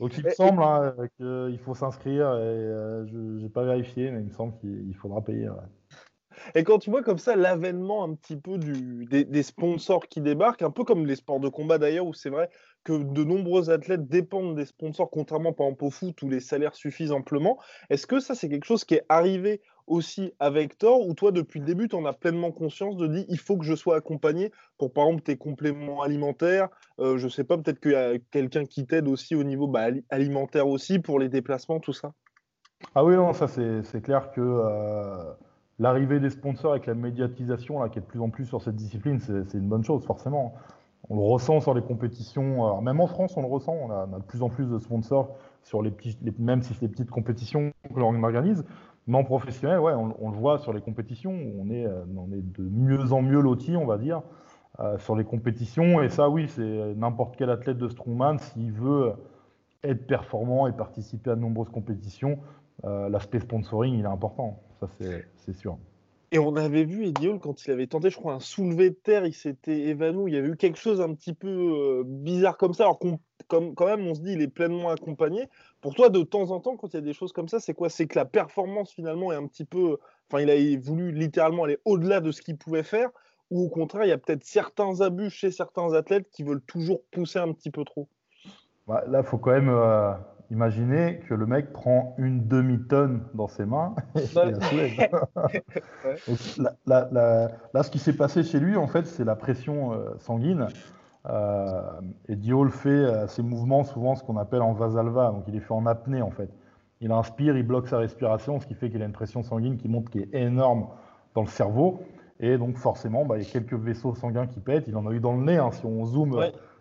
Donc 0.00 0.18
il 0.18 0.24
me 0.24 0.30
semble 0.30 0.62
hein, 0.62 0.94
qu'il 1.16 1.58
faut 1.58 1.74
s'inscrire 1.74 2.26
et 2.26 2.44
euh, 2.44 3.06
je 3.06 3.16
n'ai 3.16 3.48
pas 3.48 3.64
vérifié, 3.64 4.10
mais 4.10 4.20
il 4.20 4.26
me 4.26 4.32
semble 4.32 4.56
qu'il 4.58 4.94
faudra 4.94 5.22
payer. 5.22 5.48
Et 6.54 6.64
quand 6.64 6.78
tu 6.78 6.90
vois 6.90 7.02
comme 7.02 7.18
ça 7.18 7.36
l'avènement 7.36 8.04
un 8.04 8.14
petit 8.14 8.36
peu 8.36 8.58
du, 8.58 9.06
des, 9.06 9.42
sponsors 9.42 10.06
qui 10.08 10.20
débarquent, 10.20 10.62
un 10.62 10.70
peu 10.70 10.84
comme 10.84 11.06
les 11.06 11.16
sports 11.16 11.40
de 11.40 11.48
combat 11.48 11.78
d'ailleurs, 11.78 12.06
où 12.06 12.14
c'est 12.14 12.30
vrai 12.30 12.50
que 12.84 12.92
de 12.92 13.24
nombreux 13.24 13.70
athlètes 13.70 14.06
dépendent 14.06 14.54
des 14.54 14.66
sponsors, 14.66 15.10
contrairement 15.10 15.52
par 15.52 15.66
exemple 15.66 15.84
au 15.84 15.90
foot 15.90 16.20
où 16.22 16.28
les 16.28 16.40
salaires 16.40 16.74
suffisent 16.74 17.12
amplement. 17.12 17.58
Est-ce 17.90 18.06
que 18.06 18.20
ça 18.20 18.34
c'est 18.34 18.48
quelque 18.48 18.66
chose 18.66 18.84
qui 18.84 18.94
est 18.94 19.04
arrivé 19.08 19.60
aussi 19.86 20.32
avec 20.38 20.78
Thor, 20.78 21.06
ou 21.06 21.14
toi, 21.14 21.32
depuis 21.32 21.60
le 21.60 21.66
début, 21.66 21.88
tu 21.88 21.96
en 21.96 22.04
as 22.04 22.12
pleinement 22.12 22.50
conscience 22.50 22.96
de 22.96 23.06
dire 23.06 23.24
il 23.28 23.38
faut 23.38 23.56
que 23.56 23.64
je 23.64 23.74
sois 23.74 23.96
accompagné 23.96 24.52
pour, 24.78 24.92
par 24.92 25.06
exemple, 25.06 25.22
tes 25.22 25.36
compléments 25.36 26.02
alimentaires 26.02 26.68
euh, 26.98 27.18
Je 27.18 27.28
sais 27.28 27.44
pas, 27.44 27.56
peut-être 27.56 27.80
qu'il 27.80 27.92
y 27.92 27.96
a 27.96 28.18
quelqu'un 28.30 28.64
qui 28.64 28.86
t'aide 28.86 29.08
aussi 29.08 29.34
au 29.34 29.44
niveau 29.44 29.66
bah, 29.66 29.86
alimentaire 30.10 30.66
aussi 30.68 30.98
pour 30.98 31.18
les 31.18 31.28
déplacements, 31.28 31.80
tout 31.80 31.92
ça 31.92 32.12
Ah 32.94 33.04
oui, 33.04 33.14
non, 33.14 33.32
ça 33.32 33.48
c'est 33.48 34.02
clair 34.02 34.32
que 34.32 34.40
euh, 34.40 35.32
l'arrivée 35.78 36.20
des 36.20 36.30
sponsors 36.30 36.72
avec 36.72 36.86
la 36.86 36.94
médiatisation 36.94 37.82
là, 37.82 37.88
qui 37.88 37.98
est 37.98 38.02
de 38.02 38.06
plus 38.06 38.20
en 38.20 38.30
plus 38.30 38.46
sur 38.46 38.62
cette 38.62 38.76
discipline, 38.76 39.20
c'est 39.20 39.56
une 39.56 39.68
bonne 39.68 39.84
chose, 39.84 40.04
forcément. 40.04 40.54
On 41.08 41.14
le 41.14 41.22
ressent 41.22 41.60
sur 41.60 41.72
les 41.72 41.82
compétitions, 41.82 42.80
même 42.82 43.00
en 43.00 43.06
France, 43.06 43.36
on 43.36 43.42
le 43.42 43.46
ressent, 43.46 43.72
on 43.72 43.90
a, 43.92 44.06
de 44.06 44.24
plus 44.24 44.42
en 44.42 44.48
plus 44.48 44.66
de 44.66 44.78
sponsors 44.80 45.36
sur 45.62 45.80
les 45.80 45.92
petits, 45.92 46.18
même 46.38 46.62
si 46.62 46.74
c'est 46.74 46.86
des 46.86 46.88
petites 46.88 47.10
compétitions 47.10 47.72
que 47.94 48.00
l'on 48.00 48.20
organise. 48.24 48.64
Mais 49.06 49.16
en 49.16 49.24
professionnel, 49.24 49.78
ouais, 49.78 49.92
on, 49.92 50.30
le 50.30 50.36
voit 50.36 50.58
sur 50.58 50.72
les 50.72 50.80
compétitions, 50.80 51.32
on 51.32 51.70
est, 51.70 51.86
euh, 51.86 52.04
on 52.16 52.32
est 52.32 52.42
de 52.42 52.62
mieux 52.62 53.12
en 53.12 53.22
mieux 53.22 53.40
loti, 53.40 53.76
on 53.76 53.86
va 53.86 53.98
dire, 53.98 54.22
euh, 54.80 54.98
sur 54.98 55.14
les 55.14 55.24
compétitions. 55.24 56.02
Et 56.02 56.08
ça, 56.08 56.28
oui, 56.28 56.48
c'est 56.48 56.94
n'importe 56.96 57.36
quel 57.36 57.50
athlète 57.50 57.78
de 57.78 57.88
strongman, 57.88 58.38
s'il 58.38 58.72
veut 58.72 59.12
être 59.84 60.08
performant 60.08 60.66
et 60.66 60.72
participer 60.72 61.30
à 61.30 61.36
de 61.36 61.40
nombreuses 61.40 61.68
compétitions, 61.68 62.38
euh, 62.84 63.08
l'aspect 63.08 63.38
sponsoring, 63.38 63.94
il 63.94 64.04
est 64.04 64.08
important. 64.08 64.60
Ça, 64.80 64.88
c'est 65.36 65.52
sûr. 65.52 65.78
Et 66.32 66.40
on 66.40 66.56
avait 66.56 66.84
vu 66.84 67.06
Ediol 67.06 67.38
quand 67.38 67.64
il 67.64 67.70
avait 67.70 67.86
tenté, 67.86 68.10
je 68.10 68.16
crois, 68.16 68.34
un 68.34 68.40
soulevé 68.40 68.90
de 68.90 68.96
terre, 68.96 69.24
il 69.24 69.32
s'était 69.32 69.82
évanoui. 69.82 70.32
Il 70.32 70.34
y 70.34 70.38
avait 70.38 70.48
eu 70.48 70.56
quelque 70.56 70.78
chose 70.78 71.00
un 71.00 71.14
petit 71.14 71.32
peu 71.32 72.02
bizarre 72.04 72.56
comme 72.56 72.74
ça. 72.74 72.82
Alors 72.82 72.98
comme, 73.48 73.74
quand 73.74 73.86
même, 73.86 74.06
on 74.06 74.14
se 74.14 74.20
dit, 74.20 74.32
il 74.32 74.42
est 74.42 74.48
pleinement 74.48 74.90
accompagné. 74.90 75.48
Pour 75.80 75.94
toi, 75.94 76.08
de 76.08 76.22
temps 76.22 76.50
en 76.50 76.60
temps, 76.60 76.76
quand 76.76 76.92
il 76.92 76.96
y 76.96 76.98
a 76.98 77.02
des 77.02 77.12
choses 77.12 77.32
comme 77.32 77.48
ça, 77.48 77.60
c'est 77.60 77.74
quoi? 77.74 77.88
C'est 77.88 78.06
que 78.06 78.18
la 78.18 78.24
performance 78.24 78.92
finalement 78.92 79.32
est 79.32 79.36
un 79.36 79.46
petit 79.46 79.64
peu. 79.64 79.98
Enfin, 80.28 80.42
il 80.42 80.50
a 80.50 80.80
voulu 80.80 81.12
littéralement 81.12 81.64
aller 81.64 81.78
au-delà 81.84 82.20
de 82.20 82.32
ce 82.32 82.42
qu'il 82.42 82.56
pouvait 82.56 82.82
faire, 82.82 83.10
ou 83.50 83.64
au 83.64 83.68
contraire, 83.68 84.04
il 84.04 84.08
y 84.08 84.12
a 84.12 84.18
peut-être 84.18 84.44
certains 84.44 85.00
abus 85.00 85.30
chez 85.30 85.50
certains 85.50 85.92
athlètes 85.92 86.28
qui 86.30 86.42
veulent 86.42 86.62
toujours 86.62 87.02
pousser 87.12 87.38
un 87.38 87.52
petit 87.52 87.70
peu 87.70 87.84
trop? 87.84 88.08
Bah, 88.86 89.04
là, 89.06 89.20
il 89.20 89.26
faut 89.26 89.38
quand 89.38 89.52
même 89.52 89.68
euh, 89.68 90.12
imaginer 90.50 91.20
que 91.28 91.34
le 91.34 91.46
mec 91.46 91.72
prend 91.72 92.14
une 92.18 92.46
demi-tonne 92.46 93.24
dans 93.34 93.48
ses 93.48 93.66
mains 93.66 93.94
là, 96.86 97.82
ce 97.82 97.90
qui 97.90 97.98
s'est 97.98 98.16
passé 98.16 98.42
chez 98.42 98.60
lui, 98.60 98.76
en 98.76 98.86
fait, 98.86 99.06
c'est 99.06 99.24
la 99.24 99.36
pression 99.36 99.92
euh, 99.92 100.16
sanguine. 100.18 100.68
Euh, 101.28 102.00
et 102.28 102.36
Diol 102.36 102.70
fait 102.70 102.88
euh, 102.88 103.26
ses 103.26 103.42
mouvements 103.42 103.84
souvent 103.84 104.14
ce 104.14 104.22
qu'on 104.22 104.36
appelle 104.36 104.62
en 104.62 104.72
vasalva, 104.72 105.32
donc 105.32 105.44
il 105.48 105.56
est 105.56 105.60
fait 105.60 105.74
en 105.74 105.86
apnée 105.86 106.22
en 106.22 106.30
fait. 106.30 106.50
Il 107.00 107.12
inspire, 107.12 107.56
il 107.56 107.66
bloque 107.66 107.88
sa 107.88 107.98
respiration, 107.98 108.60
ce 108.60 108.66
qui 108.66 108.74
fait 108.74 108.90
qu'il 108.90 109.02
a 109.02 109.06
une 109.06 109.12
pression 109.12 109.42
sanguine 109.42 109.76
qui 109.76 109.88
monte 109.88 110.08
qui 110.08 110.20
est 110.20 110.34
énorme 110.34 110.86
dans 111.34 111.42
le 111.42 111.48
cerveau. 111.48 112.00
Et 112.40 112.58
donc 112.58 112.76
forcément, 112.76 113.24
bah, 113.24 113.36
il 113.38 113.44
y 113.44 113.46
a 113.46 113.50
quelques 113.50 113.74
vaisseaux 113.74 114.14
sanguins 114.14 114.46
qui 114.46 114.60
pètent. 114.60 114.88
Il 114.88 114.96
en 114.96 115.06
a 115.06 115.12
eu 115.12 115.20
dans 115.20 115.36
le 115.36 115.42
nez. 115.42 115.56
Hein. 115.56 115.70
Si 115.72 115.84
on 115.84 116.04
zoome 116.04 116.40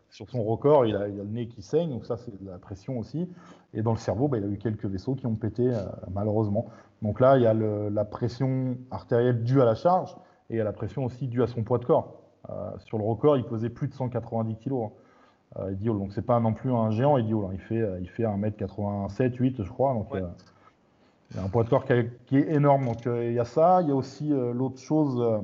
sur 0.09 0.29
son 0.29 0.43
record, 0.43 0.85
il 0.85 0.95
a, 0.95 1.07
il 1.07 1.19
a, 1.19 1.23
le 1.23 1.29
nez 1.29 1.47
qui 1.47 1.61
saigne. 1.61 1.89
Donc 1.89 2.05
ça, 2.05 2.17
c'est 2.17 2.41
de 2.41 2.49
la 2.49 2.57
pression 2.57 2.97
aussi. 2.97 3.29
Et 3.73 3.81
dans 3.81 3.91
le 3.91 3.97
cerveau, 3.97 4.27
bah, 4.27 4.37
il 4.37 4.43
a 4.45 4.47
eu 4.47 4.57
quelques 4.57 4.85
vaisseaux 4.85 5.15
qui 5.15 5.25
ont 5.27 5.35
pété 5.35 5.67
euh, 5.67 5.83
malheureusement. 6.13 6.67
Donc 7.01 7.19
là, 7.19 7.37
il 7.37 7.43
y 7.43 7.47
a 7.47 7.53
le, 7.53 7.89
la 7.89 8.05
pression 8.05 8.77
artérielle 8.91 9.43
due 9.43 9.61
à 9.61 9.65
la 9.65 9.75
charge 9.75 10.15
et 10.49 10.55
il 10.55 10.57
y 10.57 10.61
a 10.61 10.63
la 10.63 10.73
pression 10.73 11.03
aussi 11.03 11.27
due 11.27 11.43
à 11.43 11.47
son 11.47 11.63
poids 11.63 11.77
de 11.77 11.85
corps. 11.85 12.24
Euh, 12.49 12.71
sur 12.79 12.97
le 12.97 13.03
record, 13.03 13.37
il 13.37 13.43
pesait 13.43 13.69
plus 13.69 13.87
de 13.87 13.93
190 13.93 14.55
kg. 14.57 14.73
Hein. 14.73 14.89
Euh, 15.57 15.71
Idiol. 15.71 15.97
Donc 15.97 16.11
c'est 16.11 16.25
pas 16.25 16.39
non 16.39 16.53
plus 16.53 16.71
un 16.71 16.91
géant 16.91 17.17
Idiol. 17.17 17.45
Hein. 17.45 17.49
Il 17.53 17.59
fait 17.59 17.81
euh, 17.81 17.99
il 18.01 18.09
fait 18.09 18.23
1m87 18.23 19.35
8 19.35 19.63
je 19.63 19.69
crois. 19.71 19.93
Donc 19.93 20.07
il 20.13 21.37
y 21.37 21.39
a 21.39 21.43
un 21.43 21.49
poids 21.49 21.63
de 21.63 21.69
corps 21.69 21.85
qui, 21.85 22.37
est 22.37 22.53
énorme. 22.53 22.85
Donc 22.85 23.05
il 23.05 23.33
y 23.33 23.39
a 23.39 23.45
ça. 23.45 23.81
Il 23.81 23.89
y 23.89 23.91
a 23.91 23.95
aussi 23.95 24.29
l'autre 24.29 24.79
chose 24.79 25.41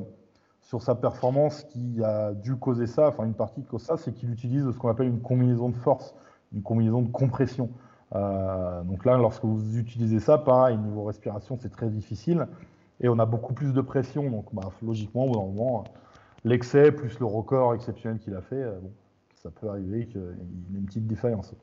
sur 0.61 0.81
sa 0.81 0.95
performance 0.95 1.63
qui 1.63 2.01
a 2.03 2.33
dû 2.33 2.55
causer 2.55 2.87
ça, 2.87 3.09
enfin 3.09 3.25
une 3.25 3.33
partie 3.33 3.61
qui 3.61 3.67
cause 3.67 3.81
ça, 3.81 3.97
c'est 3.97 4.13
qu'il 4.13 4.31
utilise 4.31 4.71
ce 4.71 4.77
qu'on 4.77 4.87
appelle 4.89 5.07
une 5.07 5.19
combinaison 5.19 5.67
de 5.67 5.75
force, 5.75 6.15
une 6.53 6.61
combinaison 6.61 7.01
de 7.01 7.09
compression. 7.09 7.69
donc 8.13 9.03
là, 9.05 9.17
lorsque 9.17 9.43
vous 9.43 9.77
utilisez 9.77 10.19
ça, 10.19 10.37
pareil, 10.37 10.77
niveau 10.77 11.03
respiration, 11.03 11.57
c'est 11.59 11.71
très 11.71 11.89
difficile. 11.89 12.47
Et 13.01 13.09
on 13.09 13.19
a 13.19 13.25
beaucoup 13.25 13.53
plus 13.53 13.73
de 13.73 13.81
pression. 13.81 14.29
Donc 14.29 14.45
bah, 14.53 14.69
logiquement, 14.81 15.25
au 15.25 15.29
bout 15.29 15.39
d'un 15.39 15.45
moment, 15.45 15.83
l'excès 16.43 16.91
plus 16.91 17.19
le 17.19 17.25
record 17.25 17.73
exceptionnel 17.73 18.19
qu'il 18.19 18.35
a 18.35 18.41
fait, 18.41 18.55
euh, 18.55 18.79
ça 19.35 19.49
peut 19.49 19.67
arriver 19.67 20.07
qu'il 20.07 20.21
y 20.21 20.75
ait 20.75 20.79
une 20.79 20.85
petite 20.85 21.07
défaillance. 21.07 21.53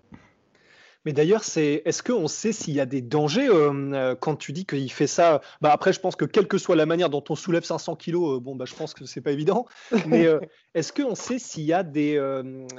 Mais 1.04 1.12
d'ailleurs, 1.12 1.44
c'est 1.44 1.80
est-ce 1.84 2.02
qu'on 2.02 2.26
sait 2.26 2.52
s'il 2.52 2.74
y 2.74 2.80
a 2.80 2.86
des 2.86 3.00
dangers 3.00 3.48
euh, 3.48 3.72
euh, 3.92 4.14
quand 4.16 4.34
tu 4.34 4.52
dis 4.52 4.66
qu'il 4.66 4.90
fait 4.90 5.06
ça? 5.06 5.40
Bah 5.60 5.70
Après, 5.72 5.92
je 5.92 6.00
pense 6.00 6.16
que 6.16 6.24
quelle 6.24 6.48
que 6.48 6.58
soit 6.58 6.74
la 6.74 6.86
manière 6.86 7.08
dont 7.08 7.22
on 7.30 7.36
soulève 7.36 7.62
500 7.62 7.94
kilos, 7.94 8.42
bon, 8.42 8.56
bah, 8.56 8.64
je 8.66 8.74
pense 8.74 8.94
que 8.94 9.06
c'est 9.06 9.20
pas 9.20 9.30
évident. 9.30 9.66
Mais 10.06 10.26
est-ce 10.74 10.92
qu'on 10.92 11.14
sait 11.14 11.38
s'il 11.38 11.62
y 11.62 11.72
a 11.72 11.84
des, 11.84 12.20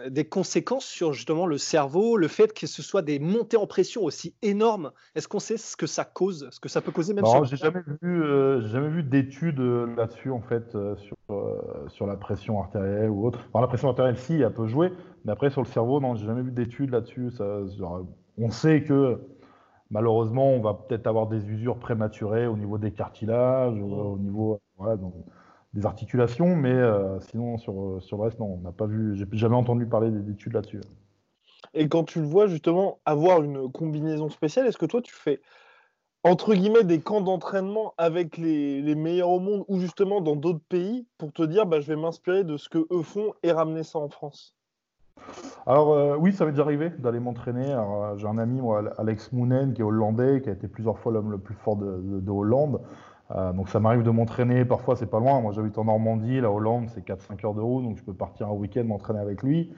des 0.10 0.26
conséquences 0.26 0.86
sur 0.86 1.14
justement 1.14 1.46
le 1.46 1.58
cerveau, 1.58 2.18
le 2.18 2.28
fait 2.28 2.54
que 2.54 2.68
ce 2.68 2.84
soit 2.84 3.02
des 3.02 3.20
montées 3.20 3.58
en 3.58 3.68
pression 3.68 4.04
aussi 4.04 4.36
énormes? 4.42 4.92
Est-ce 5.16 5.30
qu'on 5.30 5.40
sait 5.40 5.58
ce 5.58 5.78
que 5.78 5.88
ça 5.88 6.04
cause, 6.04 6.50
ce 6.52 6.60
que 6.60 6.70
ça 6.70 6.82
peut 6.82 6.92
causer 6.92 7.14
même 7.14 7.24
Non, 7.24 7.46
j'ai 7.46 7.58
jamais 7.58 7.82
vu, 8.02 8.22
jamais 8.70 8.90
vu 8.90 9.02
d'études 9.02 9.60
là-dessus 9.96 10.30
en 10.30 10.42
fait 10.42 10.78
sur 10.98 11.16
sur 11.88 12.06
la 12.06 12.16
pression 12.16 12.60
artérielle 12.60 13.10
ou 13.10 13.26
autre. 13.26 13.40
la 13.54 13.68
pression 13.68 13.90
artérielle, 13.90 14.18
si, 14.18 14.42
elle 14.42 14.54
peut 14.54 14.68
jouer, 14.68 14.92
mais 15.26 15.32
après, 15.32 15.50
sur 15.50 15.62
le 15.62 15.68
cerveau, 15.68 16.00
non, 16.00 16.16
j'ai 16.16 16.26
jamais 16.26 16.42
vu 16.42 16.52
d'études 16.52 16.92
là-dessus. 16.92 17.32
on 18.38 18.50
sait 18.50 18.84
que 18.84 19.20
malheureusement, 19.90 20.50
on 20.52 20.62
va 20.62 20.74
peut-être 20.74 21.08
avoir 21.08 21.28
des 21.28 21.50
usures 21.50 21.78
prématurées 21.78 22.48
au 22.48 22.56
niveau 22.56 22.78
des 22.78 22.92
cartilages, 22.92 23.80
mmh. 23.80 23.92
au 23.92 24.18
niveau 24.18 24.60
des 25.74 25.86
articulations, 25.86 26.56
mais 26.56 26.74
euh, 26.74 27.20
sinon, 27.20 27.58
sur, 27.58 28.02
sur 28.02 28.18
le 28.18 28.24
reste, 28.24 28.40
non, 28.40 28.60
on 28.60 28.62
n'a 28.62 28.72
pas 28.72 28.86
vu, 28.86 29.16
j'ai 29.16 29.26
jamais 29.34 29.56
entendu 29.56 29.86
parler 29.86 30.10
d'études 30.12 30.54
là-dessus. 30.54 30.82
Et 31.74 31.88
quand 31.88 32.04
tu 32.04 32.20
le 32.20 32.26
vois 32.26 32.48
justement 32.48 33.00
avoir 33.06 33.44
une 33.44 33.72
combinaison 33.72 34.30
spéciale, 34.30 34.66
est-ce 34.68 34.78
que 34.78 34.86
toi 34.86 35.02
tu 35.02 35.14
fais 35.14 35.42
entre 36.24 36.54
guillemets, 36.54 36.84
des 36.84 37.00
camps 37.00 37.22
d'entraînement 37.22 37.94
avec 37.98 38.38
les, 38.38 38.96
meilleurs 38.96 39.30
au 39.30 39.40
monde 39.40 39.64
ou 39.68 39.80
justement 39.80 40.22
dans 40.22 40.36
d'autres 40.36 40.64
pays 40.68 41.08
pour 41.18 41.32
te 41.32 41.44
dire 41.44 41.66
bah, 41.66 41.80
je 41.80 41.88
vais 41.88 41.96
m'inspirer 41.96 42.44
de 42.44 42.58
ce 42.58 42.70
que 42.70 42.86
eux 42.92 43.04
font 43.04 43.34
et 43.44 43.52
ramener 43.52 43.84
ça 43.84 44.00
en 44.00 44.10
France? 44.10 44.56
Alors 45.66 45.94
euh, 45.94 46.16
oui, 46.18 46.34
ça 46.34 46.46
m'est 46.46 46.52
déjà 46.52 46.64
arrivé 46.64 46.90
d'aller 46.90 47.20
m'entraîner. 47.20 47.74
Euh, 47.74 48.18
j'ai 48.18 48.28
un 48.28 48.38
ami, 48.38 48.60
Alex 48.98 49.32
Mounen, 49.32 49.74
qui 49.74 49.82
est 49.82 49.84
hollandais, 49.84 50.42
qui 50.42 50.50
a 50.50 50.54
été 50.54 50.68
plusieurs 50.68 50.98
fois 50.98 51.12
l'homme 51.12 51.32
le 51.32 51.38
plus 51.38 51.56
fort 51.56 51.76
de, 51.76 52.32
Hollande. 52.32 52.82
Euh, 53.32 53.54
donc 53.54 53.70
ça 53.70 53.80
m'arrive 53.80 54.02
de 54.02 54.10
m'entraîner, 54.10 54.66
parfois 54.66 54.96
c'est 54.96 55.10
pas 55.10 55.20
loin. 55.20 55.40
Moi 55.40 55.52
j'habite 55.54 55.78
en 55.78 55.86
Normandie, 55.86 56.42
la 56.42 56.52
Hollande 56.52 56.90
c'est 56.94 57.06
4-5 57.06 57.46
heures 57.46 57.54
de 57.54 57.62
route, 57.62 57.84
donc 57.84 57.98
je 57.98 58.04
peux 58.04 58.14
partir 58.14 58.48
un 58.48 58.54
week-end 58.54 58.84
m'entraîner 58.86 59.20
avec 59.20 59.44
lui. 59.44 59.72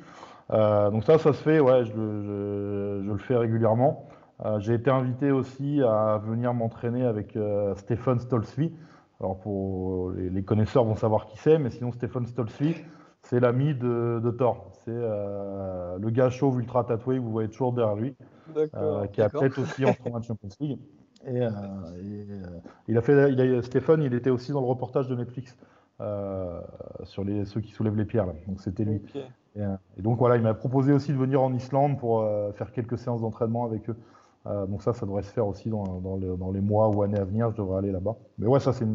donc 0.50 1.04
ça, 1.04 1.18
ça 1.18 1.34
se 1.34 1.42
fait, 1.42 1.60
ouais, 1.60 1.86
je, 1.86 1.92
je 1.92 3.12
le 3.12 3.18
fais 3.18 3.36
régulièrement. 3.36 4.08
J'ai 4.60 4.74
été 4.74 4.90
invité 4.90 5.32
aussi 5.32 5.82
à 5.84 6.18
venir 6.18 6.54
m'entraîner 6.54 7.06
avec 7.06 7.38
Stephen 7.76 8.20
Stolzvi. 8.20 8.74
Alors 9.20 9.40
pour 9.40 10.12
les, 10.12 10.44
connaisseurs 10.44 10.84
vont 10.84 10.96
savoir 10.96 11.28
qui 11.28 11.38
c'est, 11.38 11.60
mais 11.60 11.70
sinon 11.70 11.92
Stephen 11.92 12.26
Stolzvi, 12.26 12.76
c'est 13.22 13.40
l'ami 13.40 13.76
de, 13.76 14.20
de, 14.24 14.32
Thor. 14.32 14.72
C'est 14.84 14.92
le 14.92 16.10
gars 16.10 16.32
chauve 16.32 16.60
ultra 16.60 16.84
tatoué, 16.84 17.20
vous 17.20 17.30
voyez 17.30 17.50
toujours 17.50 17.74
derrière 17.74 17.96
lui, 17.96 18.16
qui 19.14 19.22
a 19.22 19.30
peut-être 19.30 19.62
aussi 19.62 19.86
en 19.86 20.22
Champions 20.22 20.50
League. 20.60 20.80
Et, 21.28 21.42
euh, 21.42 21.50
euh, 21.50 22.60
il 22.88 22.98
a 22.98 23.02
fait, 23.02 23.32
il 23.32 23.42
a, 23.42 23.62
Stéphane, 23.62 24.02
il 24.02 24.14
était 24.14 24.30
aussi 24.30 24.52
dans 24.52 24.62
le 24.62 24.68
reportage 24.68 25.08
de 25.08 25.16
Netflix 25.16 25.56
euh, 26.00 26.60
sur 27.04 27.24
les, 27.24 27.46
ceux 27.46 27.62
qui 27.62 27.72
soulèvent 27.72 27.96
les 27.96 28.06
pierres. 28.06 28.28
Donc 28.48 28.62
c'était 28.62 28.86
lui. 28.86 29.02
Et, 29.56 30.02
donc 30.02 30.18
voilà, 30.18 30.38
il 30.38 30.42
m'a 30.42 30.54
proposé 30.54 30.94
aussi 30.94 31.12
de 31.12 31.18
venir 31.18 31.42
en 31.42 31.54
Islande 31.54 32.00
pour 32.00 32.26
faire 32.56 32.72
quelques 32.72 32.98
séances 32.98 33.22
d'entraînement 33.22 33.66
avec 33.66 33.90
eux. 33.90 33.98
Donc 34.46 34.82
ça, 34.82 34.94
ça 34.94 35.06
devrait 35.06 35.24
se 35.24 35.32
faire 35.32 35.48
aussi 35.48 35.70
dans, 35.70 35.84
dans, 35.84 36.52
les, 36.52 36.62
mois 36.62 36.90
ou 36.90 37.04
années 37.04 37.20
à 37.20 37.26
venir. 37.26 37.52
Je 37.52 37.58
devrais 37.58 37.78
aller 37.80 37.92
là-bas. 37.92 38.16
Mais 38.38 38.48
ouais, 38.48 38.60
ça 38.60 38.74
c'est 38.74 38.88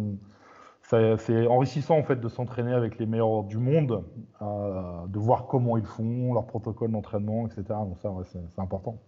c'est 1.18 1.46
enrichissant 1.48 1.98
en 1.98 2.04
fait 2.04 2.20
de 2.20 2.28
s'entraîner 2.28 2.72
avec 2.72 2.98
les 2.98 3.06
meilleurs 3.06 3.42
du 3.42 3.58
monde, 3.58 4.04
de 4.40 5.18
voir 5.18 5.46
comment 5.46 5.76
ils 5.76 5.84
font, 5.84 6.32
leur 6.32 6.46
protocole 6.46 6.92
d'entraînement, 6.92 7.46
etc. 7.46 7.62
Donc 7.68 7.98
ça, 7.98 8.12
c'est 8.32 8.60
important. 8.60 8.98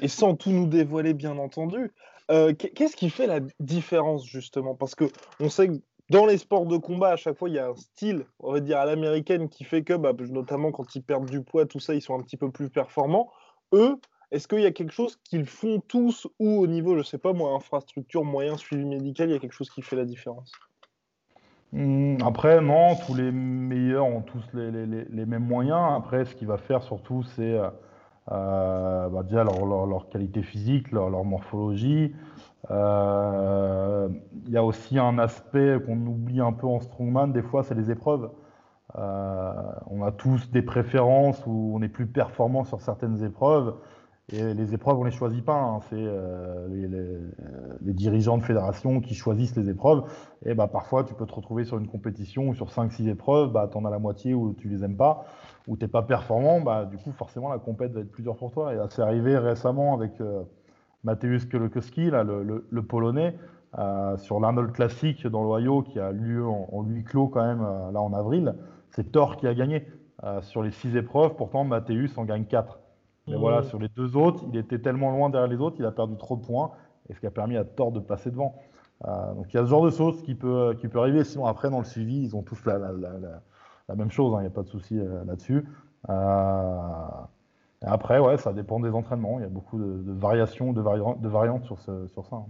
Et 0.00 0.08
sans 0.08 0.34
tout 0.34 0.50
nous 0.50 0.66
dévoiler, 0.66 1.14
bien 1.14 1.38
entendu, 1.38 1.92
euh, 2.30 2.54
qu'est-ce 2.54 2.96
qui 2.96 3.10
fait 3.10 3.26
la 3.26 3.40
différence 3.58 4.26
justement? 4.26 4.74
Parce 4.74 4.94
que 4.94 5.04
on 5.40 5.48
sait 5.48 5.68
que 5.68 5.74
dans 6.10 6.26
les 6.26 6.38
sports 6.38 6.66
de 6.66 6.76
combat, 6.76 7.10
à 7.10 7.16
chaque 7.16 7.36
fois, 7.36 7.48
il 7.48 7.54
y 7.54 7.58
a 7.58 7.68
un 7.68 7.74
style, 7.74 8.24
on 8.40 8.52
va 8.52 8.60
dire 8.60 8.78
à 8.78 8.86
l'américaine, 8.86 9.48
qui 9.48 9.64
fait 9.64 9.82
que, 9.82 9.94
bah, 9.94 10.12
notamment 10.30 10.72
quand 10.72 10.94
ils 10.94 11.02
perdent 11.02 11.28
du 11.28 11.42
poids, 11.42 11.66
tout 11.66 11.80
ça, 11.80 11.94
ils 11.94 12.02
sont 12.02 12.18
un 12.18 12.22
petit 12.22 12.36
peu 12.36 12.50
plus 12.50 12.70
performants. 12.70 13.30
Eux, 13.72 13.96
est-ce 14.30 14.46
qu'il 14.46 14.60
y 14.60 14.66
a 14.66 14.72
quelque 14.72 14.92
chose 14.92 15.16
qu'ils 15.24 15.46
font 15.46 15.80
tous 15.80 16.26
ou 16.38 16.60
au 16.60 16.66
niveau, 16.66 16.96
je 16.96 17.02
sais 17.02 17.18
pas 17.18 17.32
moi, 17.32 17.54
infrastructure, 17.54 18.24
moyens, 18.24 18.58
suivi 18.58 18.84
médical, 18.84 19.30
il 19.30 19.32
y 19.32 19.36
a 19.36 19.38
quelque 19.38 19.52
chose 19.52 19.70
qui 19.70 19.82
fait 19.82 19.96
la 19.96 20.04
différence? 20.04 20.52
Mmh, 21.72 22.16
après, 22.24 22.60
non, 22.60 22.96
tous 23.06 23.14
les 23.14 23.30
meilleurs 23.30 24.06
ont 24.06 24.22
tous 24.22 24.42
les, 24.54 25.26
mêmes 25.26 25.44
moyens. 25.44 25.92
Après, 25.96 26.24
ce 26.24 26.34
qu'il 26.34 26.46
va 26.46 26.56
faire 26.56 26.82
surtout, 26.82 27.22
c'est 27.22 27.58
euh, 27.58 27.68
euh, 28.32 29.08
bah, 29.08 29.22
déjà 29.22 29.44
leur, 29.44 30.08
qualité 30.08 30.42
physique, 30.42 30.92
leur, 30.92 31.24
morphologie. 31.24 32.14
Euh, 32.70 34.08
il 34.46 34.52
y 34.52 34.56
a 34.56 34.64
aussi 34.64 34.98
un 34.98 35.18
aspect 35.18 35.78
qu'on 35.84 35.98
oublie 36.06 36.40
un 36.40 36.52
peu 36.52 36.66
en 36.66 36.80
strongman, 36.80 37.32
des 37.32 37.42
fois, 37.42 37.62
c'est 37.62 37.74
les 37.74 37.90
épreuves. 37.90 38.30
On 38.94 40.02
a 40.02 40.12
tous 40.12 40.50
des 40.50 40.62
préférences 40.62 41.42
où 41.46 41.72
on 41.76 41.82
est 41.82 41.88
plus 41.88 42.06
performant 42.06 42.64
sur 42.64 42.80
certaines 42.80 43.22
épreuves. 43.22 43.74
Et 44.30 44.54
les 44.54 44.74
épreuves, 44.74 44.98
on 44.98 45.04
les 45.04 45.10
choisit 45.10 45.44
pas. 45.44 45.58
Hein. 45.58 45.80
C'est 45.88 46.06
les, 46.68 47.92
dirigeants 47.94 48.36
de 48.36 48.42
fédération 48.42 49.00
qui 49.00 49.14
choisissent 49.14 49.56
les 49.56 49.70
épreuves. 49.70 50.02
Et 50.44 50.54
bah, 50.54 50.66
parfois, 50.66 51.04
tu 51.04 51.14
peux 51.14 51.24
te 51.24 51.34
retrouver 51.34 51.64
sur 51.64 51.78
une 51.78 51.88
compétition 51.88 52.48
où 52.48 52.54
sur 52.54 52.68
5-6 52.68 53.08
épreuves, 53.08 53.52
bah, 53.52 53.68
tu 53.70 53.78
en 53.78 53.84
as 53.86 53.90
la 53.90 53.98
moitié 53.98 54.34
où 54.34 54.52
tu 54.52 54.68
les 54.68 54.84
aimes 54.84 54.96
pas 54.96 55.24
où 55.68 55.76
tu 55.76 55.84
n'es 55.84 55.88
pas 55.88 56.02
performant, 56.02 56.60
bah, 56.60 56.86
du 56.86 56.96
coup, 56.96 57.12
forcément, 57.12 57.50
la 57.50 57.58
compète 57.58 57.92
va 57.92 58.00
être 58.00 58.10
plus 58.10 58.22
dure 58.22 58.36
pour 58.36 58.50
toi. 58.50 58.74
Et 58.74 58.78
c'est 58.88 59.02
arrivé 59.02 59.36
récemment 59.36 59.94
avec 59.94 60.18
euh, 60.20 60.42
Mateusz 61.04 61.46
le, 61.52 62.80
Polonais, 62.80 63.36
euh, 63.78 64.16
sur 64.16 64.40
l'Arnold 64.40 64.72
Classic 64.72 65.26
dans 65.26 65.44
l'Ohio, 65.44 65.82
qui 65.82 66.00
a 66.00 66.10
lieu 66.10 66.46
en, 66.46 66.82
huis 66.82 67.04
clos 67.04 67.28
quand 67.28 67.44
même, 67.44 67.60
euh, 67.60 67.92
là 67.92 68.00
en 68.00 68.14
avril. 68.14 68.54
C'est 68.90 69.12
Thor 69.12 69.36
qui 69.36 69.46
a 69.46 69.54
gagné 69.54 69.86
sur 70.40 70.64
les 70.64 70.72
six 70.72 70.96
épreuves. 70.96 71.36
Pourtant, 71.36 71.62
Mateusz 71.62 72.18
en 72.18 72.24
gagne 72.24 72.44
quatre. 72.44 72.80
Mais 73.28 73.36
mmh. 73.36 73.40
voilà, 73.40 73.62
sur 73.62 73.78
les 73.78 73.88
deux 73.88 74.16
autres, 74.16 74.44
il 74.52 74.58
était 74.58 74.78
tellement 74.78 75.10
loin 75.10 75.30
derrière 75.30 75.50
les 75.50 75.60
autres, 75.60 75.76
il 75.78 75.84
a 75.84 75.90
perdu 75.90 76.16
trop 76.16 76.36
de 76.36 76.44
points, 76.44 76.72
et 77.08 77.14
ce 77.14 77.20
qui 77.20 77.26
a 77.26 77.30
permis 77.30 77.56
à 77.56 77.64
Thor 77.64 77.92
de 77.92 78.00
passer 78.00 78.30
devant. 78.30 78.54
donc 79.04 79.52
il 79.52 79.56
y 79.56 79.60
a 79.60 79.64
ce 79.64 79.70
genre 79.70 79.84
de 79.84 79.90
choses 79.90 80.22
qui 80.22 80.34
peut, 80.34 80.74
qui 80.80 80.88
peut 80.88 80.98
arriver. 80.98 81.24
Sinon, 81.24 81.46
après, 81.46 81.70
dans 81.70 81.78
le 81.78 81.84
suivi, 81.84 82.22
ils 82.22 82.36
ont 82.36 82.42
tous 82.42 82.64
la, 82.64 82.78
la, 82.78 82.92
la 82.92 83.42
la 83.88 83.94
même 83.94 84.10
chose, 84.10 84.32
il 84.32 84.36
hein, 84.36 84.40
n'y 84.42 84.46
a 84.46 84.50
pas 84.50 84.62
de 84.62 84.68
souci 84.68 84.98
euh, 84.98 85.24
là-dessus. 85.24 85.64
Euh, 86.10 86.92
après, 87.82 88.18
ouais, 88.18 88.36
ça 88.36 88.52
dépend 88.52 88.80
des 88.80 88.90
entraînements. 88.90 89.38
Il 89.38 89.42
y 89.42 89.46
a 89.46 89.48
beaucoup 89.48 89.78
de, 89.78 90.12
variations, 90.12 90.72
de, 90.72 90.82
de, 90.82 91.28
variantes 91.28 91.64
sur, 91.64 91.78
sur 91.80 92.26
ça. 92.26 92.36
Hein. 92.36 92.46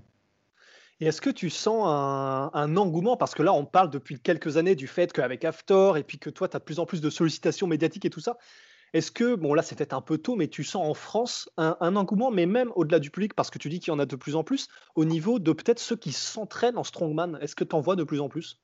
Et 1.00 1.06
est-ce 1.06 1.20
que 1.20 1.30
tu 1.30 1.48
sens 1.48 1.84
un, 1.86 2.76
engouement? 2.76 3.16
Parce 3.16 3.34
que 3.34 3.42
là, 3.42 3.52
on 3.52 3.64
parle 3.64 3.90
depuis 3.90 4.18
quelques 4.18 4.56
années 4.56 4.74
du 4.74 4.88
fait 4.88 5.12
qu'avec 5.12 5.44
After, 5.44 5.92
et 5.96 6.02
puis 6.02 6.18
que 6.18 6.28
toi, 6.28 6.48
tu 6.48 6.56
as 6.56 6.58
de 6.58 6.64
plus 6.64 6.80
en 6.80 6.86
plus 6.86 7.00
de 7.00 7.08
sollicitations 7.08 7.68
médiatiques 7.68 8.04
et 8.04 8.10
tout 8.10 8.20
ça. 8.20 8.36
Est-ce 8.94 9.10
que, 9.10 9.34
bon 9.34 9.54
là 9.54 9.62
c'est 9.62 9.76
peut-être 9.76 9.94
un 9.94 10.00
peu 10.00 10.18
tôt, 10.18 10.36
mais 10.36 10.48
tu 10.48 10.64
sens 10.64 10.88
en 10.88 10.94
France 10.94 11.50
un, 11.56 11.96
engouement, 11.96 12.30
mais 12.30 12.46
même 12.46 12.70
au-delà 12.74 12.98
du 12.98 13.10
public, 13.10 13.34
parce 13.34 13.50
que 13.50 13.58
tu 13.58 13.68
dis 13.68 13.80
qu'il 13.80 13.92
y 13.92 13.96
en 13.96 13.98
a 13.98 14.06
de 14.06 14.16
plus 14.16 14.36
en 14.36 14.44
plus, 14.44 14.68
au 14.94 15.04
niveau 15.04 15.38
de 15.38 15.52
peut-être 15.52 15.78
ceux 15.78 15.96
qui 15.96 16.12
s'entraînent 16.12 16.78
en 16.78 16.84
strongman, 16.84 17.38
est-ce 17.40 17.56
que 17.56 17.64
tu 17.64 17.74
en 17.74 17.80
vois 17.80 17.96
de 17.96 18.04
plus 18.04 18.20
en 18.20 18.28
plus? 18.28 18.60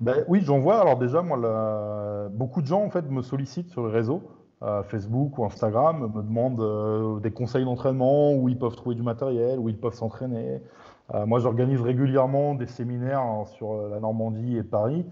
Ben, 0.00 0.24
oui, 0.28 0.40
j'en 0.42 0.58
vois. 0.58 0.80
Alors 0.80 0.98
déjà, 0.98 1.22
moi, 1.22 2.28
beaucoup 2.30 2.62
de 2.62 2.66
gens 2.66 2.82
en 2.82 2.90
fait 2.90 3.08
me 3.08 3.22
sollicitent 3.22 3.70
sur 3.70 3.86
les 3.86 3.92
réseaux, 3.92 4.22
euh, 4.62 4.82
Facebook 4.82 5.38
ou 5.38 5.44
Instagram, 5.44 6.10
me 6.14 6.22
demandent 6.22 6.60
euh, 6.60 7.20
des 7.20 7.30
conseils 7.30 7.64
d'entraînement, 7.64 8.34
où 8.34 8.48
ils 8.48 8.58
peuvent 8.58 8.74
trouver 8.74 8.96
du 8.96 9.02
matériel, 9.02 9.58
où 9.58 9.68
ils 9.68 9.78
peuvent 9.78 9.94
s'entraîner. 9.94 10.60
Euh, 11.14 11.26
moi, 11.26 11.38
j'organise 11.38 11.80
régulièrement 11.80 12.54
des 12.54 12.66
séminaires 12.66 13.20
hein, 13.20 13.44
sur 13.46 13.88
la 13.88 14.00
Normandie 14.00 14.56
et 14.56 14.62
Paris, 14.62 15.06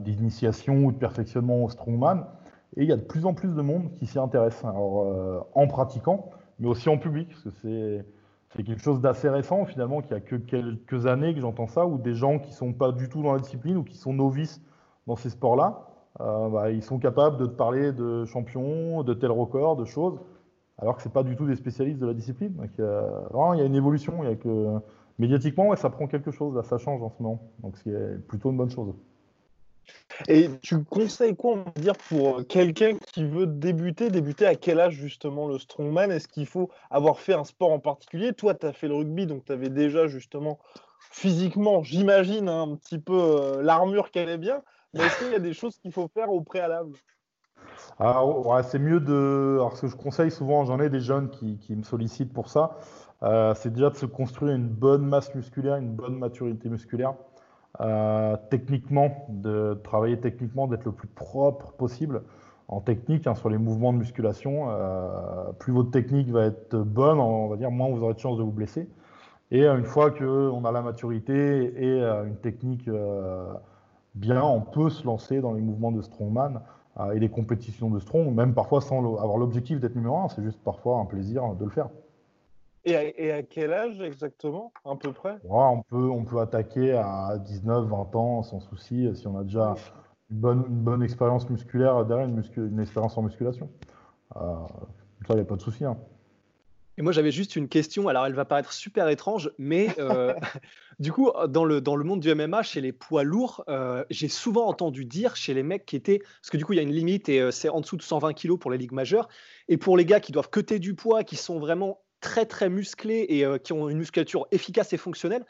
d'initiation 0.00 0.86
ou 0.86 0.90
de 0.90 0.96
perfectionnement 0.96 1.62
au 1.62 1.68
strongman. 1.68 2.26
Et 2.76 2.82
il 2.82 2.88
y 2.88 2.92
a 2.92 2.96
de 2.96 3.02
plus 3.02 3.24
en 3.24 3.34
plus 3.34 3.54
de 3.54 3.62
monde 3.62 3.90
qui 3.92 4.06
s'y 4.06 4.18
intéresse. 4.18 4.62
Alors, 4.64 5.46
en 5.54 5.66
pratiquant, 5.66 6.30
mais 6.58 6.68
aussi 6.68 6.88
en 6.88 6.98
public, 6.98 7.28
parce 7.30 7.42
que 7.44 7.50
c'est 8.50 8.62
quelque 8.62 8.82
chose 8.82 9.00
d'assez 9.00 9.28
récent 9.28 9.64
finalement, 9.64 10.00
qu'il 10.02 10.12
y 10.12 10.14
a 10.14 10.20
que 10.20 10.36
quelques 10.36 11.06
années 11.06 11.34
que 11.34 11.40
j'entends 11.40 11.66
ça, 11.66 11.86
où 11.86 11.98
des 11.98 12.14
gens 12.14 12.38
qui 12.38 12.52
sont 12.52 12.72
pas 12.72 12.92
du 12.92 13.08
tout 13.08 13.22
dans 13.22 13.32
la 13.32 13.40
discipline 13.40 13.76
ou 13.76 13.84
qui 13.84 13.96
sont 13.96 14.12
novices 14.12 14.62
dans 15.06 15.16
ces 15.16 15.30
sports-là, 15.30 15.88
euh, 16.20 16.48
bah, 16.48 16.70
ils 16.70 16.82
sont 16.82 16.98
capables 16.98 17.36
de 17.36 17.46
te 17.46 17.54
parler 17.54 17.92
de 17.92 18.24
champions, 18.24 19.02
de 19.02 19.14
tels 19.14 19.30
records, 19.30 19.76
de 19.76 19.84
choses, 19.84 20.18
alors 20.78 20.96
que 20.96 21.02
c'est 21.02 21.12
pas 21.12 21.22
du 21.22 21.36
tout 21.36 21.46
des 21.46 21.56
spécialistes 21.56 21.98
de 21.98 22.06
la 22.06 22.14
discipline. 22.14 22.54
Donc, 22.54 22.70
il 22.78 23.58
y 23.58 23.62
a 23.62 23.64
une 23.64 23.74
évolution, 23.74 24.14
il 24.22 24.28
y 24.28 24.32
a 24.32 24.36
que 24.36 24.78
médiatiquement, 25.18 25.68
ouais, 25.68 25.76
ça 25.76 25.90
prend 25.90 26.06
quelque 26.06 26.30
chose, 26.30 26.54
là, 26.54 26.62
ça 26.62 26.78
change 26.78 27.02
en 27.02 27.10
ce 27.10 27.22
moment, 27.22 27.40
donc 27.62 27.76
c'est 27.78 28.26
plutôt 28.26 28.50
une 28.50 28.56
bonne 28.56 28.70
chose. 28.70 28.94
Et 30.28 30.48
tu 30.62 30.82
conseilles 30.84 31.36
quoi, 31.36 31.52
on 31.52 31.64
va 31.64 31.72
dire, 31.76 31.96
pour 32.08 32.46
quelqu'un 32.46 32.96
qui 33.12 33.24
veut 33.24 33.46
débuter 33.46 34.10
Débuter 34.10 34.46
à 34.46 34.54
quel 34.54 34.80
âge, 34.80 34.94
justement, 34.94 35.48
le 35.48 35.58
strongman? 35.58 36.10
Est-ce 36.10 36.28
qu'il 36.28 36.46
faut 36.46 36.70
avoir 36.90 37.18
fait 37.20 37.34
un 37.34 37.44
sport 37.44 37.72
en 37.72 37.80
particulier? 37.80 38.32
Toi, 38.32 38.54
tu 38.54 38.66
as 38.66 38.72
fait 38.72 38.88
le 38.88 38.94
rugby, 38.94 39.26
donc 39.26 39.44
tu 39.44 39.52
avais 39.52 39.68
déjà, 39.68 40.06
justement, 40.06 40.58
physiquement, 41.10 41.82
j'imagine, 41.82 42.48
hein, 42.48 42.62
un 42.62 42.76
petit 42.76 42.98
peu 42.98 43.14
euh, 43.14 43.62
l'armure 43.62 44.10
qu'elle 44.10 44.28
est 44.28 44.38
bien. 44.38 44.62
Mais 44.94 45.04
est-ce 45.04 45.18
qu'il 45.18 45.32
y 45.32 45.34
a 45.34 45.40
des 45.40 45.52
choses 45.52 45.76
qu'il 45.78 45.92
faut 45.92 46.08
faire 46.08 46.30
au 46.30 46.40
préalable? 46.40 46.92
Alors, 47.98 48.58
c'est 48.64 48.78
mieux 48.78 49.00
de. 49.00 49.56
Alors, 49.56 49.76
ce 49.76 49.82
que 49.82 49.88
je 49.88 49.96
conseille 49.96 50.30
souvent, 50.30 50.64
j'en 50.64 50.80
ai 50.80 50.90
des 50.90 51.00
jeunes 51.00 51.30
qui, 51.30 51.58
me 51.74 51.82
sollicitent 51.82 52.32
pour 52.32 52.48
ça, 52.48 52.78
euh, 53.22 53.54
c'est 53.54 53.72
déjà 53.72 53.90
de 53.90 53.96
se 53.96 54.06
construire 54.06 54.54
une 54.54 54.68
bonne 54.68 55.06
masse 55.06 55.34
musculaire, 55.34 55.76
une 55.76 55.94
bonne 55.94 56.18
maturité 56.18 56.68
musculaire. 56.68 57.14
Euh, 57.80 58.36
techniquement, 58.50 59.26
de 59.28 59.78
travailler 59.84 60.18
techniquement, 60.18 60.66
d'être 60.66 60.84
le 60.84 60.92
plus 60.92 61.08
propre 61.08 61.72
possible 61.72 62.22
en 62.68 62.80
technique 62.80 63.26
hein, 63.26 63.34
sur 63.34 63.50
les 63.50 63.58
mouvements 63.58 63.92
de 63.92 63.98
musculation. 63.98 64.68
Euh, 64.70 65.52
plus 65.58 65.72
votre 65.72 65.90
technique 65.90 66.28
va 66.30 66.46
être 66.46 66.76
bonne, 66.76 67.18
on 67.18 67.48
va 67.48 67.56
dire, 67.56 67.70
moins 67.70 67.88
vous 67.88 68.02
aurez 68.02 68.14
de 68.14 68.18
chances 68.18 68.38
de 68.38 68.42
vous 68.42 68.52
blesser. 68.52 68.88
Et 69.50 69.64
euh, 69.64 69.78
une 69.78 69.84
fois 69.84 70.10
qu'on 70.10 70.64
a 70.64 70.72
la 70.72 70.82
maturité 70.82 71.72
et 71.76 72.00
une 72.00 72.36
technique 72.36 72.88
bien, 74.14 74.42
on 74.42 74.60
peut 74.60 74.90
se 74.90 75.04
lancer 75.06 75.40
dans 75.40 75.52
les 75.52 75.60
mouvements 75.60 75.92
de 75.92 76.00
strongman 76.00 76.60
et 77.12 77.18
les 77.18 77.28
compétitions 77.28 77.90
de 77.90 77.98
strong, 77.98 78.34
même 78.34 78.54
parfois 78.54 78.80
sans 78.80 78.98
avoir 79.20 79.36
l'objectif 79.36 79.80
d'être 79.80 79.94
numéro 79.94 80.16
un. 80.16 80.28
C'est 80.28 80.42
juste 80.42 80.60
parfois 80.64 80.98
un 80.98 81.04
plaisir 81.04 81.54
de 81.54 81.64
le 81.64 81.70
faire. 81.70 81.88
Et 82.86 83.32
à, 83.32 83.42
quel 83.42 83.72
âge 83.72 84.00
exactement, 84.00 84.72
à 84.84 84.94
peu 84.94 85.12
près? 85.12 85.38
On, 85.48 85.82
peut, 85.82 86.08
on 86.08 86.24
peut 86.24 86.38
attaquer 86.38 86.92
à 86.92 87.36
19, 87.44 87.88
20 87.88 88.14
ans 88.14 88.42
sans 88.44 88.60
souci, 88.60 89.10
si 89.16 89.26
on 89.26 89.36
a 89.36 89.42
déjà 89.42 89.74
une 90.30 90.36
bonne, 90.36 90.64
une 90.68 90.82
bonne 90.82 91.02
expérience 91.02 91.50
musculaire 91.50 92.06
derrière, 92.06 92.28
une, 92.28 92.44
une 92.56 92.80
expérience 92.80 93.18
en 93.18 93.22
musculation. 93.22 93.68
Euh, 94.36 94.40
ça, 95.26 95.34
il 95.34 95.34
n'y 95.34 95.40
a 95.40 95.44
pas 95.44 95.56
de 95.56 95.62
souci. 95.62 95.84
Hein. 95.84 95.98
Et 96.96 97.02
moi, 97.02 97.10
j'avais 97.10 97.32
juste 97.32 97.56
une 97.56 97.68
question. 97.68 98.06
Alors, 98.06 98.24
elle 98.24 98.34
va 98.34 98.44
paraître 98.44 98.72
super 98.72 99.08
étrange, 99.08 99.50
mais 99.58 99.88
euh, 99.98 100.32
du 101.00 101.10
coup, 101.10 101.32
dans 101.48 101.64
le, 101.64 101.80
dans 101.80 101.96
le 101.96 102.04
monde 102.04 102.20
du 102.20 102.32
MMA, 102.32 102.62
chez 102.62 102.80
les 102.80 102.92
poids 102.92 103.24
lourds, 103.24 103.64
euh, 103.68 104.04
j'ai 104.10 104.28
souvent 104.28 104.68
entendu 104.68 105.04
dire 105.04 105.34
chez 105.34 105.54
les 105.54 105.64
mecs 105.64 105.86
qui 105.86 105.96
étaient. 105.96 106.20
Parce 106.20 106.50
que 106.50 106.56
du 106.56 106.64
coup, 106.64 106.72
il 106.72 106.76
y 106.76 106.80
a 106.80 106.84
une 106.84 106.92
limite 106.92 107.28
et 107.28 107.50
c'est 107.50 107.68
en 107.68 107.80
dessous 107.80 107.96
de 107.96 108.02
120 108.02 108.32
kg 108.32 108.56
pour 108.56 108.70
les 108.70 108.78
ligues 108.78 108.92
majeures. 108.92 109.28
Et 109.68 109.76
pour 109.76 109.96
les 109.96 110.04
gars 110.04 110.20
qui 110.20 110.30
doivent 110.30 110.50
cuter 110.50 110.78
du 110.78 110.94
poids, 110.94 111.24
qui 111.24 111.34
sont 111.34 111.58
vraiment 111.58 111.98
très 112.26 112.44
très 112.44 112.68
musclés 112.68 113.24
et 113.28 113.46
euh, 113.46 113.56
qui 113.56 113.72
ont 113.72 113.88
une 113.88 113.98
musculature 113.98 114.48
efficace 114.50 114.92
et 114.92 114.96
fonctionnelle, 114.96 115.46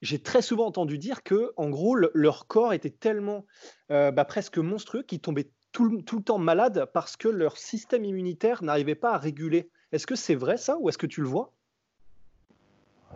j'ai 0.00 0.22
très 0.22 0.42
souvent 0.42 0.66
entendu 0.66 0.96
dire 0.96 1.24
que, 1.24 1.52
en 1.56 1.68
gros, 1.68 1.96
leur 1.96 2.46
corps 2.46 2.72
était 2.72 2.90
tellement 2.90 3.44
euh, 3.90 4.12
bah, 4.12 4.24
presque 4.24 4.58
monstrueux 4.58 5.02
qu'ils 5.02 5.18
tombaient 5.20 5.50
tout, 5.72 5.90
le 5.90 6.22
temps 6.22 6.38
malades 6.38 6.88
parce 6.94 7.16
que 7.16 7.26
leur 7.26 7.56
système 7.56 8.04
immunitaire 8.04 8.62
n'arrivait 8.62 8.94
pas 8.94 9.12
à 9.12 9.18
réguler. 9.18 9.70
Est-ce 9.90 10.06
que 10.06 10.14
c'est 10.14 10.36
vrai 10.36 10.56
ça 10.56 10.78
ou 10.78 10.88
est-ce 10.88 10.98
que 10.98 11.06
tu 11.06 11.20
le 11.20 11.26
vois? 11.26 11.52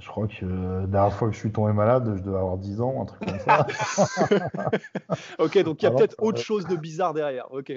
Je 0.00 0.08
crois 0.08 0.26
que 0.26 0.44
la 0.44 0.86
dernière 0.88 1.14
fois 1.14 1.28
que 1.28 1.34
je 1.34 1.38
suis 1.38 1.52
tombé 1.52 1.72
malade, 1.72 2.14
je 2.16 2.22
devais 2.22 2.36
avoir 2.36 2.58
10 2.58 2.80
ans, 2.80 3.02
un 3.02 3.04
truc 3.04 3.20
comme 3.20 3.38
ça. 3.38 3.64
ok, 5.38 5.58
donc 5.60 5.82
il 5.82 5.84
y 5.84 5.88
a 5.88 5.92
peut-être 5.92 6.16
autre 6.18 6.40
chose 6.40 6.66
de 6.66 6.74
bizarre 6.74 7.14
derrière. 7.14 7.52
Ok. 7.52 7.72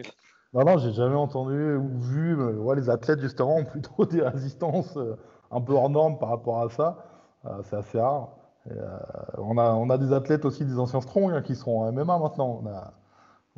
Non, 0.54 0.64
non, 0.64 0.78
j'ai 0.78 0.94
jamais 0.94 1.16
entendu 1.16 1.76
ou 1.76 2.00
vu. 2.00 2.36
Ouais, 2.36 2.76
les 2.76 2.90
athlètes, 2.90 3.20
justement, 3.20 3.58
ont 3.58 3.66
plutôt 3.66 4.06
des 4.12 4.22
résistances 4.22 4.96
euh, 4.98 5.18
un 5.52 5.62
peu 5.62 5.74
hors 5.74 5.90
normes 5.90 6.18
par 6.18 6.30
rapport 6.30 6.62
à 6.62 6.70
ça. 6.70 7.06
Euh, 7.46 7.62
c'est 7.64 7.76
assez 7.76 8.00
rare. 8.00 8.30
Euh, 8.72 8.98
on, 9.38 9.58
a, 9.58 9.72
on 9.74 9.90
a 9.90 9.98
des 9.98 10.12
athlètes 10.14 10.46
aussi, 10.46 10.66
des 10.66 10.80
anciens 10.80 11.02
strong 11.02 11.32
hein, 11.34 11.42
qui 11.42 11.56
sont 11.56 11.72
en 11.72 11.92
MMA 11.92 12.20
maintenant. 12.20 12.62
On 12.64 12.68
a, 12.68 12.94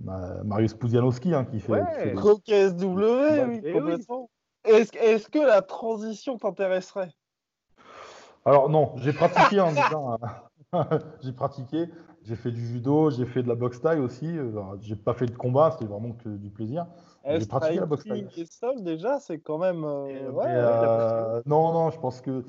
on 0.03 0.11
a 0.11 0.43
Marius 0.43 0.73
Pouzianowski 0.73 1.33
hein, 1.33 1.45
qui 1.45 1.59
fait. 1.59 1.71
Ouais, 1.71 2.13
KSW, 2.45 2.85
oui, 2.85 3.61
eh 3.63 3.71
complètement. 3.71 4.29
Est-ce 4.65 4.95
est 4.97 5.29
que 5.29 5.39
la 5.39 5.61
transition 5.61 6.37
t'intéresserait? 6.37 7.11
Alors 8.45 8.69
non, 8.69 8.93
j'ai 8.97 9.13
pratiqué 9.13 9.59
en 9.59 9.71
disant, 9.71 10.17
j'ai 11.21 11.31
pratiqué, 11.31 11.89
j'ai 12.30 12.36
fait 12.36 12.51
du 12.51 12.63
judo, 12.65 13.09
j'ai 13.09 13.25
fait 13.25 13.41
de 13.41 13.47
la 13.47 13.55
boxe 13.55 13.82
taille 13.82 13.99
aussi. 13.99 14.38
J'ai 14.82 14.95
pas 14.95 15.13
fait 15.13 15.25
de 15.25 15.36
combat, 15.36 15.71
c'était 15.71 15.91
vraiment 15.91 16.11
que 16.11 16.30
du 16.30 16.49
plaisir. 16.49 16.86
J'ai 17.27 17.45
pratiqué 17.45 17.80
la 17.80 17.88
boxe 17.88 18.05
taille. 18.05 18.27
seul 18.49 18.84
déjà, 18.84 19.19
c'est 19.19 19.39
quand 19.39 19.57
même. 19.57 19.84
Euh, 19.84 20.32
euh, 20.45 21.41
non, 21.47 21.73
non, 21.73 21.89
je 21.89 21.99
pense 21.99 22.21
que 22.21 22.43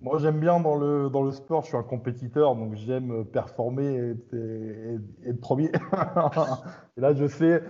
moi 0.00 0.18
j'aime 0.18 0.40
bien 0.40 0.58
dans 0.60 0.76
le 0.76 1.10
dans 1.10 1.22
le 1.22 1.32
sport. 1.32 1.62
Je 1.62 1.68
suis 1.68 1.76
un 1.76 1.82
compétiteur, 1.82 2.56
donc 2.56 2.74
j'aime 2.76 3.26
performer 3.26 4.14
et, 4.32 5.28
être 5.28 5.40
premier. 5.40 5.70
et 6.96 7.00
là, 7.00 7.12
je 7.12 7.26
sais 7.26 7.62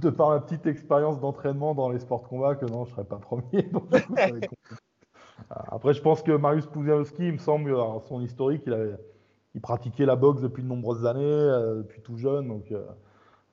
de 0.00 0.10
par 0.10 0.30
ma 0.30 0.40
petite 0.40 0.66
expérience 0.66 1.18
d'entraînement 1.18 1.74
dans 1.74 1.88
les 1.90 1.98
sports 1.98 2.22
de 2.22 2.28
combat 2.28 2.54
que 2.54 2.66
non, 2.66 2.84
je 2.84 2.92
serais 2.92 3.04
pas 3.04 3.16
premier. 3.16 3.62
Donc, 3.72 3.88
après, 5.48 5.94
je 5.94 6.02
pense 6.02 6.22
que 6.22 6.32
Marius 6.32 6.66
Puzianowski, 6.66 7.26
il 7.28 7.32
me 7.32 7.38
semble, 7.38 7.74
son 8.02 8.20
historique, 8.20 8.62
il, 8.66 8.72
avait, 8.72 8.96
il 9.54 9.60
pratiquait 9.60 10.06
la 10.06 10.16
boxe 10.16 10.40
depuis 10.40 10.62
de 10.62 10.68
nombreuses 10.68 11.06
années, 11.06 11.22
euh, 11.22 11.78
depuis 11.78 12.00
tout 12.00 12.16
jeune. 12.16 12.48
Donc, 12.48 12.70
euh, 12.72 12.84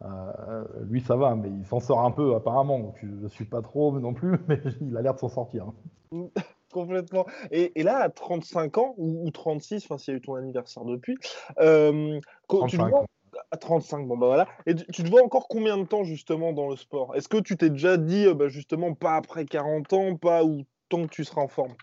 euh, 0.03 0.63
lui, 0.87 1.01
ça 1.01 1.15
va, 1.15 1.35
mais 1.35 1.49
il 1.49 1.65
s'en 1.65 1.79
sort 1.79 2.01
un 2.01 2.11
peu, 2.11 2.35
apparemment. 2.35 2.79
Donc, 2.79 2.95
je 3.01 3.07
ne 3.07 3.27
suis 3.29 3.45
pas 3.45 3.61
trop 3.61 3.99
non 3.99 4.13
plus, 4.13 4.37
mais 4.47 4.59
il 4.81 4.95
a 4.97 5.01
l'air 5.01 5.15
de 5.15 5.19
s'en 5.19 5.29
sortir. 5.29 5.71
Complètement. 6.73 7.25
Et, 7.49 7.71
là, 7.81 7.97
à 7.99 8.09
35 8.09 8.77
ans, 8.77 8.93
ou, 8.97 9.29
36, 9.31 9.85
enfin, 9.85 9.97
s'il 9.97 10.13
y 10.13 10.15
a 10.15 10.17
eu 10.17 10.21
ton 10.21 10.35
anniversaire 10.35 10.83
depuis, 10.83 11.17
tu 11.17 11.57
te 11.57 12.75
vois, 12.75 13.05
à 13.51 13.57
35, 13.57 14.07
bon 14.07 14.17
bah 14.17 14.27
voilà. 14.27 14.47
Et 14.65 14.75
tu, 14.75 15.03
te 15.03 15.09
vois 15.09 15.23
encore 15.23 15.47
combien 15.47 15.77
de 15.77 15.85
temps 15.85 16.03
justement 16.03 16.53
dans 16.53 16.69
le 16.69 16.75
sport? 16.75 17.15
Est-ce 17.15 17.29
que 17.29 17.37
tu 17.37 17.55
t'es 17.55 17.69
déjà 17.69 17.95
dit, 17.97 18.31
bah, 18.33 18.49
justement, 18.49 18.93
pas 18.93 19.15
après 19.15 19.45
40 19.45 19.93
ans, 19.93 20.15
pas 20.17 20.43
ou 20.43 20.65
tant 20.89 21.03
que 21.03 21.09
tu 21.09 21.23
seras 21.23 21.41
en 21.41 21.47
forme? 21.47 21.73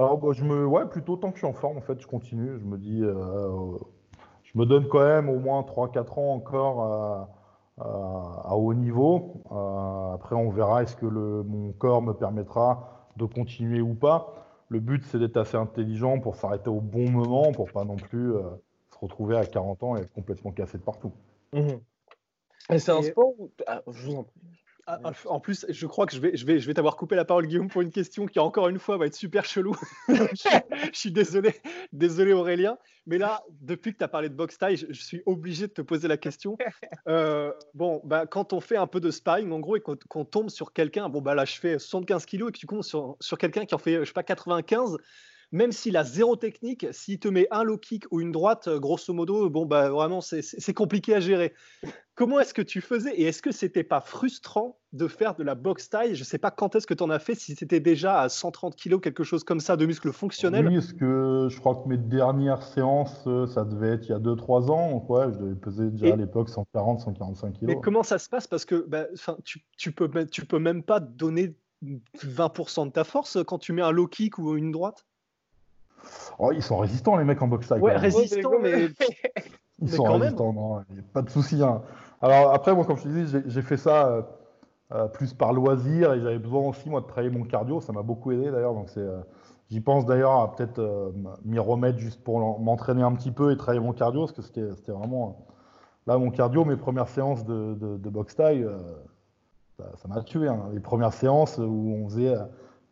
Alors, 0.00 0.16
bah, 0.16 0.28
je 0.32 0.44
me, 0.44 0.64
ouais, 0.64 0.86
plutôt 0.86 1.16
tant 1.16 1.28
que 1.28 1.36
je 1.36 1.40
suis 1.40 1.46
en 1.46 1.52
forme, 1.52 1.76
en 1.76 1.82
fait, 1.82 2.00
je 2.00 2.06
continue. 2.06 2.58
Je 2.58 2.64
me 2.64 2.78
dis, 2.78 3.02
euh, 3.02 3.76
je 4.44 4.58
me 4.58 4.64
donne 4.64 4.88
quand 4.88 5.04
même 5.04 5.28
au 5.28 5.38
moins 5.38 5.60
3-4 5.60 6.18
ans 6.18 6.32
encore 6.32 7.28
à, 7.78 8.56
haut 8.56 8.72
niveau. 8.72 9.42
Euh, 9.52 10.14
après, 10.14 10.34
on 10.36 10.48
verra 10.48 10.82
est-ce 10.82 10.96
que 10.96 11.04
le, 11.04 11.42
mon 11.42 11.72
corps 11.72 12.00
me 12.00 12.14
permettra 12.14 13.10
de 13.18 13.26
continuer 13.26 13.82
ou 13.82 13.92
pas. 13.92 14.32
Le 14.70 14.80
but, 14.80 15.04
c'est 15.04 15.18
d'être 15.18 15.36
assez 15.36 15.58
intelligent 15.58 16.18
pour 16.18 16.34
s'arrêter 16.34 16.70
au 16.70 16.80
bon 16.80 17.10
moment, 17.10 17.52
pour 17.52 17.70
pas 17.70 17.84
non 17.84 17.96
plus 17.96 18.32
euh, 18.32 18.40
se 18.94 18.98
retrouver 19.00 19.36
à 19.36 19.44
40 19.44 19.82
ans 19.82 19.96
et 19.98 20.00
être 20.00 20.14
complètement 20.14 20.52
cassé 20.52 20.78
de 20.78 20.82
partout. 20.82 21.12
Mmh 21.52 21.76
et 22.72 22.78
c'est 22.78 22.92
un 22.92 23.02
sport 23.02 23.32
où... 23.38 23.50
Ah, 23.66 23.82
je 23.90 24.06
vous 24.06 24.16
en 24.16 24.22
prie. 24.22 24.40
Ah, 24.90 25.12
en 25.26 25.40
plus, 25.40 25.66
je 25.68 25.86
crois 25.86 26.06
que 26.06 26.14
je 26.14 26.20
vais, 26.20 26.36
je 26.36 26.44
vais, 26.44 26.58
je 26.58 26.66
vais 26.66 26.74
t'avoir 26.74 26.96
coupé 26.96 27.14
la 27.14 27.24
parole, 27.24 27.46
Guillaume, 27.46 27.68
pour 27.68 27.82
une 27.82 27.90
question 27.90 28.26
qui, 28.26 28.38
encore 28.40 28.68
une 28.68 28.78
fois, 28.78 28.96
va 28.96 29.06
être 29.06 29.14
super 29.14 29.44
chelou. 29.44 29.76
je, 30.08 30.60
suis 30.92 31.12
désolé, 31.12 31.54
désolé 31.92 32.32
Aurélien. 32.32 32.76
Mais 33.06 33.18
là, 33.18 33.42
depuis 33.60 33.92
que 33.92 33.98
tu 33.98 34.04
as 34.04 34.08
parlé 34.08 34.28
de 34.28 34.34
boxe 34.34 34.58
taille, 34.58 34.76
je, 34.76 34.92
suis 34.92 35.22
obligé 35.26 35.68
de 35.68 35.72
te 35.72 35.82
poser 35.82 36.08
la 36.08 36.16
question. 36.16 36.56
Euh, 37.08 37.52
bon, 37.74 38.00
bah, 38.04 38.26
quand 38.26 38.52
on 38.52 38.60
fait 38.60 38.76
un 38.76 38.86
peu 38.86 39.00
de 39.00 39.10
sparring, 39.10 39.50
en 39.52 39.58
gros, 39.58 39.76
et 39.76 39.80
qu'on 39.80 40.24
tombe 40.24 40.50
sur 40.50 40.72
quelqu'un, 40.72 41.08
bon, 41.08 41.20
bah 41.20 41.34
là, 41.34 41.44
je 41.44 41.58
fais 41.58 41.78
75 41.78 42.24
kilos 42.26 42.50
et 42.50 42.52
que 42.52 42.58
tu 42.58 42.66
comptes 42.66 42.84
sur, 42.84 43.16
sur 43.20 43.38
quelqu'un 43.38 43.64
qui 43.64 43.74
en 43.74 43.78
fait, 43.78 44.00
je 44.00 44.04
sais 44.04 44.12
pas, 44.12 44.22
95, 44.22 44.98
même 45.52 45.72
s'il 45.72 45.96
a 45.96 46.04
zéro 46.04 46.36
technique, 46.36 46.86
s'il 46.92 47.18
te 47.18 47.28
met 47.28 47.48
un 47.50 47.64
low 47.64 47.76
kick 47.76 48.04
ou 48.10 48.20
une 48.20 48.32
droite, 48.32 48.68
euh, 48.68 48.78
grosso 48.78 49.12
modo, 49.12 49.50
bon, 49.50 49.66
bah 49.66 49.90
vraiment, 49.90 50.20
c'est 50.20 50.74
compliqué 50.74 51.14
à 51.14 51.20
gérer. 51.20 51.54
Comment 52.14 52.38
est-ce 52.38 52.52
que 52.52 52.62
tu 52.62 52.82
faisais 52.82 53.14
et 53.14 53.24
est-ce 53.24 53.40
que 53.40 53.50
c'était 53.50 53.82
pas 53.82 54.00
frustrant 54.00 54.78
de 54.92 55.08
faire 55.08 55.34
de 55.34 55.42
la 55.42 55.54
boxe 55.54 55.88
taille? 55.88 56.14
Je 56.14 56.22
sais 56.22 56.36
pas 56.36 56.50
quand 56.50 56.76
est-ce 56.76 56.86
que 56.86 56.92
tu 56.92 57.02
en 57.02 57.08
as 57.08 57.18
fait, 57.18 57.34
si 57.34 57.54
c'était 57.54 57.80
déjà 57.80 58.20
à 58.20 58.28
130 58.28 58.76
kg, 58.76 59.00
quelque 59.00 59.24
chose 59.24 59.42
comme 59.42 59.60
ça, 59.60 59.76
de 59.76 59.86
muscles 59.86 60.12
fonctionnels. 60.12 60.68
Oui, 60.68 60.74
parce 60.74 60.92
que 60.92 61.48
je 61.50 61.58
crois 61.58 61.76
que 61.76 61.88
mes 61.88 61.96
dernières 61.96 62.62
séances, 62.62 63.24
euh, 63.26 63.46
ça 63.46 63.64
devait 63.64 63.94
être 63.94 64.04
il 64.04 64.10
y 64.10 64.14
a 64.14 64.18
2-3 64.18 64.70
ans. 64.70 65.04
Ouais, 65.08 65.32
je 65.32 65.38
devais 65.38 65.54
peser 65.54 65.90
déjà 65.90 66.12
à 66.12 66.16
l'époque 66.16 66.50
140, 66.50 67.00
145 67.00 67.52
kg. 67.54 67.58
Mais 67.62 67.80
comment 67.80 68.02
ça 68.02 68.18
se 68.18 68.28
passe? 68.28 68.46
Parce 68.46 68.66
que 68.66 68.84
bah, 68.86 69.06
tu, 69.44 69.64
tu, 69.78 69.90
peux, 69.92 70.10
tu 70.26 70.44
peux 70.44 70.58
même 70.58 70.82
pas 70.82 71.00
donner 71.00 71.56
20% 71.82 72.88
de 72.88 72.92
ta 72.92 73.04
force 73.04 73.38
quand 73.46 73.58
tu 73.58 73.72
mets 73.72 73.82
un 73.82 73.92
low 73.92 74.06
kick 74.06 74.36
ou 74.38 74.56
une 74.56 74.70
droite 74.70 75.06
Oh, 76.38 76.52
ils 76.52 76.62
sont 76.62 76.78
résistants, 76.78 77.16
les 77.16 77.24
mecs 77.24 77.42
en 77.42 77.48
boxe 77.48 77.70
Ouais, 77.70 77.96
résistants, 77.96 78.58
mais. 78.60 78.88
Ils 79.82 79.90
sont 79.90 80.04
résistants, 80.04 80.52
non, 80.52 80.82
pas 81.12 81.22
de 81.22 81.30
souci. 81.30 81.62
Hein. 81.62 81.82
Alors, 82.20 82.52
après, 82.52 82.74
moi, 82.74 82.84
comme 82.84 82.96
je 82.96 83.04
te 83.04 83.08
disais, 83.08 83.42
j'ai 83.46 83.62
fait 83.62 83.76
ça 83.76 84.08
euh, 84.08 84.22
euh, 84.92 85.08
plus 85.08 85.32
par 85.32 85.52
loisir 85.52 86.12
et 86.12 86.20
j'avais 86.20 86.38
besoin 86.38 86.68
aussi, 86.68 86.90
moi, 86.90 87.00
de 87.00 87.06
travailler 87.06 87.30
mon 87.30 87.44
cardio. 87.44 87.80
Ça 87.80 87.92
m'a 87.92 88.02
beaucoup 88.02 88.32
aidé, 88.32 88.50
d'ailleurs. 88.50 88.74
Donc, 88.74 88.90
c'est. 88.90 89.00
Euh, 89.00 89.20
j'y 89.70 89.80
pense 89.80 90.04
d'ailleurs 90.04 90.32
à 90.32 90.54
peut-être 90.54 91.12
m'y 91.44 91.58
remettre 91.58 91.98
juste 91.98 92.22
pour 92.24 92.58
m'entraîner 92.58 93.02
un 93.02 93.12
petit 93.14 93.30
peu 93.30 93.52
et 93.52 93.56
travailler 93.56 93.84
mon 93.84 93.92
cardio, 93.92 94.26
parce 94.26 94.32
que 94.32 94.42
c'était 94.74 94.92
vraiment. 94.92 95.46
Là, 96.06 96.18
mon 96.18 96.30
cardio, 96.30 96.64
mes 96.64 96.76
premières 96.76 97.08
séances 97.08 97.44
de, 97.44 97.74
de, 97.74 98.10
boxe 98.10 98.34
taille, 98.34 98.66
ça 99.78 100.08
m'a 100.08 100.22
tué. 100.22 100.48
Hein. 100.48 100.70
Les 100.72 100.80
premières 100.80 101.12
séances 101.12 101.58
où 101.58 101.94
on 102.02 102.08
faisait 102.08 102.34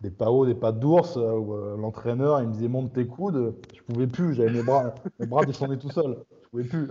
des 0.00 0.10
pas 0.10 0.30
hauts, 0.30 0.46
des 0.46 0.54
pas 0.54 0.72
d'ours, 0.72 1.16
euh, 1.16 1.32
où 1.32 1.54
euh, 1.54 1.76
l'entraîneur 1.76 2.40
il 2.40 2.48
me 2.48 2.52
disait 2.52 2.68
monte 2.68 2.92
tes 2.92 3.06
coudes, 3.06 3.54
je 3.74 3.82
pouvais 3.82 4.06
plus, 4.06 4.34
j'avais 4.34 4.52
mes 4.52 4.62
bras, 4.62 4.94
mes 5.18 5.26
bras 5.26 5.44
descendaient 5.44 5.78
tout 5.78 5.90
seuls, 5.90 6.18
je 6.42 6.48
pouvais 6.48 6.64
plus. 6.64 6.88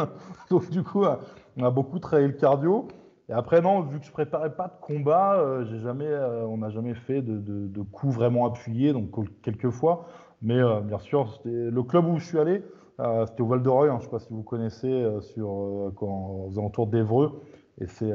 Donc 0.50 0.70
du 0.70 0.82
coup, 0.82 1.04
euh, 1.04 1.16
on 1.56 1.64
a 1.64 1.70
beaucoup 1.70 1.98
travaillé 1.98 2.28
le 2.28 2.34
cardio. 2.34 2.88
Et 3.28 3.32
après 3.32 3.62
non, 3.62 3.82
vu 3.82 4.00
que 4.00 4.06
je 4.06 4.10
préparais 4.10 4.54
pas 4.54 4.66
de 4.66 4.84
combat, 4.84 5.62
jamais, 5.84 6.12
on 6.48 6.58
n'a 6.58 6.70
jamais 6.70 6.94
fait 6.94 7.22
de, 7.22 7.82
coups 7.92 8.12
vraiment 8.12 8.44
appuyés, 8.44 8.92
donc 8.92 9.08
quelques 9.40 9.70
fois. 9.70 10.06
Mais 10.42 10.58
bien 10.82 10.98
sûr, 10.98 11.40
le 11.44 11.82
club 11.84 12.08
où 12.08 12.18
je 12.18 12.24
suis 12.24 12.40
allé, 12.40 12.64
c'était 12.98 13.42
au 13.42 13.46
Val 13.46 13.62
de 13.62 13.68
Reuil, 13.68 13.88
hein, 13.88 13.98
je 14.00 14.06
ne 14.06 14.10
sais 14.10 14.10
pas 14.10 14.18
si 14.18 14.32
vous 14.32 14.42
connaissez, 14.42 15.06
sur 15.20 15.48
aux 15.48 16.52
alentours 16.56 16.88
d'Evreux. 16.88 17.40
Et 17.80 17.86
c'est 17.86 18.12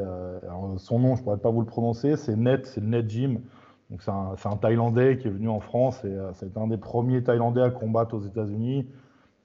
son 0.79 0.99
nom, 0.99 1.15
je 1.15 1.23
pourrais 1.23 1.37
pas 1.37 1.49
vous 1.49 1.61
le 1.61 1.67
prononcer, 1.67 2.17
c'est 2.17 2.35
Net, 2.35 2.65
c'est 2.65 2.83
Net 2.83 3.09
Gym. 3.09 3.39
Donc 3.89 4.01
c'est 4.01 4.11
un, 4.11 4.57
Thaïlandais 4.57 5.17
qui 5.17 5.27
est 5.27 5.31
venu 5.31 5.47
en 5.47 5.59
France 5.59 6.03
et 6.03 6.07
euh, 6.07 6.31
c'est 6.33 6.57
un 6.57 6.67
des 6.67 6.77
premiers 6.77 7.23
Thaïlandais 7.23 7.61
à 7.61 7.69
combattre 7.69 8.15
aux 8.15 8.21
États-Unis. 8.21 8.87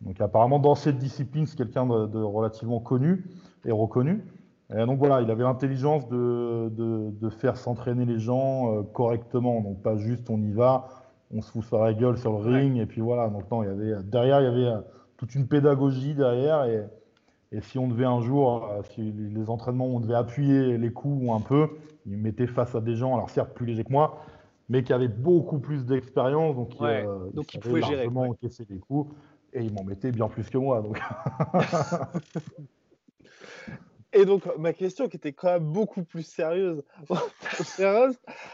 Donc 0.01 0.19
apparemment 0.21 0.59
dans 0.59 0.75
cette 0.75 0.97
discipline, 0.97 1.47
c'est 1.47 1.59
quelqu'un 1.59 1.87
de, 1.87 2.23
relativement 2.23 2.81
connu 2.81 3.27
et 3.67 3.73
reconnu. 3.73 4.25
Et 4.75 4.87
donc 4.87 4.99
voilà, 4.99 5.21
il 5.21 5.31
avait 5.31 5.43
l'intelligence 5.43 6.09
de, 6.09 6.71
de, 6.71 7.29
faire 7.29 7.57
s'entraîner 7.57 8.07
les 8.07 8.19
gens 8.19 8.73
euh, 8.73 8.83
correctement. 8.83 9.61
Donc 9.61 9.83
pas 9.83 9.97
juste 9.97 10.31
on 10.31 10.41
y 10.41 10.53
va, 10.53 10.89
on 11.35 11.43
se 11.43 11.51
fout 11.51 11.65
sur 11.65 11.83
la 11.83 11.93
gueule 11.93 12.17
sur 12.17 12.33
le 12.33 12.39
ring 12.39 12.79
et 12.79 12.87
puis 12.87 13.03
voilà. 13.03 13.29
Donc 13.29 13.51
non, 13.51 13.63
il 13.63 13.67
y 13.67 13.71
avait 13.71 14.03
derrière 14.05 14.41
il 14.41 14.45
y 14.45 14.47
avait 14.47 14.77
euh, 14.77 14.81
toute 15.19 15.35
une 15.35 15.49
pédagogie 15.49 16.15
derrière 16.15 16.65
et, 16.65 16.87
et 17.53 17.61
si 17.61 17.79
on 17.79 17.89
devait 17.89 18.07
un 18.07 18.23
jour, 18.23 18.71
si 18.95 19.13
les 19.13 19.51
entraînements, 19.51 19.87
on 19.87 20.01
devait 20.01 20.15
appuyer 20.15 20.79
les 20.79 20.93
coups 20.93 21.31
un 21.31 21.41
peu, 21.41 21.69
il 22.07 22.13
me 22.13 22.23
mettait 22.23 22.47
face 22.47 22.75
à 22.75 22.81
des 22.81 22.95
gens, 22.95 23.15
alors 23.15 23.29
certes 23.29 23.53
plus 23.55 23.67
légers 23.67 23.85
que 23.85 23.93
moi, 23.93 24.23
mais 24.71 24.85
qui 24.85 24.93
avaient 24.93 25.09
beaucoup 25.09 25.59
plus 25.59 25.85
d'expérience, 25.85 26.55
donc, 26.55 26.71
euh, 26.81 27.29
donc 27.35 27.53
il, 27.53 27.61
pouvait 27.61 27.83
gérer, 27.83 28.07
encaisser 28.07 28.65
des 28.65 28.79
coups, 28.79 29.13
et 29.53 29.65
il 29.65 29.75
m'en 29.75 29.83
mettait 29.83 30.13
bien 30.13 30.29
plus 30.29 30.49
que 30.49 30.57
moi. 30.59 30.81
Donc. 30.81 30.99
Et 34.13 34.25
donc, 34.25 34.43
ma 34.59 34.73
question 34.73 35.09
qui 35.09 35.19
était 35.19 35.33
quand 35.33 35.53
même 35.53 35.71
beaucoup 35.71 36.03
plus 36.03 36.23
sérieuse, 36.27 36.83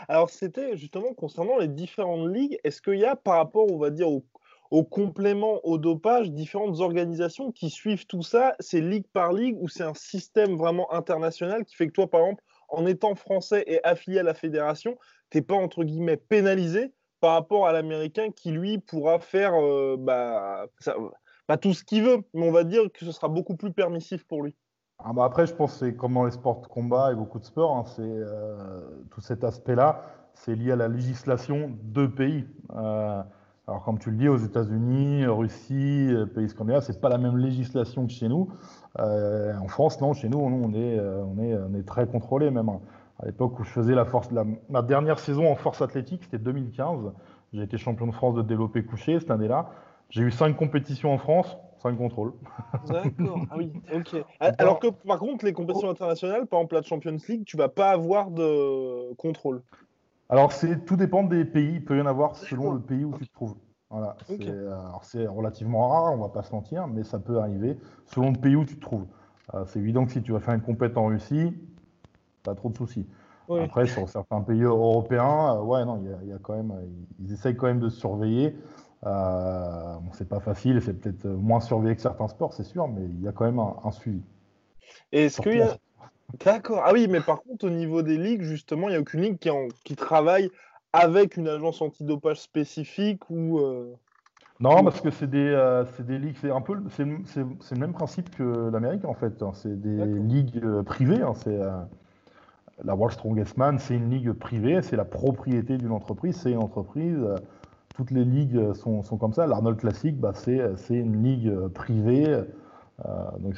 alors 0.07 0.29
c'était 0.29 0.77
justement 0.77 1.15
concernant 1.15 1.57
les 1.57 1.69
différentes 1.69 2.29
ligues. 2.29 2.59
Est-ce 2.63 2.83
qu'il 2.83 2.99
y 2.99 3.07
a 3.07 3.17
par 3.17 3.37
rapport, 3.37 3.73
on 3.73 3.79
va 3.79 3.89
dire, 3.89 4.11
au, 4.11 4.23
au, 4.71 4.85
complément 4.85 5.65
au 5.65 5.79
dopage, 5.79 6.31
différentes 6.31 6.81
organisations 6.81 7.53
qui 7.53 7.71
suivent 7.71 8.07
tout 8.07 8.21
ça 8.21 8.55
C'est 8.61 8.83
ligue 8.83 9.07
par 9.15 9.33
ligue 9.33 9.57
ou 9.59 9.69
c'est 9.69 9.83
un 9.83 9.95
système 9.95 10.57
vraiment 10.57 10.93
international 10.93 11.65
qui 11.65 11.75
fait 11.75 11.87
que 11.87 11.93
toi, 11.93 12.11
par 12.11 12.21
exemple, 12.21 12.43
en 12.69 12.85
étant 12.87 13.15
français 13.15 13.65
et 13.67 13.83
affilié 13.83 14.19
à 14.19 14.25
la 14.25 14.35
fédération, 14.35 14.99
tu 15.31 15.39
n'es 15.39 15.43
pas 15.43 15.55
entre 15.55 15.85
guillemets 15.85 16.17
pénalisé 16.17 16.93
par 17.21 17.33
rapport 17.35 17.67
à 17.67 17.73
l'américain 17.73 18.31
qui 18.31 18.51
lui 18.51 18.79
pourra 18.79 19.19
faire 19.19 19.53
euh, 19.55 19.97
bah, 19.99 20.67
tout 21.61 21.73
ce 21.73 21.85
qu'il 21.85 22.05
veut, 22.05 22.19
mais 22.35 22.47
on 22.47 22.53
va 22.53 22.65
dire 22.65 22.83
que 22.93 23.05
ce 23.05 23.13
sera 23.13 23.29
beaucoup 23.29 23.57
plus 23.57 23.73
permissif 23.73 24.25
pour 24.27 24.43
lui. 24.43 24.55
Ah 24.99 25.13
bah 25.13 25.25
après, 25.25 25.47
je 25.47 25.55
pense 25.55 25.73
que 25.73 25.87
c'est 25.87 25.95
comme 25.95 26.15
dans 26.15 26.25
les 26.25 26.31
sports 26.31 26.63
de 26.63 26.67
combat 26.67 27.13
et 27.13 27.15
beaucoup 27.15 27.39
de 27.39 27.45
sports, 27.45 27.77
hein, 27.77 27.85
c'est 27.85 29.11
tout 29.11 29.21
cet 29.21 29.45
aspect-là, 29.45 30.03
c'est 30.33 30.55
lié 30.55 30.73
à 30.73 30.77
la 30.77 30.89
législation 30.89 31.77
de 31.83 32.07
pays. 32.07 32.47
alors 32.71 33.83
comme 33.85 33.99
tu 33.99 34.11
le 34.11 34.17
dis, 34.17 34.29
aux 34.29 34.39
États-Unis, 34.39 35.27
Russie, 35.27 36.15
pays 36.35 36.49
scandinaves, 36.49 36.83
c'est 36.83 36.99
pas 36.99 37.11
la 37.11 37.19
même 37.19 37.37
législation 37.37 38.07
que 38.07 38.13
chez 38.13 38.29
nous. 38.29 38.49
en 38.99 39.69
France, 39.69 40.01
non, 40.01 40.15
chez 40.15 40.31
nous, 40.31 40.39
on 40.39 40.73
est, 40.73 40.99
on 40.99 41.39
est, 41.39 41.55
on 41.55 41.75
est 41.75 41.87
très 41.87 42.07
contrôlé 42.07 42.51
même. 42.51 42.71
À 43.19 43.27
l'époque 43.27 43.59
où 43.59 43.65
je 43.65 43.71
faisais 43.71 43.95
la 43.95 44.05
force, 44.05 44.29
ma 44.69 44.83
dernière 44.83 45.19
saison 45.19 45.51
en 45.51 45.57
force 45.57 45.81
athlétique, 45.81 46.25
c'était 46.25 46.39
2015. 46.39 47.13
J'ai 47.53 47.63
été 47.63 47.79
champion 47.79 48.07
de 48.07 48.13
France 48.13 48.35
de 48.35 48.43
développé 48.43 48.85
couché 48.85 49.19
cette 49.19 49.31
année-là. 49.31 49.71
J'ai 50.11 50.23
eu 50.23 50.31
cinq 50.31 50.57
compétitions 50.57 51.13
en 51.13 51.19
France, 51.19 51.57
cinq 51.79 51.97
contrôles. 51.97 52.35
D'accord. 52.89 53.41
Ah 53.51 53.55
oui, 53.57 53.73
ok. 53.95 54.23
Alors 54.59 54.79
que 54.79 54.89
par 54.89 55.19
contre, 55.19 55.45
les 55.45 55.53
compétitions 55.53 55.91
internationales, 55.91 56.47
par 56.47 56.61
exemple 56.61 56.75
la 56.75 56.83
Champions 56.83 57.17
League, 57.29 57.45
tu 57.47 57.57
vas 57.57 57.69
pas 57.69 57.91
avoir 57.91 58.31
de 58.31 59.15
contrôle. 59.15 59.63
Alors 60.29 60.53
c'est 60.53 60.85
tout 60.85 60.97
dépend 60.97 61.23
des 61.23 61.45
pays. 61.45 61.75
Il 61.75 61.85
peut 61.85 61.97
y 61.97 62.01
en 62.01 62.07
avoir 62.07 62.37
selon 62.37 62.73
le 62.73 62.81
pays 62.81 63.05
où 63.05 63.17
tu 63.17 63.27
te 63.27 63.33
trouves. 63.33 63.57
Voilà. 63.89 64.17
C'est 65.03 65.27
relativement 65.27 65.89
rare, 65.89 66.13
on 66.13 66.19
va 66.19 66.29
pas 66.29 66.43
se 66.43 66.53
mentir, 66.53 66.87
mais 66.89 67.05
ça 67.05 67.19
peut 67.19 67.39
arriver 67.39 67.79
selon 68.07 68.33
le 68.33 68.39
pays 68.39 68.57
où 68.57 68.65
tu 68.65 68.77
te 68.77 68.81
trouves. 68.81 69.07
Euh, 69.55 69.65
c'est 69.67 69.79
évident 69.79 70.05
que 70.05 70.13
si 70.13 70.23
tu 70.23 70.33
vas 70.33 70.41
faire 70.41 70.55
une 70.55 70.61
compétition 70.61 71.05
en 71.05 71.07
Russie, 71.07 71.55
pas 72.47 72.55
trop 72.55 72.71
de 72.71 72.77
soucis. 72.77 73.07
Après, 73.49 73.87
sur 73.87 74.09
certains 74.09 74.41
pays 74.41 74.63
européens, 74.63 75.57
euh, 75.57 75.63
ouais, 75.63 75.85
non, 75.85 76.03
il 76.23 76.29
y, 76.29 76.33
a, 76.33 76.39
quand 76.43 76.55
même, 76.55 76.73
ils 77.21 77.33
essayent 77.33 77.57
quand 77.57 77.67
même 77.67 77.81
de 77.81 77.89
surveiller. 77.89 78.57
Euh, 79.05 79.95
bon, 80.01 80.11
c'est 80.13 80.29
pas 80.29 80.41
facile, 80.41 80.81
c'est 80.83 80.95
peut-être 80.95 81.27
moins 81.27 81.61
surveillé 81.61 81.95
que 81.95 82.03
certains 82.03 82.29
sports, 82.29 82.55
c'est 82.55 82.65
sûr, 82.65 82.89
mais 82.89 83.05
il 83.05 83.23
y 83.23 83.29
a 83.29 83.33
quand 83.33 83.45
même 83.45 83.61
un, 83.61 83.91
suivi. 83.93 84.23
Est-ce 85.13 85.41
qu'il 85.41 85.59
y 85.59 85.63
a. 85.63 85.77
D'accord. 86.45 86.83
Ah 86.85 86.91
oui, 86.93 87.07
mais 87.09 87.21
par 87.21 87.43
contre, 87.43 87.67
au 87.67 87.71
niveau 87.71 88.03
des 88.03 88.19
ligues, 88.19 88.43
justement, 88.43 88.89
il 88.89 88.93
n'y 88.93 88.97
a 88.97 89.01
aucune 89.01 89.21
ligue 89.21 89.39
qui, 89.39 89.49
qui, 89.85 89.95
travaille 89.95 90.51
avec 90.93 91.37
une 91.37 91.47
agence 91.47 91.81
antidopage 91.81 92.41
spécifique 92.41 93.31
ou. 93.31 93.61
Euh, 93.61 93.95
non, 94.59 94.83
parce 94.83 95.01
que 95.01 95.11
c'est 95.11 95.31
des, 95.31 95.53
euh, 95.55 95.85
des 96.01 96.19
ligues, 96.19 96.37
c'est 96.41 96.51
un 96.51 96.63
peu, 96.63 96.77
c'est 96.89 97.05
le 97.05 97.79
même 97.79 97.93
principe 97.93 98.35
que 98.35 98.71
l'Amérique 98.71 99.05
en 99.05 99.15
fait. 99.15 99.41
Hein. 99.41 99.53
C'est 99.55 99.81
des 99.81 100.05
ligues 100.05 100.83
privées. 100.83 101.23
Hein. 101.23 101.35
C'est 101.37 101.61
la 102.85 102.95
World 102.95 103.15
Strongest 103.15 103.57
Man, 103.57 103.79
c'est 103.79 103.95
une 103.95 104.11
ligue 104.11 104.33
privée, 104.33 104.83
c'est 104.83 104.97
la 104.97 105.05
propriété 105.05 105.79
d'une 105.79 105.93
entreprise, 105.93 106.37
c'est 106.37 106.53
une 106.53 106.59
entreprise. 106.59 107.19
Euh, 107.19 107.37
toutes 107.95 108.11
les 108.11 108.25
ligues 108.25 108.75
sont, 108.75 109.03
sont 109.03 109.17
comme 109.17 109.33
ça. 109.33 109.47
L'Arnold 109.47 109.79
Classic, 109.79 110.19
bah, 110.19 110.33
c'est 110.35 110.77
une 110.91 111.23
ligue 111.23 111.69
privée. 111.69 112.27
Euh, 113.05 113.31
donc 113.39 113.55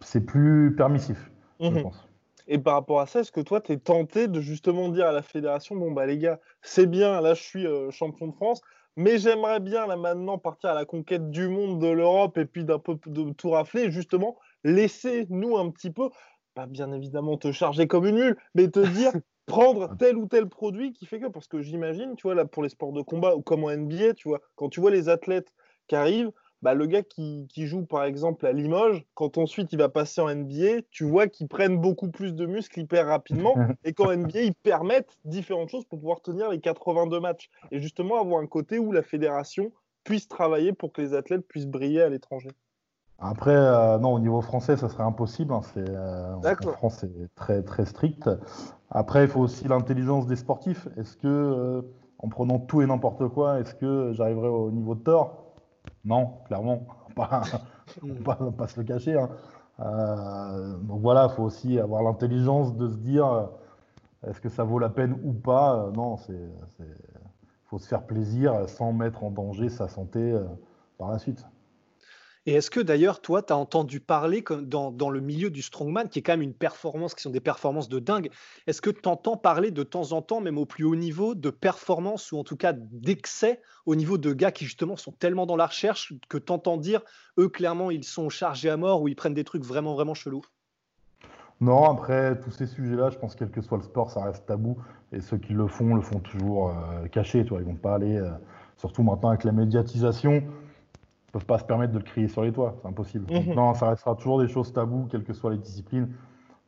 c'est 0.00 0.20
plus 0.20 0.74
permissif, 0.76 1.30
je 1.60 1.68
mhm. 1.68 1.82
pense. 1.82 2.08
Et 2.48 2.58
par 2.58 2.74
rapport 2.74 3.00
à 3.00 3.06
ça, 3.06 3.20
est-ce 3.20 3.32
que 3.32 3.40
toi, 3.40 3.60
tu 3.60 3.72
es 3.72 3.78
tenté 3.78 4.28
de 4.28 4.40
justement 4.40 4.88
dire 4.88 5.06
à 5.06 5.12
la 5.12 5.22
fédération, 5.22 5.76
bon, 5.76 5.92
bah 5.92 6.06
les 6.06 6.18
gars, 6.18 6.40
c'est 6.60 6.86
bien, 6.86 7.20
là, 7.20 7.34
je 7.34 7.42
suis 7.42 7.66
euh, 7.66 7.90
champion 7.90 8.26
de 8.26 8.32
France, 8.32 8.60
mais 8.96 9.18
j'aimerais 9.18 9.60
bien, 9.60 9.86
là, 9.86 9.96
maintenant, 9.96 10.38
partir 10.38 10.70
à 10.70 10.74
la 10.74 10.84
conquête 10.84 11.30
du 11.30 11.48
monde, 11.48 11.80
de 11.80 11.86
l'Europe, 11.86 12.36
et 12.38 12.44
puis 12.44 12.64
d'un 12.64 12.78
peu 12.78 12.98
de 13.06 13.30
tout 13.32 13.50
rafler, 13.50 13.90
justement, 13.90 14.36
laisser 14.64 15.26
nous 15.30 15.56
un 15.56 15.70
petit 15.70 15.90
peu, 15.90 16.10
pas 16.54 16.66
bien 16.66 16.92
évidemment 16.92 17.36
te 17.36 17.52
charger 17.52 17.86
comme 17.86 18.06
une 18.06 18.16
mule, 18.16 18.36
mais 18.54 18.68
te 18.68 18.80
dire 18.80 19.12
prendre 19.46 19.96
tel 19.96 20.16
ou 20.16 20.26
tel 20.26 20.48
produit 20.48 20.92
qui 20.92 21.06
fait 21.06 21.20
que, 21.20 21.26
parce 21.26 21.48
que 21.48 21.60
j'imagine, 21.60 22.14
tu 22.16 22.22
vois, 22.22 22.34
là, 22.34 22.44
pour 22.44 22.62
les 22.62 22.68
sports 22.68 22.92
de 22.92 23.02
combat 23.02 23.34
ou 23.34 23.42
comme 23.42 23.64
en 23.64 23.70
NBA, 23.70 24.14
tu 24.14 24.28
vois, 24.28 24.40
quand 24.54 24.68
tu 24.68 24.80
vois 24.80 24.90
les 24.90 25.08
athlètes 25.08 25.52
qui 25.88 25.96
arrivent, 25.96 26.32
bah, 26.62 26.74
le 26.74 26.86
gars 26.86 27.02
qui, 27.02 27.48
joue 27.56 27.84
par 27.84 28.04
exemple 28.04 28.46
à 28.46 28.52
Limoges, 28.52 29.04
quand 29.14 29.36
ensuite 29.36 29.72
il 29.72 29.78
va 29.78 29.88
passer 29.88 30.20
en 30.20 30.32
NBA, 30.32 30.82
tu 30.92 31.04
vois 31.04 31.26
qu'ils 31.26 31.48
prennent 31.48 31.76
beaucoup 31.76 32.08
plus 32.08 32.34
de 32.34 32.46
muscles 32.46 32.80
hyper 32.80 33.08
rapidement 33.08 33.54
et 33.84 33.92
qu'en 33.92 34.16
NBA 34.16 34.42
ils 34.42 34.54
permettent 34.54 35.18
différentes 35.24 35.70
choses 35.70 35.84
pour 35.84 35.98
pouvoir 35.98 36.22
tenir 36.22 36.48
les 36.50 36.60
82 36.60 37.18
matchs. 37.18 37.50
Et 37.72 37.80
justement 37.80 38.20
avoir 38.20 38.40
un 38.40 38.46
côté 38.46 38.78
où 38.78 38.92
la 38.92 39.02
fédération 39.02 39.72
puisse 40.04 40.28
travailler 40.28 40.72
pour 40.72 40.92
que 40.92 41.02
les 41.02 41.14
athlètes 41.14 41.46
puissent 41.48 41.66
briller 41.66 42.02
à 42.02 42.08
l'étranger. 42.08 42.50
Après, 43.24 43.54
euh, 43.54 43.98
non, 43.98 44.14
au 44.14 44.18
niveau 44.18 44.40
français, 44.40 44.76
ça 44.76 44.88
serait 44.88 45.04
impossible. 45.04 45.54
Hein, 45.54 45.60
euh, 45.76 46.34
en 46.34 46.72
France, 46.72 46.96
c'est 47.00 47.34
très, 47.36 47.62
très 47.62 47.84
strict. 47.84 48.28
Après, 48.90 49.22
il 49.22 49.28
faut 49.28 49.40
aussi 49.40 49.68
l'intelligence 49.68 50.26
des 50.26 50.34
sportifs. 50.34 50.88
Est-ce 50.96 51.16
que, 51.16 51.28
euh, 51.28 51.82
en 52.18 52.28
prenant 52.28 52.58
tout 52.58 52.82
et 52.82 52.86
n'importe 52.86 53.28
quoi, 53.28 53.60
est-ce 53.60 53.76
que 53.76 54.12
j'arriverai 54.12 54.48
au 54.48 54.72
niveau 54.72 54.96
de 54.96 55.00
tort? 55.00 55.54
Non, 56.04 56.38
clairement. 56.46 56.82
Pas, 57.14 57.42
pas, 58.24 58.38
pas 58.56 58.68
se 58.68 58.80
le 58.80 58.86
cacher. 58.86 59.18
Hein. 59.18 59.28
donc 60.80 61.02
voilà, 61.02 61.28
il 61.30 61.36
faut 61.36 61.42
aussi 61.42 61.78
avoir 61.78 62.02
l'intelligence 62.02 62.74
de 62.74 62.88
se 62.88 62.96
dire 62.96 63.50
est-ce 64.26 64.40
que 64.40 64.48
ça 64.48 64.64
vaut 64.64 64.78
la 64.78 64.88
peine 64.88 65.20
ou 65.22 65.34
pas? 65.34 65.90
Non, 65.94 66.16
il 66.30 66.86
faut 67.66 67.76
se 67.76 67.86
faire 67.86 68.06
plaisir 68.06 68.66
sans 68.66 68.94
mettre 68.94 69.24
en 69.24 69.30
danger 69.30 69.68
sa 69.68 69.88
santé 69.88 70.34
par 70.96 71.10
la 71.10 71.18
suite. 71.18 71.44
Et 72.44 72.54
est-ce 72.54 72.70
que 72.70 72.80
d'ailleurs, 72.80 73.20
toi, 73.20 73.40
tu 73.42 73.52
as 73.52 73.56
entendu 73.56 74.00
parler 74.00 74.42
dans, 74.62 74.90
dans, 74.90 75.10
le 75.10 75.20
milieu 75.20 75.48
du 75.48 75.62
strongman, 75.62 76.08
qui 76.08 76.18
est 76.18 76.22
quand 76.22 76.32
même 76.32 76.42
une 76.42 76.54
performance, 76.54 77.14
qui 77.14 77.22
sont 77.22 77.30
des 77.30 77.40
performances 77.40 77.88
de 77.88 78.00
dingue, 78.00 78.30
est-ce 78.66 78.82
que 78.82 78.90
tu 78.90 79.08
entends 79.08 79.36
parler 79.36 79.70
de 79.70 79.84
temps 79.84 80.10
en 80.10 80.22
temps, 80.22 80.40
même 80.40 80.58
au 80.58 80.66
plus 80.66 80.84
haut 80.84 80.96
niveau, 80.96 81.36
de 81.36 81.50
performance 81.50 82.32
ou 82.32 82.38
en 82.38 82.44
tout 82.44 82.56
cas 82.56 82.72
d'excès 82.72 83.60
au 83.86 83.94
niveau 83.94 84.18
de 84.18 84.32
gars 84.32 84.50
qui 84.50 84.64
justement 84.64 84.96
sont 84.96 85.12
tellement 85.12 85.46
dans 85.46 85.54
la 85.54 85.66
recherche 85.66 86.14
que 86.28 86.38
tu 86.38 86.52
entends 86.52 86.78
dire, 86.78 87.02
eux, 87.38 87.48
clairement, 87.48 87.92
ils 87.92 88.04
sont 88.04 88.28
chargés 88.28 88.70
à 88.70 88.76
mort 88.76 89.02
ou 89.02 89.08
ils 89.08 89.16
prennent 89.16 89.34
des 89.34 89.44
trucs 89.44 89.64
vraiment, 89.64 89.94
vraiment 89.94 90.14
chelous? 90.14 90.42
Non, 91.60 91.84
après, 91.84 92.40
tous 92.40 92.50
ces 92.50 92.66
sujets-là, 92.66 93.10
je 93.10 93.18
pense, 93.18 93.36
quel 93.36 93.50
que 93.50 93.60
soit 93.60 93.78
le 93.78 93.84
sport, 93.84 94.10
ça 94.10 94.24
reste 94.24 94.46
tabou. 94.46 94.78
Et 95.12 95.20
ceux 95.20 95.36
qui 95.36 95.52
le 95.52 95.68
font, 95.68 95.94
le 95.94 96.00
font 96.00 96.18
toujours 96.18 96.70
euh, 96.70 97.06
cachés. 97.06 97.46
Ils 97.48 97.64
vont 97.64 97.76
pas 97.76 97.94
aller, 97.94 98.16
euh, 98.16 98.30
surtout 98.78 99.04
maintenant 99.04 99.28
avec 99.28 99.44
la 99.44 99.52
médiatisation, 99.52 100.42
peuvent 101.32 101.46
pas 101.46 101.58
se 101.58 101.64
permettre 101.64 101.94
de 101.94 101.98
le 101.98 102.04
crier 102.04 102.28
sur 102.28 102.42
les 102.42 102.52
toits, 102.52 102.76
c'est 102.80 102.88
impossible. 102.88 103.32
Mhm. 103.32 103.54
Non, 103.54 103.74
ça 103.74 103.88
restera 103.88 104.14
toujours 104.14 104.40
des 104.40 104.48
choses 104.48 104.72
taboues, 104.72 105.08
quelles 105.10 105.24
que 105.24 105.32
soient 105.32 105.50
les 105.50 105.58
disciplines. 105.58 106.14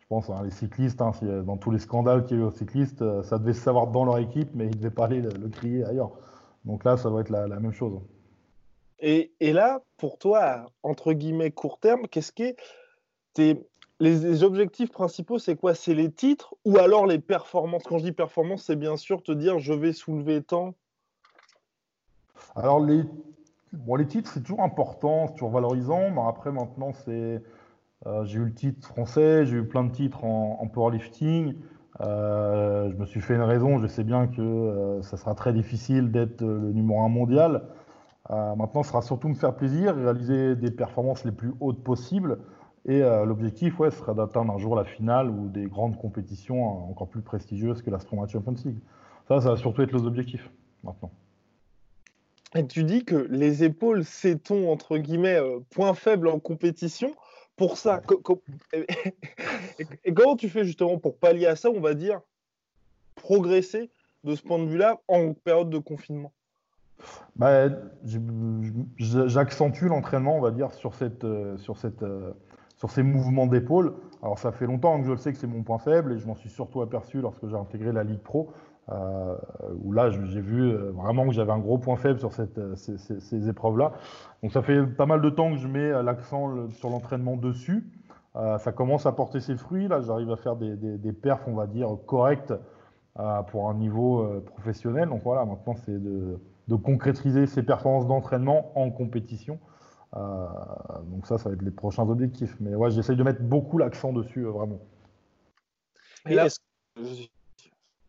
Je 0.00 0.06
pense, 0.08 0.30
hein, 0.30 0.40
les 0.42 0.50
cyclistes, 0.50 1.00
hein, 1.00 1.12
dans 1.44 1.56
tous 1.56 1.70
les 1.70 1.78
scandales 1.78 2.24
qu'il 2.24 2.38
y 2.38 2.40
a 2.40 2.42
eu 2.42 2.46
aux 2.46 2.50
cyclistes, 2.50 3.02
euh, 3.02 3.22
ça 3.22 3.38
devait 3.38 3.52
se 3.52 3.60
savoir 3.60 3.88
dans 3.88 4.04
leur 4.04 4.18
équipe, 4.18 4.50
mais 4.54 4.64
ils 4.64 4.70
ne 4.70 4.76
devaient 4.76 4.90
pas 4.90 5.04
aller 5.04 5.20
le, 5.20 5.48
crier 5.48 5.84
ailleurs. 5.84 6.12
Donc 6.64 6.84
là, 6.84 6.96
ça 6.96 7.10
doit 7.10 7.20
être 7.20 7.30
la, 7.30 7.46
même 7.46 7.72
chose. 7.72 8.00
Et, 9.00 9.32
là, 9.40 9.82
pour 9.98 10.18
toi, 10.18 10.66
entre 10.82 11.12
guillemets, 11.12 11.50
court 11.50 11.78
terme, 11.78 12.08
qu'est-ce 12.08 12.32
qui 12.32 12.44
est 12.44 12.56
les, 13.36 13.62
les, 14.00 14.42
objectifs 14.44 14.90
principaux, 14.90 15.38
c'est 15.38 15.56
quoi? 15.56 15.74
C'est 15.74 15.94
les 15.94 16.10
titres 16.10 16.54
ou 16.64 16.78
alors 16.78 17.06
les 17.06 17.18
performances? 17.18 17.82
Quand 17.82 17.98
je 17.98 18.04
dis 18.04 18.12
performance, 18.12 18.64
c'est 18.64 18.76
bien 18.76 18.96
sûr 18.96 19.22
te 19.22 19.32
dire 19.32 19.58
je 19.58 19.74
vais 19.74 19.92
soulever 19.92 20.42
tant. 20.42 20.74
Alors 22.54 22.80
les 22.80 23.02
Bon, 23.79 23.97
les 23.97 24.07
titres, 24.07 24.31
c'est 24.33 24.43
toujours 24.43 24.62
important, 24.62 25.27
c'est 25.27 25.35
toujours 25.35 25.51
valorisant. 25.51 26.11
Mais 26.11 26.22
après, 26.27 26.53
maintenant, 26.53 26.93
c'est. 26.93 27.43
Euh, 28.07 28.25
j'ai 28.25 28.39
eu 28.39 28.45
le 28.45 28.55
titre 28.55 28.87
français, 28.87 29.47
j'ai 29.47 29.57
eu 29.57 29.64
plein 29.66 29.85
de 29.85 29.91
titres 29.91 30.25
en, 30.25 30.66
powerlifting. 30.68 31.57
Euh, 32.01 32.91
je 32.91 32.97
me 32.97 33.07
suis 33.07 33.20
fait 33.20 33.35
une 33.35 33.43
raison, 33.43 33.79
je 33.79 33.87
sais 33.87 34.05
bien 34.05 34.27
que 34.27 34.43
euh, 34.43 35.03
ça 35.03 35.16
sera 35.16 35.35
très 35.35 35.53
difficile 35.53 36.11
d'être 36.11 36.43
le 36.43 36.72
numéro 36.72 37.01
un 37.01 37.09
mondial. 37.09 37.62
maintenant, 38.31 38.83
ce 38.83 38.91
sera 38.91 39.03
surtout 39.03 39.29
me 39.29 39.35
faire 39.35 39.55
plaisir, 39.57 39.95
réaliser 39.97 40.57
des 40.57 40.70
performances 40.70 41.25
les 41.25 41.33
plus 41.33 41.53
hautes 41.61 41.83
possibles. 41.83 42.39
Et 42.87 43.01
l'objectif, 43.01 43.81
ouais, 43.81 43.91
sera 43.91 44.12
d'atteindre 44.14 44.53
un 44.53 44.59
jour 44.59 44.77
la 44.77 44.85
finale 44.85 45.31
ou 45.31 45.49
des 45.49 45.66
grandes 45.66 45.97
compétitions 45.97 46.91
encore 46.91 47.09
plus 47.09 47.22
prestigieuses 47.22 47.83
que 47.83 47.91
la 47.91 47.99
Strongman 47.99 48.29
Champions 48.29 48.57
League. 48.64 48.81
Ça, 49.29 49.41
ça 49.41 49.51
va 49.51 49.57
surtout 49.57 49.83
être 49.83 49.93
les 49.93 50.05
objectifs 50.07 50.51
maintenant. 50.83 51.11
Et 52.55 52.66
tu 52.66 52.84
dis 52.84 53.05
que 53.05 53.16
les 53.16 53.64
épaules, 53.64 54.05
c'est 54.05 54.44
ton, 54.44 54.70
entre 54.70 54.96
guillemets, 54.98 55.40
euh, 55.40 55.59
point 55.70 55.94
faible 55.94 56.28
en 56.28 56.38
compétition. 56.38 57.12
Pour 57.57 57.78
ça, 57.78 58.00
et, 60.05 60.14
comment 60.14 60.36
tu 60.36 60.48
fais 60.48 60.64
justement 60.64 60.98
pour 60.98 61.16
pallier 61.16 61.46
à 61.46 61.57
ça, 61.57 61.70
on 61.70 61.80
va 61.80 61.94
dire, 61.94 62.20
progresser 63.14 63.90
de 64.24 64.34
ce 64.34 64.42
point 64.42 64.59
de 64.59 64.66
vue-là 64.66 65.00
en 65.07 65.34
période 65.34 65.70
de 65.70 65.78
confinement? 65.78 66.32
Bah, 67.36 67.68
J'accentue 68.96 69.84
l'entraînement, 69.84 70.36
on 70.36 70.40
va 70.40 70.50
dire, 70.50 70.72
sur, 70.72 70.94
cette, 70.94 71.24
euh, 71.24 71.57
sur, 71.59 71.76
cette, 71.76 72.02
euh, 72.02 72.32
sur 72.76 72.90
ces 72.90 73.02
mouvements 73.02 73.46
d'épaule. 73.46 73.94
Alors 74.22 74.38
ça 74.38 74.52
fait 74.52 74.66
longtemps 74.66 74.98
que 75.00 75.07
je 75.07 75.12
le 75.12 75.16
sais 75.16 75.32
que 75.32 75.38
c'est 75.38 75.46
mon 75.46 75.62
point 75.62 75.78
faible 75.78 76.12
et 76.12 76.18
je 76.18 76.26
m'en 76.26 76.34
suis 76.34 76.50
surtout 76.50 76.82
aperçu 76.82 77.20
lorsque 77.20 77.46
j'ai 77.46 77.57
intégré 77.57 77.92
la 77.92 78.05
Ligue 78.05 78.20
Pro. 78.22 78.52
Euh, 78.91 79.37
où 79.82 79.93
là, 79.93 80.11
j'ai 80.11 80.41
vu 80.41 80.61
euh, 80.62 80.91
vraiment 80.91 81.26
que 81.26 81.32
j'avais 81.32 81.53
un 81.53 81.59
gros 81.59 81.78
point 81.78 81.97
faible 81.97 82.18
sur 82.18 82.35
cette, 82.35 82.59
euh, 82.59 82.74
ces, 82.76 83.49
épreuves-là. 83.49 83.93
Donc 84.43 84.53
ça 84.53 84.62
fait 84.62 84.85
pas 84.87 85.07
mal 85.07 85.22
de 85.22 85.30
temps 85.30 85.53
que 85.53 85.57
je 85.57 85.68
mets 85.68 86.03
l'accent 86.03 86.70
sur 86.72 86.91
l'entraînement 86.91 87.37
dessus. 87.37 87.91
ça 88.35 88.72
commence 88.72 89.07
à 89.07 89.12
porter 89.12 89.41
ses 89.41 89.57
fruits. 89.57 89.89
Là, 89.89 90.01
j'arrive 90.03 90.30
à 90.30 90.37
faire 90.37 90.57
des, 90.57 90.76
des, 90.76 91.12
perfs, 91.12 91.47
on 91.47 91.55
va 91.55 91.66
dire, 91.66 91.89
corrects 92.07 92.53
pour 93.49 93.70
un 93.70 93.74
niveau 93.74 94.43
professionnel. 94.45 95.09
Donc 95.09 95.22
voilà, 95.22 95.47
maintenant, 95.47 95.76
c'est 95.76 96.03
de, 96.03 96.39
de, 96.68 96.76
concrétiser 96.76 97.47
ces 97.47 97.62
performances 97.62 98.07
d'entraînement 98.07 98.70
en 98.78 98.91
compétition. 98.91 99.59
donc 100.14 101.26
ça, 101.26 101.39
ça 101.39 101.49
va 101.49 101.55
être 101.55 101.62
les 101.62 101.70
prochains 101.70 102.07
objectifs. 102.07 102.55
Mais 102.61 102.74
ouais, 102.74 102.91
j'essaye 102.91 103.16
de 103.16 103.22
mettre 103.22 103.43
beaucoup 103.43 103.78
l'accent 103.78 104.12
dessus, 104.12 104.43
vraiment. 104.43 104.80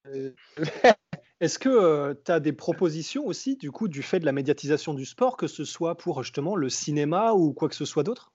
Est-ce 1.41 1.59
que 1.59 2.13
tu 2.25 2.31
as 2.31 2.39
des 2.39 2.53
propositions 2.53 3.25
aussi, 3.25 3.57
du 3.57 3.71
coup, 3.71 3.87
du 3.87 4.01
fait 4.01 4.19
de 4.19 4.25
la 4.25 4.31
médiatisation 4.31 4.93
du 4.93 5.05
sport, 5.05 5.35
que 5.35 5.47
ce 5.47 5.65
soit 5.65 5.95
pour 5.95 6.23
justement 6.23 6.55
le 6.55 6.69
cinéma 6.69 7.33
ou 7.33 7.51
quoi 7.51 7.67
que 7.67 7.75
ce 7.75 7.85
soit 7.85 8.03
d'autre? 8.03 8.31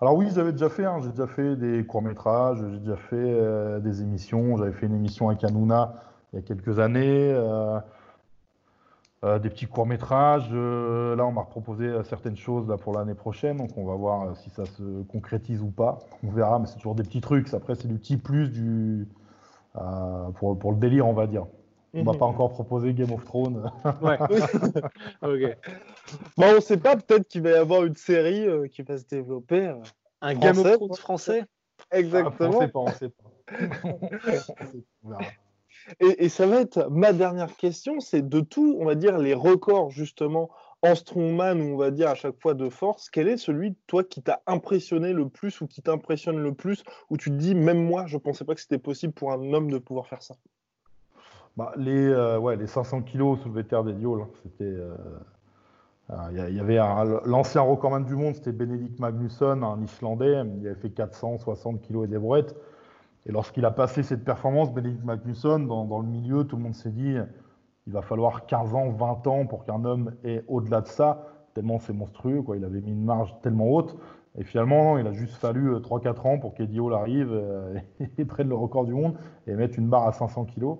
Alors 0.00 0.16
oui, 0.16 0.28
j'avais 0.34 0.52
déjà 0.52 0.68
fait, 0.68 0.84
hein. 0.84 0.98
j'ai 1.02 1.10
déjà 1.10 1.26
fait 1.26 1.56
des 1.56 1.84
courts-métrages, 1.84 2.58
j'ai 2.70 2.78
déjà 2.78 2.96
fait 2.96 3.16
euh, 3.16 3.80
des 3.80 4.02
émissions, 4.02 4.56
j'avais 4.56 4.72
fait 4.72 4.86
une 4.86 4.94
émission 4.94 5.28
avec 5.28 5.44
Hanouna 5.44 5.94
il 6.32 6.36
y 6.36 6.38
a 6.38 6.42
quelques 6.42 6.78
années, 6.78 7.32
euh, 7.32 7.78
euh, 9.24 9.38
des 9.38 9.50
petits 9.50 9.66
courts-métrages. 9.66 10.50
là, 10.52 11.26
on 11.26 11.32
m'a 11.32 11.42
proposé 11.42 11.92
certaines 12.04 12.36
choses 12.36 12.74
pour 12.82 12.92
l'année 12.94 13.14
prochaine, 13.14 13.56
donc 13.56 13.76
on 13.76 13.84
va 13.84 13.94
voir 13.94 14.36
si 14.36 14.50
ça 14.50 14.64
se 14.64 15.02
concrétise 15.08 15.60
ou 15.60 15.70
pas. 15.70 15.98
On 16.24 16.30
verra, 16.30 16.58
mais 16.58 16.66
c'est 16.66 16.76
toujours 16.76 16.94
des 16.94 17.02
petits 17.02 17.20
trucs. 17.20 17.52
Après, 17.52 17.74
c'est 17.74 17.88
du 17.88 17.98
petit 17.98 18.16
plus 18.16 18.48
du, 18.48 19.08
pour, 20.38 20.58
pour 20.58 20.72
le 20.72 20.78
délire, 20.78 21.06
on 21.06 21.12
va 21.12 21.26
dire. 21.26 21.46
On 21.92 22.04
m'a 22.04 22.12
mhm. 22.12 22.18
pas 22.18 22.26
encore 22.26 22.52
proposé 22.52 22.94
Game 22.94 23.10
of 23.12 23.24
Thrones. 23.24 23.68
ouais. 24.02 24.16
ok. 25.22 25.56
Bon, 26.36 26.54
on 26.56 26.60
sait 26.60 26.76
pas, 26.76 26.94
peut-être 26.96 27.26
qu'il 27.26 27.42
va 27.42 27.50
y 27.50 27.54
avoir 27.54 27.84
une 27.84 27.96
série 27.96 28.46
euh, 28.46 28.68
qui 28.68 28.82
va 28.82 28.96
se 28.98 29.06
développer. 29.06 29.66
Euh, 29.66 29.74
un 30.20 30.34
Game 30.34 30.56
of 30.58 30.72
Thrones 30.72 30.96
français? 30.96 31.44
Exactement. 31.90 32.50
Ah, 32.52 32.56
on 32.56 32.60
sait 32.60 32.68
pas, 32.68 32.78
on 32.78 32.92
sait 32.92 33.08
pas. 33.08 33.24
et, 36.00 36.24
et, 36.24 36.28
ça 36.28 36.46
va 36.46 36.60
être 36.60 36.88
ma 36.90 37.12
dernière 37.12 37.56
question, 37.56 37.98
c'est 37.98 38.28
de 38.28 38.38
tout, 38.40 38.76
on 38.78 38.84
va 38.84 38.94
dire, 38.94 39.18
les 39.18 39.34
records 39.34 39.90
justement 39.90 40.50
en 40.82 40.94
strongman, 40.94 41.60
on 41.60 41.76
va 41.76 41.90
dire 41.90 42.08
à 42.08 42.14
chaque 42.14 42.40
fois 42.40 42.54
de 42.54 42.68
force, 42.68 43.10
quel 43.10 43.28
est 43.28 43.36
celui, 43.36 43.74
toi, 43.86 44.02
qui 44.02 44.22
t'a 44.22 44.40
impressionné 44.46 45.12
le 45.12 45.28
plus 45.28 45.60
ou 45.60 45.66
qui 45.66 45.82
t'impressionne 45.82 46.38
le 46.38 46.54
plus, 46.54 46.82
où 47.10 47.16
tu 47.16 47.30
te 47.30 47.36
dis, 47.36 47.54
même 47.54 47.84
moi, 47.84 48.06
je 48.06 48.16
pensais 48.16 48.44
pas 48.44 48.54
que 48.54 48.60
c'était 48.60 48.78
possible 48.78 49.12
pour 49.12 49.32
un 49.32 49.52
homme 49.52 49.70
de 49.70 49.78
pouvoir 49.78 50.06
faire 50.06 50.22
ça? 50.22 50.34
Bah, 51.56 51.72
les, 51.76 52.08
euh, 52.08 52.38
ouais, 52.38 52.56
les 52.56 52.66
500 52.66 53.02
kilos 53.02 53.40
soulevé 53.40 53.64
terre 53.64 53.84
des 53.84 53.92
hein, 53.92 54.28
c'était. 54.42 54.64
Il 54.64 54.78
euh, 54.78 54.96
euh, 56.10 56.50
y, 56.50 56.60
avait 56.60 56.76
l'ancien 57.26 57.60
recordman 57.60 58.04
du 58.04 58.14
monde, 58.14 58.34
c'était 58.34 58.52
Benedict 58.52 58.98
Magnusson, 58.98 59.62
un 59.62 59.82
Islandais. 59.82 60.42
Il 60.58 60.66
avait 60.66 60.80
fait 60.80 60.90
460 60.90 61.82
kilos 61.82 62.06
et 62.06 62.08
des 62.08 62.18
brouettes. 62.18 62.56
Et 63.26 63.32
lorsqu'il 63.32 63.64
a 63.64 63.70
passé 63.70 64.02
cette 64.02 64.24
performance, 64.24 64.72
Benedict 64.72 65.04
Magnusson, 65.04 65.58
dans, 65.60 65.98
le 65.98 66.08
milieu, 66.08 66.44
tout 66.44 66.56
le 66.56 66.62
monde 66.62 66.74
s'est 66.74 66.90
dit 66.90 67.16
il 67.90 67.92
va 67.92 68.02
falloir 68.02 68.46
15 68.46 68.72
ans, 68.76 68.90
20 68.90 69.26
ans 69.26 69.46
pour 69.46 69.64
qu'un 69.64 69.84
homme 69.84 70.12
ait 70.22 70.44
au-delà 70.46 70.80
de 70.80 70.86
ça, 70.86 71.26
tellement 71.54 71.80
c'est 71.80 71.92
monstrueux. 71.92 72.40
Quoi. 72.40 72.56
Il 72.56 72.64
avait 72.64 72.80
mis 72.80 72.92
une 72.92 73.04
marge 73.04 73.34
tellement 73.42 73.66
haute. 73.66 73.96
Et 74.38 74.44
finalement, 74.44 74.96
il 74.96 75.08
a 75.08 75.12
juste 75.12 75.34
fallu 75.34 75.72
3-4 75.72 76.28
ans 76.28 76.38
pour 76.38 76.54
qu'Eddie 76.54 76.78
Hall 76.78 76.94
arrive 76.94 77.36
et 78.18 78.24
prenne 78.24 78.48
le 78.48 78.54
record 78.54 78.84
du 78.84 78.94
monde 78.94 79.16
et 79.48 79.54
mette 79.56 79.76
une 79.76 79.88
barre 79.88 80.06
à 80.06 80.12
500 80.12 80.44
kilos. 80.44 80.78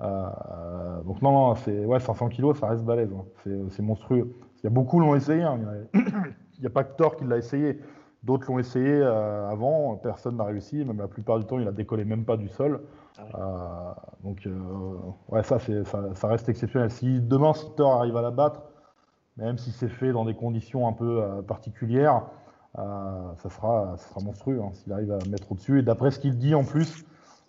Euh, 0.00 1.02
donc 1.04 1.20
non, 1.20 1.52
ouais, 1.52 2.00
500 2.00 2.28
kilos, 2.30 2.58
ça 2.58 2.68
reste 2.68 2.84
balèze. 2.84 3.12
Hein. 3.12 3.52
C'est 3.68 3.82
monstrueux. 3.82 4.34
Il 4.62 4.64
y 4.64 4.66
a 4.68 4.70
beaucoup 4.70 4.98
l'ont 4.98 5.14
essayé. 5.14 5.42
Hein. 5.42 5.60
Il 5.92 6.60
n'y 6.60 6.66
a, 6.66 6.70
pas 6.70 6.84
que 6.84 6.96
Thor 6.96 7.16
qui 7.16 7.26
l'a 7.26 7.36
essayé. 7.36 7.80
D'autres 8.22 8.50
l'ont 8.50 8.58
essayé 8.58 8.88
euh, 8.88 9.50
avant. 9.50 9.96
Personne 9.96 10.38
n'a 10.38 10.44
réussi. 10.44 10.82
Même 10.86 10.96
la 10.96 11.08
plupart 11.08 11.38
du 11.38 11.44
temps, 11.44 11.58
il 11.58 11.68
a 11.68 11.72
décollé 11.72 12.06
même 12.06 12.24
pas 12.24 12.38
du 12.38 12.48
sol. 12.48 12.80
Euh, 13.18 13.92
donc 14.22 14.46
ouais, 15.28 15.42
ça, 15.42 15.58
ça, 15.58 16.14
ça, 16.14 16.28
reste 16.28 16.48
exceptionnel. 16.48 16.90
Si 16.90 17.20
demain, 17.20 17.54
si 17.54 17.66
Thor 17.76 17.94
arrive 17.94 18.16
à 18.16 18.22
la 18.22 18.30
battre, 18.30 18.62
même 19.36 19.58
si 19.58 19.70
c'est 19.72 19.88
fait 19.88 20.12
dans 20.12 20.24
des 20.24 20.34
conditions 20.34 20.86
un 20.86 20.92
peu 20.92 21.42
particulières, 21.46 22.22
ça 22.74 23.50
sera, 23.50 23.96
monstrueux 24.22 24.60
hein, 24.62 24.70
s'il 24.74 24.92
arrive 24.92 25.12
à 25.12 25.18
mettre 25.28 25.52
au-dessus. 25.52 25.80
Et 25.80 25.82
d'après 25.82 26.10
ce 26.10 26.18
qu'il 26.18 26.36
dit 26.36 26.54
en 26.54 26.64
plus, 26.64 27.06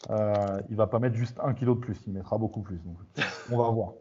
euh, 0.09 0.61
il 0.69 0.75
va 0.75 0.87
pas 0.87 0.99
mettre 0.99 1.15
juste 1.15 1.39
un 1.43 1.53
kilo 1.53 1.75
de 1.75 1.79
plus, 1.79 1.99
il 2.07 2.13
mettra 2.13 2.37
beaucoup 2.37 2.61
plus. 2.61 2.79
Donc, 2.83 2.97
on 3.51 3.57
va 3.57 3.69
voir. 3.69 3.93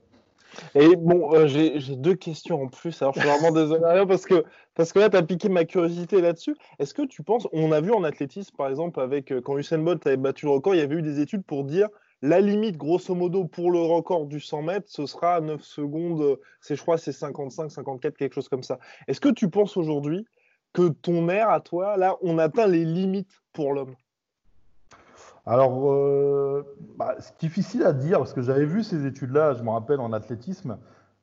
Et 0.74 0.96
bon, 0.96 1.34
euh, 1.34 1.46
j'ai 1.46 1.96
deux 1.96 2.14
questions 2.14 2.62
en 2.62 2.68
plus. 2.68 3.00
Alors, 3.02 3.14
je 3.14 3.20
suis 3.20 3.28
vraiment 3.28 3.52
désolé 3.52 4.04
parce 4.06 4.24
que, 4.24 4.44
parce 4.74 4.92
que 4.92 4.98
là, 4.98 5.10
tu 5.10 5.16
as 5.16 5.22
piqué 5.22 5.48
ma 5.48 5.64
curiosité 5.64 6.20
là-dessus. 6.20 6.56
Est-ce 6.78 6.94
que 6.94 7.02
tu 7.02 7.22
penses, 7.22 7.46
on 7.52 7.72
a 7.72 7.80
vu 7.80 7.92
en 7.92 8.04
athlétisme, 8.04 8.54
par 8.56 8.68
exemple, 8.68 9.00
avec 9.00 9.32
euh, 9.32 9.40
quand 9.40 9.58
Usain 9.58 9.78
Bolt 9.78 10.06
avait 10.06 10.16
battu 10.16 10.46
le 10.46 10.52
record, 10.52 10.74
il 10.74 10.78
y 10.78 10.82
avait 10.82 10.96
eu 10.96 11.02
des 11.02 11.20
études 11.20 11.44
pour 11.44 11.64
dire 11.64 11.88
la 12.22 12.40
limite, 12.40 12.76
grosso 12.76 13.14
modo, 13.14 13.44
pour 13.44 13.70
le 13.70 13.80
record 13.80 14.26
du 14.26 14.40
100 14.40 14.62
mètres, 14.62 14.88
ce 14.88 15.04
sera 15.04 15.40
9 15.40 15.62
secondes, 15.62 16.38
c'est, 16.60 16.74
je 16.74 16.80
crois, 16.80 16.96
c'est 16.96 17.12
55, 17.12 17.70
54, 17.70 18.16
quelque 18.16 18.34
chose 18.34 18.48
comme 18.48 18.62
ça. 18.62 18.78
Est-ce 19.06 19.20
que 19.20 19.28
tu 19.28 19.50
penses 19.50 19.76
aujourd'hui 19.76 20.26
que 20.72 20.88
ton 20.88 21.28
air 21.28 21.50
à 21.50 21.60
toi, 21.60 21.96
là, 21.96 22.16
on 22.22 22.38
atteint 22.38 22.66
les 22.66 22.84
limites 22.84 23.42
pour 23.52 23.74
l'homme? 23.74 23.94
Alors, 25.46 25.92
euh, 25.92 26.64
bah, 26.98 27.14
c'est 27.20 27.38
difficile 27.38 27.84
à 27.84 27.92
dire 27.92 28.18
parce 28.18 28.32
que 28.32 28.42
j'avais 28.42 28.66
vu 28.66 28.82
ces 28.82 29.06
études-là, 29.06 29.54
je 29.54 29.62
me 29.62 29.70
rappelle, 29.70 30.00
en 30.00 30.12
athlétisme, 30.12 30.78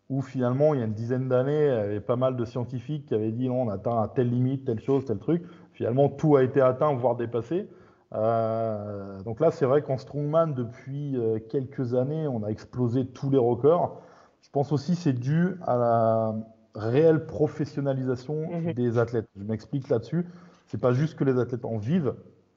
où 0.09 0.21
finalement, 0.21 0.73
il 0.73 0.79
y 0.79 0.83
a 0.83 0.85
une 0.85 0.93
dizaine 0.93 1.27
d'années, 1.27 1.65
il 1.65 1.67
y 1.67 1.71
avait 1.71 1.99
pas 1.99 2.15
mal 2.15 2.37
de 2.37 2.45
scientifiques 2.45 3.07
qui 3.07 3.15
avaient 3.15 3.31
dit 3.31 3.49
non, 3.49 3.63
on 3.63 3.69
atteint 3.69 4.01
à 4.01 4.07
telle 4.07 4.29
limite, 4.29 4.65
telle 4.65 4.79
chose, 4.79 5.03
tel 5.05 5.19
truc. 5.19 5.43
Finalement, 5.73 6.07
tout 6.07 6.37
a 6.37 6.43
été 6.43 6.61
atteint, 6.61 6.93
voire 6.93 7.15
dépassé. 7.15 7.67
Euh, 8.13 9.21
donc 9.23 9.39
là, 9.39 9.51
c'est 9.51 9.65
vrai 9.65 9.81
qu'en 9.81 9.97
strongman, 9.97 10.53
depuis 10.53 11.17
euh, 11.17 11.39
quelques 11.39 11.93
années, 11.93 12.27
on 12.27 12.43
a 12.43 12.47
explosé 12.47 13.05
tous 13.05 13.29
les 13.29 13.37
records. 13.37 14.01
Je 14.41 14.49
pense 14.51 14.71
aussi 14.71 14.93
que 14.93 14.99
c'est 14.99 15.13
dû 15.13 15.57
à 15.65 15.77
la 15.77 16.35
réelle 16.75 17.25
professionnalisation 17.25 18.47
mhm. 18.51 18.73
des 18.73 18.97
athlètes. 18.97 19.27
Je 19.35 19.43
m'explique 19.43 19.89
là-dessus. 19.89 20.27
C'est 20.67 20.79
pas 20.79 20.93
juste 20.93 21.17
que 21.17 21.23
les 21.23 21.37
athlètes 21.39 21.65
en 21.65 21.77
vivent, 21.77 22.13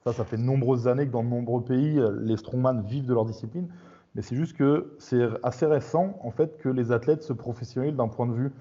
ça, 0.07 0.13
ça 0.13 0.25
fait 0.25 0.37
de 0.37 0.41
nombreuses 0.41 0.87
années 0.87 1.05
que 1.05 1.11
dans 1.11 1.23
de 1.23 1.29
nombreux 1.29 1.63
pays, 1.63 1.99
les 2.21 2.37
strongman 2.37 2.81
vivent 2.81 3.05
de 3.05 3.13
leur 3.13 3.25
discipline. 3.25 3.67
Mais 4.15 4.21
c'est 4.21 4.35
juste 4.35 4.55
que 4.55 4.95
c'est 4.99 5.27
assez 5.43 5.65
récent, 5.65 6.17
en 6.23 6.31
fait, 6.31 6.57
que 6.57 6.69
les 6.69 6.91
athlètes 6.91 7.23
se 7.23 7.33
professionnalisent 7.33 7.97
d'un 7.97 8.07
point 8.07 8.25
de 8.25 8.33
vue 8.33 8.51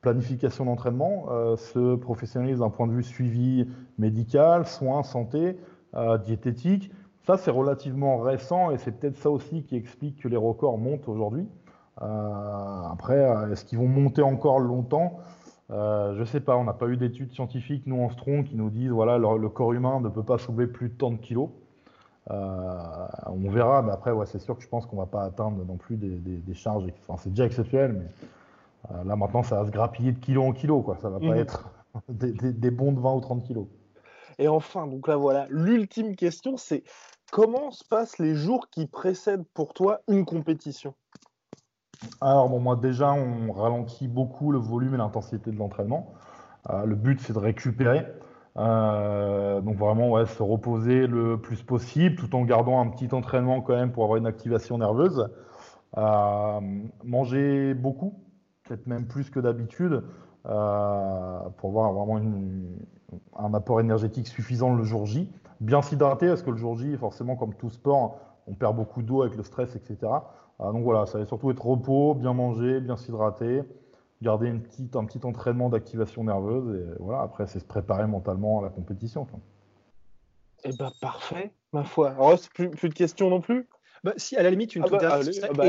planification 0.00 0.64
d'entraînement, 0.64 1.26
euh, 1.30 1.56
se 1.56 1.96
professionnalisent 1.96 2.58
d'un 2.58 2.70
point 2.70 2.86
de 2.86 2.92
vue 2.92 3.02
suivi 3.02 3.68
médical, 3.98 4.66
soins, 4.66 5.02
santé, 5.02 5.58
euh, 5.94 6.18
diététique. 6.18 6.92
Ça, 7.26 7.36
c'est 7.36 7.50
relativement 7.50 8.18
récent 8.18 8.70
et 8.70 8.78
c'est 8.78 8.92
peut-être 8.92 9.16
ça 9.16 9.30
aussi 9.30 9.62
qui 9.62 9.76
explique 9.76 10.22
que 10.22 10.28
les 10.28 10.36
records 10.36 10.78
montent 10.78 11.08
aujourd'hui. 11.08 11.48
Euh, 12.02 12.82
après, 12.92 13.18
est-ce 13.50 13.64
qu'ils 13.64 13.78
vont 13.78 13.88
monter 13.88 14.22
encore 14.22 14.60
longtemps? 14.60 15.18
Euh, 15.70 16.14
je 16.16 16.24
sais 16.24 16.40
pas, 16.40 16.56
on 16.56 16.64
n'a 16.64 16.72
pas 16.72 16.86
eu 16.86 16.96
d'études 16.96 17.32
scientifiques, 17.32 17.86
nous 17.86 18.00
en 18.02 18.10
strong, 18.10 18.44
qui 18.44 18.54
nous 18.54 18.70
disent 18.70 18.90
voilà, 18.90 19.18
le, 19.18 19.48
corps 19.48 19.72
humain 19.72 20.00
ne 20.00 20.08
peut 20.08 20.22
pas 20.22 20.38
soulever 20.38 20.66
plus 20.66 20.88
de 20.88 20.94
tant 20.94 21.10
de 21.10 21.16
kilos. 21.16 21.50
Euh, 22.30 23.06
on 23.26 23.50
verra, 23.50 23.82
mais 23.82 23.92
après, 23.92 24.10
ouais, 24.12 24.26
c'est 24.26 24.38
sûr 24.38 24.56
que 24.56 24.62
je 24.62 24.68
pense 24.68 24.86
qu'on 24.86 24.96
va 24.96 25.06
pas 25.06 25.22
atteindre 25.22 25.64
non 25.64 25.76
plus 25.76 25.96
des, 25.96 26.54
charges. 26.54 26.84
Enfin, 27.06 27.20
c'est 27.22 27.30
déjà 27.30 27.46
exceptionnel, 27.46 27.92
mais 27.92 28.92
euh, 28.92 29.04
là 29.04 29.16
maintenant, 29.16 29.42
ça 29.42 29.60
va 29.60 29.66
se 29.66 29.70
grappiller 29.70 30.12
de 30.12 30.18
kilo 30.18 30.42
en 30.42 30.52
kilo, 30.52 30.82
quoi. 30.82 30.96
Ça 31.00 31.10
va 31.10 31.18
pas 31.18 31.26
mhm. 31.26 31.36
être 31.36 31.70
des, 32.08 32.70
bons 32.70 32.92
de 32.92 33.00
20 33.00 33.14
ou 33.14 33.20
30 33.20 33.42
kilos. 33.44 33.66
Et 34.38 34.48
enfin, 34.48 34.86
donc 34.86 35.08
là 35.08 35.16
voilà, 35.16 35.46
l'ultime 35.50 36.14
question, 36.14 36.56
c'est 36.56 36.84
comment 37.32 37.70
se 37.70 37.84
passent 37.84 38.18
les 38.18 38.34
jours 38.34 38.68
qui 38.70 38.86
précèdent 38.86 39.46
pour 39.54 39.72
toi 39.72 40.00
une 40.06 40.24
compétition? 40.24 40.94
Alors, 42.20 42.48
bon, 42.48 42.60
moi, 42.60 42.76
déjà, 42.76 43.12
on 43.12 43.52
ralentit 43.52 44.08
beaucoup 44.08 44.52
le 44.52 44.58
volume 44.58 44.94
et 44.94 44.98
l'intensité 44.98 45.50
de 45.50 45.56
l'entraînement. 45.56 46.12
Euh, 46.70 46.84
le 46.84 46.94
but, 46.94 47.20
c'est 47.20 47.32
de 47.32 47.38
récupérer. 47.38 48.06
Euh, 48.56 49.60
donc, 49.60 49.76
vraiment, 49.76 50.10
ouais, 50.10 50.26
se 50.26 50.42
reposer 50.42 51.06
le 51.06 51.40
plus 51.40 51.62
possible 51.62 52.16
tout 52.16 52.34
en 52.34 52.44
gardant 52.44 52.80
un 52.80 52.88
petit 52.88 53.12
entraînement 53.14 53.60
quand 53.60 53.74
même 53.74 53.92
pour 53.92 54.04
avoir 54.04 54.18
une 54.18 54.26
activation 54.26 54.78
nerveuse. 54.78 55.28
Euh, 55.96 56.60
manger 57.04 57.74
beaucoup, 57.74 58.14
peut-être 58.64 58.86
même 58.86 59.06
plus 59.06 59.30
que 59.30 59.40
d'habitude, 59.40 60.02
pour 60.44 61.70
avoir 61.70 61.92
vraiment 61.92 62.20
un 63.36 63.54
apport 63.54 63.80
énergétique 63.80 64.28
suffisant 64.28 64.74
le 64.74 64.84
jour 64.84 65.06
J. 65.06 65.28
Bien 65.60 65.82
s'hydrater, 65.82 66.28
parce 66.28 66.42
que 66.42 66.50
le 66.50 66.56
jour 66.56 66.76
J, 66.76 66.96
forcément, 66.96 67.34
comme 67.34 67.54
tout 67.54 67.70
sport, 67.70 68.20
on 68.46 68.54
perd 68.54 68.76
beaucoup 68.76 69.02
d'eau 69.02 69.22
avec 69.22 69.36
le 69.36 69.42
stress, 69.42 69.74
etc. 69.74 69.96
Ah, 70.58 70.72
donc 70.72 70.84
voilà, 70.84 71.06
ça 71.06 71.18
va 71.18 71.26
surtout 71.26 71.50
être 71.50 71.64
repos, 71.64 72.14
bien 72.14 72.32
manger, 72.32 72.80
bien 72.80 72.96
s'hydrater, 72.96 73.62
garder 74.22 74.48
une 74.48 74.62
petite, 74.62 74.96
un 74.96 75.04
petit 75.04 75.24
entraînement 75.24 75.68
d'activation 75.68 76.24
nerveuse 76.24 76.74
et 76.74 76.96
voilà, 76.98 77.20
après 77.20 77.46
c'est 77.46 77.58
se 77.58 77.64
préparer 77.64 78.06
mentalement 78.06 78.60
à 78.60 78.62
la 78.62 78.70
compétition. 78.70 79.26
Eh 80.64 80.70
ben 80.72 80.90
parfait, 81.00 81.52
ma 81.72 81.84
foi. 81.84 82.10
Alors 82.10 82.38
plus, 82.54 82.70
plus 82.70 82.88
de 82.88 82.94
questions 82.94 83.28
non 83.28 83.40
plus? 83.40 83.68
Bah, 84.04 84.12
si, 84.16 84.36
à 84.36 84.42
la 84.42 84.50
limite, 84.50 84.76
une 84.76 84.82
ah 84.84 84.88
toute 84.88 85.00
bah, 85.00 85.20
ah 85.42 85.52
bah, 85.52 85.64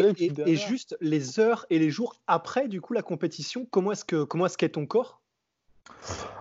et, 0.45 0.55
juste 0.55 0.97
les 1.01 1.39
heures 1.39 1.65
et 1.69 1.79
les 1.79 1.89
jours 1.89 2.15
après, 2.27 2.67
du 2.67 2.81
coup, 2.81 2.93
la 2.93 3.01
compétition, 3.01 3.65
comment 3.69 3.91
est-ce 3.91 4.05
que 4.05 4.23
comment 4.23 4.45
est-ce 4.45 4.57
qu'est 4.57 4.69
ton 4.69 4.85
corps? 4.85 5.21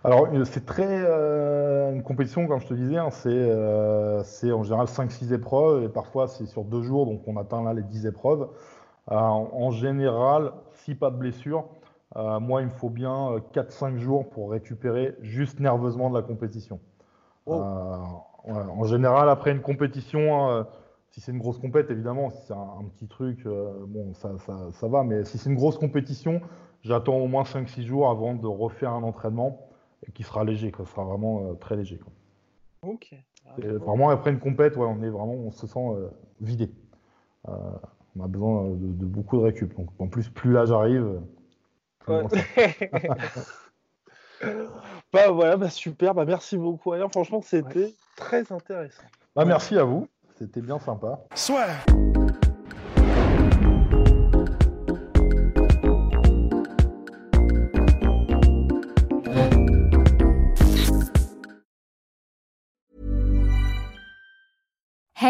Alors, 0.06 0.28
euh, 0.32 0.44
c'est 0.44 0.64
très. 0.64 0.86
Euh, 0.88 1.92
une 1.92 2.04
compétition, 2.04 2.46
comme 2.46 2.60
je 2.60 2.66
te 2.68 2.74
disais, 2.74 2.96
hein, 2.96 3.08
euh, 3.26 4.22
c'est 4.24 4.52
en 4.52 4.62
général 4.62 4.86
5-6 4.86 5.32
épreuves 5.32 5.82
et 5.82 5.88
parfois 5.88 6.28
c'est 6.28 6.46
sur 6.46 6.64
deux 6.64 6.82
jours, 6.82 7.06
donc 7.06 7.22
on 7.26 7.36
atteint 7.36 7.62
là 7.64 7.74
les 7.74 7.82
10 7.82 8.06
épreuves. 8.06 8.48
en 9.08 9.70
général, 9.70 10.52
si 10.84 10.94
pas 10.94 11.10
de 11.10 11.16
blessure, 11.16 11.64
Euh, 12.16 12.40
moi, 12.40 12.62
il 12.62 12.68
me 12.68 12.72
faut 12.72 12.88
bien 12.88 13.36
4-5 13.52 13.98
jours 13.98 14.30
pour 14.30 14.50
récupérer 14.52 15.16
juste 15.22 15.60
nerveusement 15.60 16.08
de 16.08 16.14
la 16.14 16.22
compétition. 16.22 16.78
en 17.46 18.84
général, 18.84 19.28
après 19.28 19.50
une 19.50 19.60
compétition, 19.60 20.64
si 21.10 21.20
c'est 21.20 21.32
une 21.32 21.38
grosse 21.38 21.58
compète, 21.58 21.90
évidemment, 21.90 22.30
si 22.30 22.40
c'est 22.46 22.54
un, 22.54 22.84
petit 22.94 23.08
truc, 23.08 23.44
bon, 23.44 24.14
ça, 24.14 24.30
ça, 24.70 24.88
va. 24.88 25.02
Mais 25.02 25.24
si 25.24 25.36
c'est 25.36 25.50
une 25.50 25.56
grosse 25.56 25.78
compétition, 25.78 26.40
j'attends 26.82 27.16
au 27.16 27.26
moins 27.26 27.42
5-6 27.42 27.82
jours 27.82 28.10
avant 28.10 28.34
de 28.34 28.46
refaire 28.46 28.92
un 28.92 29.02
entraînement 29.02 29.68
qui 30.14 30.22
sera 30.22 30.44
léger, 30.44 30.70
quoi. 30.70 30.84
Ce 30.84 30.92
sera 30.92 31.04
vraiment 31.04 31.54
très 31.56 31.76
léger. 31.76 31.98
Ok. 32.82 33.14
vraiment, 33.58 34.10
après 34.10 34.30
une 34.30 34.38
compète, 34.38 34.76
ouais, 34.76 34.86
on 34.86 35.02
est 35.02 35.08
vraiment, 35.08 35.34
on 35.34 35.50
se 35.50 35.66
sent 35.66 35.80
vidé. 36.40 36.70
Euh, 37.48 37.52
on 38.18 38.24
a 38.24 38.28
besoin 38.28 38.70
de, 38.70 39.04
beaucoup 39.04 39.38
de 39.38 39.42
récup. 39.42 39.76
Donc 39.76 39.88
en 39.98 40.08
plus, 40.08 40.28
plus 40.28 40.52
l'âge 40.52 40.72
arrive, 40.72 41.20
plus 42.00 42.14
bah 45.12 45.30
voilà, 45.30 45.56
bah 45.56 45.70
super, 45.70 46.14
bah 46.14 46.24
merci 46.24 46.56
beaucoup 46.56 46.92
Alain. 46.92 47.08
Franchement, 47.08 47.42
c'était 47.42 47.94
très 48.16 48.50
intéressant. 48.52 49.02
Bah 49.34 49.44
merci 49.44 49.76
à 49.76 49.84
vous, 49.84 50.08
c'était 50.34 50.60
bien 50.60 50.78
sympa. 50.78 51.20
Soit. 51.34 51.66